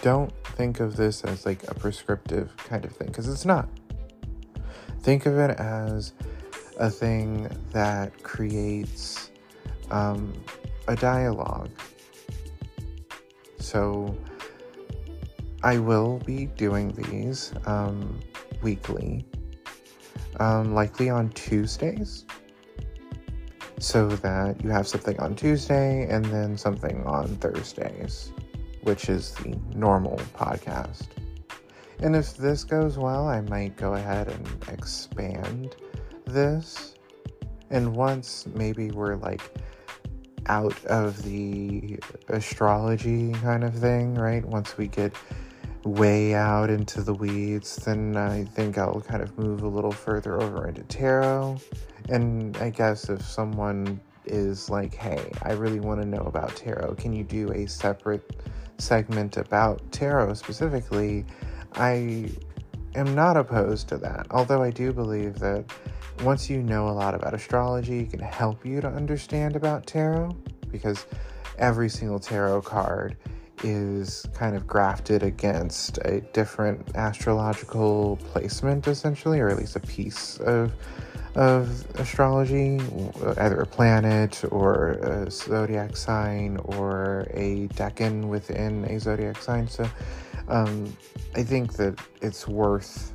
Don't 0.00 0.32
think 0.54 0.78
of 0.78 0.96
this 0.96 1.24
as 1.24 1.44
like 1.44 1.68
a 1.68 1.74
prescriptive 1.74 2.56
kind 2.56 2.84
of 2.84 2.92
thing 2.92 3.08
because 3.08 3.28
it's 3.28 3.44
not. 3.44 3.68
Think 5.00 5.26
of 5.26 5.38
it 5.38 5.58
as 5.58 6.12
a 6.78 6.88
thing 6.88 7.48
that 7.72 8.22
creates 8.22 9.30
um, 9.90 10.32
a 10.88 10.96
dialogue. 10.96 11.70
So 13.58 14.16
I 15.62 15.78
will 15.78 16.18
be 16.24 16.46
doing 16.46 16.92
these 16.92 17.52
um, 17.66 18.18
weekly, 18.62 19.26
um, 20.40 20.74
likely 20.74 21.10
on 21.10 21.28
Tuesdays, 21.30 22.24
so 23.78 24.08
that 24.08 24.64
you 24.64 24.70
have 24.70 24.88
something 24.88 25.18
on 25.20 25.36
Tuesday 25.36 26.08
and 26.08 26.24
then 26.24 26.56
something 26.56 27.04
on 27.04 27.36
Thursdays, 27.36 28.32
which 28.82 29.08
is 29.10 29.34
the 29.34 29.58
normal 29.74 30.16
podcast. 30.34 31.08
And 32.00 32.16
if 32.16 32.36
this 32.36 32.64
goes 32.64 32.96
well, 32.96 33.28
I 33.28 33.42
might 33.42 33.76
go 33.76 33.94
ahead 33.94 34.28
and 34.28 34.68
expand 34.68 35.76
this. 36.24 36.94
And 37.70 37.94
once 37.94 38.46
maybe 38.54 38.90
we're 38.90 39.16
like 39.16 39.42
out 40.48 40.84
of 40.86 41.22
the 41.22 41.98
astrology 42.28 43.32
kind 43.34 43.64
of 43.64 43.74
thing, 43.74 44.14
right? 44.14 44.44
Once 44.44 44.76
we 44.76 44.88
get 44.88 45.12
way 45.84 46.34
out 46.34 46.70
into 46.70 47.02
the 47.02 47.14
weeds, 47.14 47.76
then 47.76 48.16
I 48.16 48.44
think 48.44 48.78
I'll 48.78 49.00
kind 49.00 49.22
of 49.22 49.36
move 49.38 49.62
a 49.62 49.68
little 49.68 49.92
further 49.92 50.40
over 50.40 50.68
into 50.68 50.82
tarot. 50.84 51.58
And 52.08 52.56
I 52.58 52.70
guess 52.70 53.08
if 53.08 53.22
someone 53.22 54.00
is 54.24 54.68
like, 54.68 54.94
hey, 54.94 55.32
I 55.42 55.52
really 55.52 55.80
want 55.80 56.00
to 56.00 56.06
know 56.06 56.22
about 56.22 56.54
tarot, 56.56 56.94
can 56.94 57.12
you 57.12 57.24
do 57.24 57.50
a 57.52 57.66
separate 57.66 58.36
segment 58.78 59.36
about 59.36 59.80
tarot 59.92 60.34
specifically? 60.34 61.24
I 61.74 62.30
am 62.94 63.14
not 63.14 63.36
opposed 63.36 63.88
to 63.88 63.98
that, 63.98 64.26
although 64.30 64.62
I 64.62 64.70
do 64.70 64.92
believe 64.92 65.38
that 65.38 65.64
once 66.22 66.50
you 66.50 66.62
know 66.62 66.88
a 66.88 66.90
lot 66.90 67.14
about 67.14 67.34
astrology, 67.34 68.00
it 68.00 68.10
can 68.10 68.20
help 68.20 68.64
you 68.64 68.80
to 68.80 68.88
understand 68.88 69.56
about 69.56 69.86
tarot 69.86 70.36
because 70.70 71.06
every 71.58 71.88
single 71.88 72.18
tarot 72.18 72.62
card 72.62 73.16
is 73.64 74.24
kind 74.34 74.54
of 74.54 74.66
grafted 74.66 75.22
against 75.22 75.98
a 76.04 76.20
different 76.32 76.94
astrological 76.94 78.16
placement 78.24 78.86
essentially 78.86 79.40
or 79.40 79.48
at 79.48 79.56
least 79.56 79.74
a 79.74 79.80
piece 79.80 80.38
of 80.38 80.72
of 81.34 81.84
astrology 81.96 82.80
either 83.38 83.60
a 83.60 83.66
planet 83.66 84.42
or 84.50 84.90
a 84.92 85.30
zodiac 85.30 85.96
sign 85.96 86.56
or 86.64 87.26
a 87.34 87.68
decan 87.74 88.24
within 88.28 88.84
a 88.84 88.98
zodiac 88.98 89.40
sign. 89.42 89.68
So 89.68 89.88
um, 90.48 90.96
i 91.34 91.42
think 91.42 91.74
that 91.74 91.98
it's 92.22 92.48
worth 92.48 93.12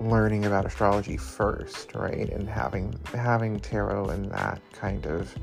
learning 0.00 0.46
about 0.46 0.64
astrology 0.64 1.16
first 1.16 1.94
right 1.94 2.30
and 2.30 2.48
having 2.48 2.94
having 3.12 3.58
tarot 3.60 4.10
in 4.10 4.28
that 4.30 4.60
kind 4.72 5.06
of 5.06 5.34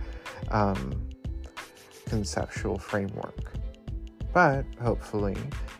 um, 0.49 1.07
conceptual 2.07 2.77
framework 2.77 3.51
but 4.37 4.65
hopefully, 4.79 5.35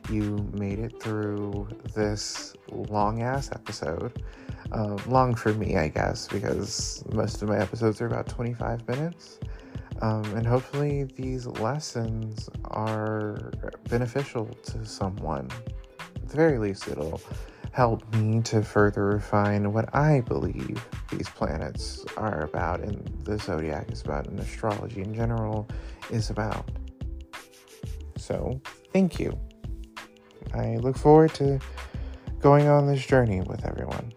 you 0.09 0.49
made 0.51 0.79
it 0.79 0.99
through 0.99 1.67
this 1.93 2.55
long 2.71 3.21
ass 3.21 3.51
episode. 3.51 4.23
Um, 4.71 4.97
long 5.05 5.35
for 5.35 5.53
me, 5.53 5.77
I 5.77 5.89
guess, 5.89 6.27
because 6.27 7.03
most 7.13 7.43
of 7.43 7.49
my 7.49 7.59
episodes 7.59 8.01
are 8.01 8.07
about 8.07 8.27
25 8.27 8.87
minutes. 8.87 9.39
Um, 10.01 10.23
and 10.33 10.47
hopefully, 10.47 11.03
these 11.03 11.45
lessons 11.45 12.49
are 12.65 13.51
beneficial 13.89 14.45
to 14.45 14.83
someone. 14.85 15.49
At 15.99 16.29
the 16.29 16.35
very 16.35 16.57
least, 16.57 16.87
it'll 16.87 17.21
help 17.77 18.11
me 18.15 18.41
to 18.41 18.63
further 18.63 19.05
refine 19.05 19.71
what 19.71 19.93
I 19.93 20.21
believe 20.21 20.83
these 21.11 21.29
planets 21.29 22.03
are 22.17 22.41
about, 22.41 22.79
and 22.79 23.07
the 23.23 23.37
zodiac 23.37 23.91
is 23.91 24.01
about, 24.01 24.25
and 24.25 24.39
astrology 24.39 25.01
in 25.01 25.13
general 25.13 25.69
is 26.09 26.31
about. 26.31 26.67
So, 28.17 28.59
thank 28.93 29.19
you. 29.19 29.37
I 30.55 30.77
look 30.77 30.97
forward 30.97 31.35
to 31.35 31.59
going 32.39 32.67
on 32.67 32.87
this 32.87 33.05
journey 33.05 33.41
with 33.41 33.63
everyone. 33.63 34.11